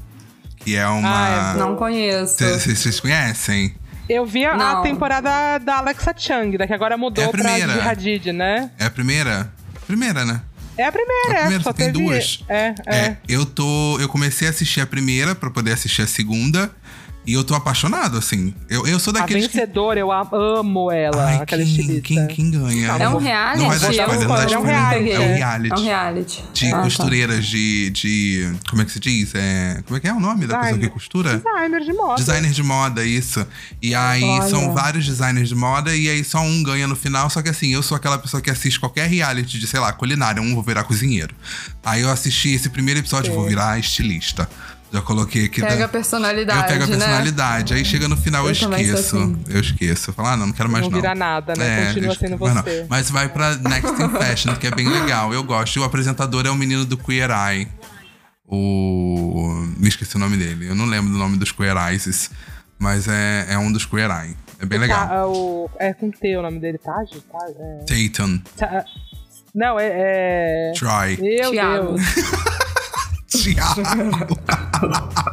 Que 0.56 0.76
é 0.76 0.86
uma. 0.88 1.50
Ah, 1.52 1.54
não 1.54 1.76
conheço. 1.76 2.36
Vocês 2.38 2.98
conhecem? 3.00 3.74
Eu 4.08 4.26
vi 4.26 4.44
a, 4.44 4.52
a 4.54 4.82
temporada 4.82 5.58
da 5.58 5.78
Alexa 5.78 6.14
Chung, 6.16 6.56
né, 6.58 6.66
que 6.66 6.72
agora 6.74 6.96
mudou 6.96 7.24
É 7.24 7.26
a 7.26 7.30
pra 7.30 7.42
primeira. 7.42 7.72
Gigi 7.74 7.88
Hadid, 7.88 8.32
né? 8.32 8.70
É 8.78 8.84
a 8.86 8.90
primeira? 8.90 9.52
Primeira, 9.86 10.24
né? 10.24 10.40
É 10.76 10.86
a 10.86 10.92
primeira, 10.92 11.28
A 11.28 11.32
é. 11.32 11.40
primeira, 11.42 11.62
só 11.62 11.72
tem 11.72 11.92
teve- 11.92 12.04
duas? 12.04 12.44
É, 12.48 12.74
é. 12.86 13.16
eu 13.28 13.46
tô. 13.46 13.98
Eu 14.00 14.08
comecei 14.08 14.46
a 14.48 14.50
assistir 14.50 14.80
a 14.80 14.86
primeira 14.86 15.34
pra 15.34 15.48
poder 15.50 15.72
assistir 15.72 16.02
a 16.02 16.06
segunda. 16.06 16.70
E 17.26 17.32
eu 17.32 17.42
tô 17.42 17.54
apaixonado, 17.54 18.18
assim. 18.18 18.52
Eu, 18.68 18.86
eu 18.86 18.98
sou 19.00 19.10
A 19.16 19.20
daqueles 19.20 19.46
que. 19.46 19.54
vencedora, 19.56 19.98
eu 19.98 20.12
a- 20.12 20.28
amo 20.32 20.90
ela, 20.90 21.24
Ai, 21.26 21.36
aquela 21.36 21.64
quem, 21.64 22.00
quem, 22.02 22.26
quem 22.26 22.50
ganha? 22.50 22.88
É 22.88 23.08
um 23.08 23.16
reality? 23.16 23.62
Não 23.62 23.68
vai 23.70 23.78
dar 23.78 23.86
É 23.86 23.88
um 23.88 23.92
spoiler, 23.92 24.28
não 24.28 24.36
dá 24.36 24.44
spoiler, 24.44 24.52
é 24.52 24.58
um 24.58 24.60
spoiler. 24.60 24.74
reality. 24.74 25.10
É 25.12 25.20
um 25.20 25.34
reality. 25.34 25.72
É 25.74 25.78
um 25.78 25.84
reality. 25.84 26.44
De 26.52 26.66
Ah, 26.66 26.70
tá. 26.76 26.82
costureiras 26.82 27.46
de, 27.46 27.90
de. 27.90 28.52
Como 28.68 28.82
é 28.82 28.84
que 28.84 28.92
se 28.92 29.00
diz? 29.00 29.34
É, 29.34 29.82
como 29.86 29.96
é 29.96 30.00
que 30.00 30.06
é 30.08 30.12
o 30.12 30.20
nome 30.20 30.46
da 30.46 30.58
pessoa 30.58 30.78
que 30.78 30.88
costura? 30.88 31.36
Designer 31.38 31.80
de 31.80 31.92
moda. 31.94 32.16
Designer 32.16 32.50
de 32.52 32.62
moda, 32.62 33.04
isso. 33.04 33.46
E 33.80 33.94
aí 33.94 34.22
Olha. 34.22 34.48
são 34.50 34.74
vários 34.74 35.06
designers 35.06 35.48
de 35.48 35.54
moda 35.54 35.96
e 35.96 36.08
aí 36.10 36.22
só 36.22 36.40
um 36.40 36.62
ganha 36.62 36.86
no 36.86 36.94
final. 36.96 37.30
Só 37.30 37.40
que 37.40 37.48
assim, 37.48 37.72
eu 37.72 37.82
sou 37.82 37.96
aquela 37.96 38.18
pessoa 38.18 38.40
que 38.42 38.50
assiste 38.50 38.78
qualquer 38.78 39.08
reality 39.08 39.58
de, 39.58 39.66
sei 39.66 39.80
lá, 39.80 39.92
culinária. 39.94 40.42
Um 40.42 40.54
vou 40.54 40.62
virar 40.62 40.84
cozinheiro. 40.84 41.34
Aí 41.82 42.02
eu 42.02 42.10
assisti 42.10 42.50
esse 42.52 42.68
primeiro 42.68 43.00
episódio, 43.00 43.32
vou 43.32 43.46
virar 43.46 43.78
estilista. 43.78 44.48
Já 44.94 45.02
coloquei 45.02 45.46
aqui. 45.46 45.60
Pega 45.60 45.76
da- 45.76 45.84
a 45.86 45.88
personalidade, 45.88 46.60
Eu 46.60 46.66
pego 46.68 46.84
a 46.84 46.86
né? 46.86 46.96
personalidade. 46.96 47.74
Aí 47.74 47.84
chega 47.84 48.06
no 48.06 48.16
final, 48.16 48.42
eu, 48.42 48.46
Eu 48.46 48.52
esqueço. 48.52 49.16
assim. 49.16 49.36
Eu 49.48 49.60
esqueço. 49.60 50.10
Eu 50.10 50.14
falo, 50.14 50.28
ah, 50.28 50.36
não, 50.36 50.46
não 50.46 50.52
quero 50.52 50.70
mais 50.70 50.84
Não 50.84 50.90
não. 50.92 51.00
vira 51.00 51.16
nada, 51.16 51.52
né? 51.58 51.86
Continua 51.86 52.10
eu 52.10 52.14
sendo. 52.14 52.38
Mas 52.38 52.52
você. 52.54 52.80
não. 52.82 52.86
Mas 52.88 53.10
vai 53.10 53.28
pra 53.28 53.56
Next 53.56 53.90
in 54.00 54.08
Fashion, 54.10 54.54
que 54.54 54.68
é 54.68 54.70
bem 54.70 54.88
legal. 54.88 55.34
Eu 55.34 55.42
gosto. 55.42 55.74
E 55.74 55.80
o 55.80 55.84
apresentador 55.84 56.46
é 56.46 56.50
o 56.50 56.54
menino 56.54 56.84
do 56.86 56.96
Queer 56.96 57.28
Eye. 57.30 57.66
O. 58.46 59.64
Me 59.78 59.88
esqueci 59.88 60.14
o 60.14 60.18
nome 60.20 60.36
dele. 60.36 60.68
Eu 60.68 60.76
não 60.76 60.86
lembro 60.86 61.10
do 61.10 61.18
nome 61.18 61.36
dos 61.38 61.50
Queer 61.50 61.76
Eyes, 61.76 62.30
mas 62.78 63.08
é, 63.08 63.46
é 63.48 63.58
um 63.58 63.72
dos 63.72 63.84
Queer 63.84 64.08
Eye. 64.12 64.36
É 64.60 64.64
bem 64.64 64.78
legal. 64.78 65.08
Tá, 65.08 65.26
o, 65.26 65.68
é 65.80 65.92
com 65.92 66.08
T 66.12 66.36
o 66.36 66.42
nome 66.42 66.60
dele, 66.60 66.78
Taj? 66.78 67.10
Taj 67.10 67.50
é, 67.58 68.08
Tatum. 68.08 68.38
tá, 68.56 68.84
não, 69.52 69.76
é. 69.80 69.90
é... 69.92 70.72
Try. 70.76 71.20
Meu 71.20 71.50
Thiago. 71.50 71.94
Deus. 71.94 72.02
Thiago. 73.42 74.38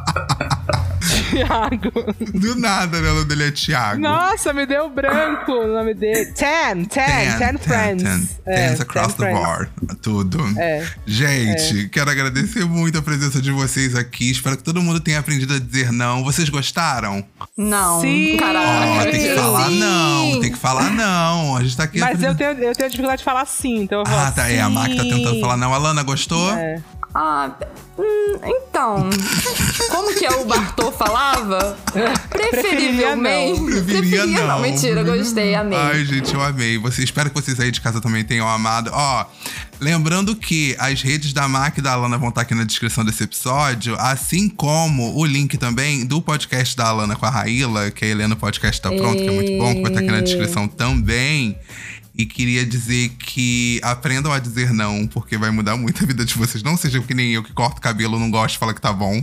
Thiago. 1.32 1.90
Do 2.38 2.54
nada, 2.56 3.00
né? 3.00 3.10
O 3.10 3.14
nome 3.14 3.24
dele 3.26 3.44
é 3.48 3.50
Thiago. 3.50 4.00
Nossa, 4.00 4.52
me 4.52 4.66
deu 4.66 4.88
branco 4.90 5.50
o 5.52 5.66
nome 5.66 5.94
dele. 5.94 6.26
Ten, 6.32 6.84
ten, 6.84 7.38
ten, 7.38 7.58
friends. 7.58 8.02
ten. 8.02 8.28
É, 8.46 8.68
Dance 8.68 8.82
across 8.82 9.14
ten 9.14 9.26
the 9.26 9.32
board. 9.32 9.70
Tudo. 10.02 10.38
É. 10.58 10.86
Gente, 11.06 11.88
quero 11.88 12.10
agradecer 12.10 12.64
muito 12.64 12.98
a 12.98 13.02
presença 13.02 13.40
de 13.40 13.50
vocês 13.50 13.94
aqui. 13.96 14.30
Espero 14.30 14.56
que 14.56 14.62
todo 14.62 14.82
mundo 14.82 15.00
tenha 15.00 15.18
aprendido 15.18 15.54
a 15.54 15.58
dizer 15.58 15.90
não. 15.90 16.22
Vocês 16.22 16.48
gostaram? 16.48 17.24
Não. 17.56 18.00
Sim. 18.00 18.36
Caraca. 18.38 18.86
Ó, 19.00 19.02
tem 19.04 19.20
que 19.20 19.34
falar 19.34 19.66
Sim. 19.68 19.78
não. 19.80 20.40
Tem 20.40 20.52
que 20.52 20.58
falar 20.58 20.90
não. 20.90 21.56
A 21.56 21.62
gente 21.62 21.76
tá 21.76 21.84
aqui. 21.84 21.98
Mas 21.98 22.22
eu 22.22 22.30
aprendendo- 22.30 22.56
tenho, 22.58 22.68
eu 22.70 22.74
tenho 22.74 22.90
dificuldade 22.90 23.18
de 23.20 23.24
falar 23.24 23.46
sim, 23.46 23.82
então 23.82 24.00
eu 24.00 24.04
vou 24.06 24.18
Ah, 24.18 24.30
tá. 24.30 24.48
É, 24.50 24.60
a 24.60 24.68
Mac 24.68 24.94
tá 24.94 25.02
sim. 25.02 25.10
tentando 25.10 25.40
falar 25.40 25.56
não. 25.56 25.72
Alana, 25.74 26.02
gostou? 26.02 26.52
É. 26.54 26.80
Ah, 27.14 27.50
hum, 27.98 28.38
então. 28.42 29.10
Como 29.90 30.14
que 30.14 30.24
é 30.24 30.30
o 30.30 30.46
Bartô 30.46 30.90
falava? 30.90 31.76
Preferivelmente. 32.30 33.60
Preferia 33.84 34.26
não. 34.26 34.60
Mentira, 34.60 35.02
gostei, 35.02 35.54
amei. 35.54 35.78
Ai, 35.78 36.04
gente, 36.04 36.32
eu 36.34 36.42
amei. 36.42 36.78
Você, 36.78 37.04
espero 37.04 37.28
que 37.28 37.34
vocês 37.40 37.60
aí 37.60 37.70
de 37.70 37.80
casa 37.82 38.00
também 38.00 38.24
tenham 38.24 38.48
amado. 38.48 38.90
Ó, 38.94 39.26
lembrando 39.78 40.34
que 40.34 40.74
as 40.78 41.02
redes 41.02 41.34
da 41.34 41.46
Mac 41.46 41.76
e 41.76 41.82
da 41.82 41.92
Alana 41.92 42.16
vão 42.16 42.30
estar 42.30 42.42
aqui 42.42 42.54
na 42.54 42.64
descrição 42.64 43.04
desse 43.04 43.24
episódio, 43.24 43.94
assim 43.98 44.48
como 44.48 45.14
o 45.14 45.26
link 45.26 45.58
também 45.58 46.06
do 46.06 46.22
podcast 46.22 46.74
da 46.74 46.86
Alana 46.88 47.14
com 47.14 47.26
a 47.26 47.30
Raíla, 47.30 47.90
que 47.90 48.06
a 48.06 48.08
Helena 48.08 48.34
Podcast 48.36 48.80
tá 48.80 48.88
pronto, 48.88 49.18
que 49.18 49.28
é 49.28 49.32
muito 49.32 49.58
bom, 49.58 49.74
que 49.74 49.82
vai 49.82 49.90
estar 49.90 50.00
aqui 50.00 50.10
na 50.10 50.20
descrição 50.20 50.66
também. 50.66 51.58
E 52.14 52.26
queria 52.26 52.64
dizer 52.66 53.08
que 53.10 53.80
aprendam 53.82 54.32
a 54.32 54.38
dizer 54.38 54.72
não, 54.72 55.06
porque 55.06 55.38
vai 55.38 55.50
mudar 55.50 55.76
muito 55.76 56.04
a 56.04 56.06
vida 56.06 56.24
de 56.24 56.34
vocês. 56.34 56.62
Não 56.62 56.76
sejam 56.76 57.02
que 57.02 57.14
nem 57.14 57.32
eu 57.32 57.42
que 57.42 57.52
corto 57.52 57.80
cabelo, 57.80 58.18
não 58.18 58.30
gosto, 58.30 58.58
fala 58.58 58.74
que 58.74 58.80
tá 58.80 58.92
bom. 58.92 59.22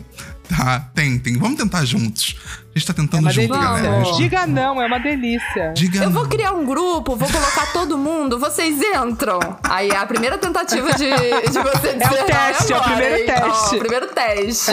Tá? 0.49 0.79
Tentem. 0.79 1.37
Vamos 1.37 1.59
tentar 1.59 1.85
juntos. 1.85 2.35
Gente 2.79 2.87
tá 2.87 2.93
tentando 2.93 3.27
delícia. 3.27 3.47
galera. 3.47 3.97
A 3.99 4.03
gente- 4.03 4.17
Diga 4.17 4.47
não, 4.47 4.81
é 4.81 4.85
uma 4.87 4.99
delícia. 4.99 5.73
Diga 5.75 6.03
Eu 6.03 6.09
vou 6.11 6.23
não. 6.23 6.29
criar 6.29 6.51
um 6.53 6.65
grupo, 6.65 7.15
vou 7.15 7.29
colocar 7.29 7.65
todo 7.73 7.97
mundo, 7.97 8.39
vocês 8.39 8.77
entram. 8.81 9.39
Aí 9.63 9.89
é 9.89 9.97
a 9.97 10.05
primeira 10.05 10.37
tentativa 10.37 10.93
de, 10.93 11.09
de 11.09 11.59
você 11.59 11.93
dizer 11.93 12.21
o 12.21 12.25
teste, 12.25 12.73
é 12.73 12.77
o 12.77 12.83
primeiro 12.83 13.15
hein? 13.17 13.25
teste. 13.25 13.75
Ó, 13.75 13.79
primeiro 13.79 14.07
teste. 14.07 14.71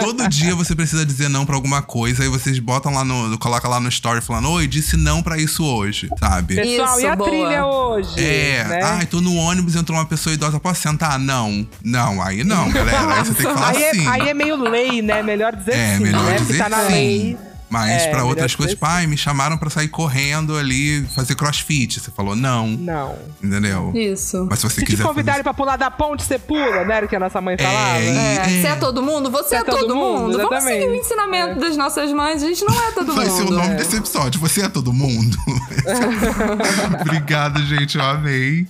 Todo 0.00 0.28
dia 0.28 0.54
você 0.54 0.74
precisa 0.76 1.04
dizer 1.04 1.28
não 1.28 1.44
pra 1.44 1.54
alguma 1.56 1.82
coisa, 1.82 2.22
aí 2.22 2.28
vocês 2.28 2.58
botam 2.60 2.92
lá 2.94 3.04
no. 3.04 3.36
coloca 3.38 3.66
lá 3.68 3.80
no 3.80 3.88
story 3.88 4.20
falando, 4.20 4.50
oi, 4.50 4.66
disse 4.66 4.96
não 4.96 5.22
pra 5.22 5.36
isso 5.36 5.64
hoje, 5.64 6.08
sabe? 6.20 6.54
Pessoal, 6.56 6.96
Isso, 6.98 7.00
e 7.00 7.06
a 7.06 7.16
boa. 7.16 7.28
trilha 7.30 7.66
hoje? 7.66 8.14
É, 8.24 8.64
né? 8.68 8.80
ai, 8.82 9.06
tô 9.06 9.20
no 9.20 9.34
ônibus, 9.34 9.74
entrou 9.74 9.98
uma 9.98 10.06
pessoa 10.06 10.32
idosa, 10.32 10.60
posso 10.60 10.80
sentar? 10.80 11.18
Não. 11.18 11.66
Não, 11.84 12.22
aí 12.22 12.44
não, 12.44 12.70
galera. 12.70 13.14
Aí 13.14 13.24
você 13.24 13.34
tem 13.34 13.46
que 13.46 13.52
falar 13.54 13.68
aí, 13.70 13.84
assim. 13.88 14.06
é, 14.06 14.08
aí 14.10 14.28
é 14.28 14.34
meio 14.34 14.56
lei, 14.56 15.02
né? 15.02 15.22
Melhor 15.22 15.54
dizer 15.56 15.74
É, 15.74 15.96
sim, 15.96 16.02
melhor 16.04 16.22
né? 16.24 16.32
dizer 16.34 16.44
Porque 16.46 16.58
tá 16.62 16.68
na 16.68 16.84
sim. 16.86 16.92
lei. 16.92 17.31
Mas 17.72 17.90
É, 18.02 18.08
pra 18.08 18.18
melhor 18.18 18.28
outras 18.28 18.54
coisas, 18.54 18.74
pai, 18.74 19.06
me 19.06 19.16
chamaram 19.16 19.56
pra 19.56 19.70
sair 19.70 19.88
correndo 19.88 20.56
ali, 20.58 21.02
fazer 21.14 21.34
crossfit. 21.34 21.98
Você 22.00 22.10
falou 22.10 22.36
não, 22.36 22.66
Não. 22.68 23.16
entendeu? 23.42 23.90
Isso. 23.94 24.46
Mas 24.50 24.58
se 24.58 24.64
você 24.68 24.80
Se 24.80 24.84
te 24.84 24.90
quiser. 24.92 25.02
convidarem 25.04 25.42
pra 25.42 25.54
pular 25.54 25.76
da 25.76 25.90
ponte, 25.90 26.22
você 26.22 26.38
pula, 26.38 26.84
né? 26.84 26.96
Era 26.98 27.06
o 27.06 27.08
que 27.08 27.16
a 27.16 27.20
nossa 27.20 27.40
mãe 27.40 27.56
falava. 27.56 27.98
É, 27.98 28.04
e- 28.04 28.16
É, 28.16 28.34
É. 28.36 28.60
Você 28.60 28.66
é 28.68 28.74
todo 28.76 29.02
mundo? 29.02 29.30
Você 29.30 29.56
é, 29.56 29.64
todo, 29.64 29.96
mundo? 29.96 30.36
Vamos 30.36 30.52
exatamente. 30.52 30.80
seguir 30.82 30.88
o 30.90 30.94
ensinamento 30.94 31.60
das 31.60 31.76
nossas 31.76 32.12
mães. 32.12 32.42
A 32.42 32.46
gente 32.46 32.62
não 32.64 32.74
é 32.88 32.92
todo 32.92 33.14
Vai 33.16 33.26
mundo. 33.26 33.36
ser 33.36 33.42
o 33.44 33.50
nome 33.50 33.74
desse 33.76 33.96
episódio. 33.96 34.38
Você 34.40 34.62
é 34.62 34.68
todo 34.68 34.92
mundo? 34.92 35.36
Obrigado, 37.00 37.64
gente. 37.64 37.96
Eu 37.96 38.04
amei. 38.04 38.66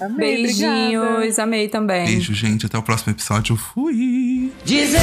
Amei, 0.00 0.42
Beijinhos, 0.44 1.04
obrigada. 1.14 1.42
amei 1.42 1.68
também. 1.68 2.06
Beijo, 2.06 2.32
gente. 2.32 2.64
Até 2.64 2.78
o 2.78 2.82
próximo 2.82 3.12
episódio. 3.12 3.56
Fui. 3.56 4.50
Dizer 4.64 4.98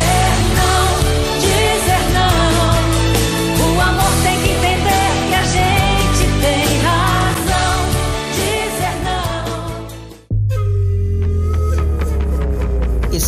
não, 0.55 1.39
dizer 1.39 2.13
não. 2.13 2.76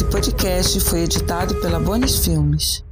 Podcast 0.09 0.79
foi 0.79 1.01
editado 1.01 1.55
pela 1.61 1.79
Bonis 1.79 2.17
Filmes. 2.25 2.83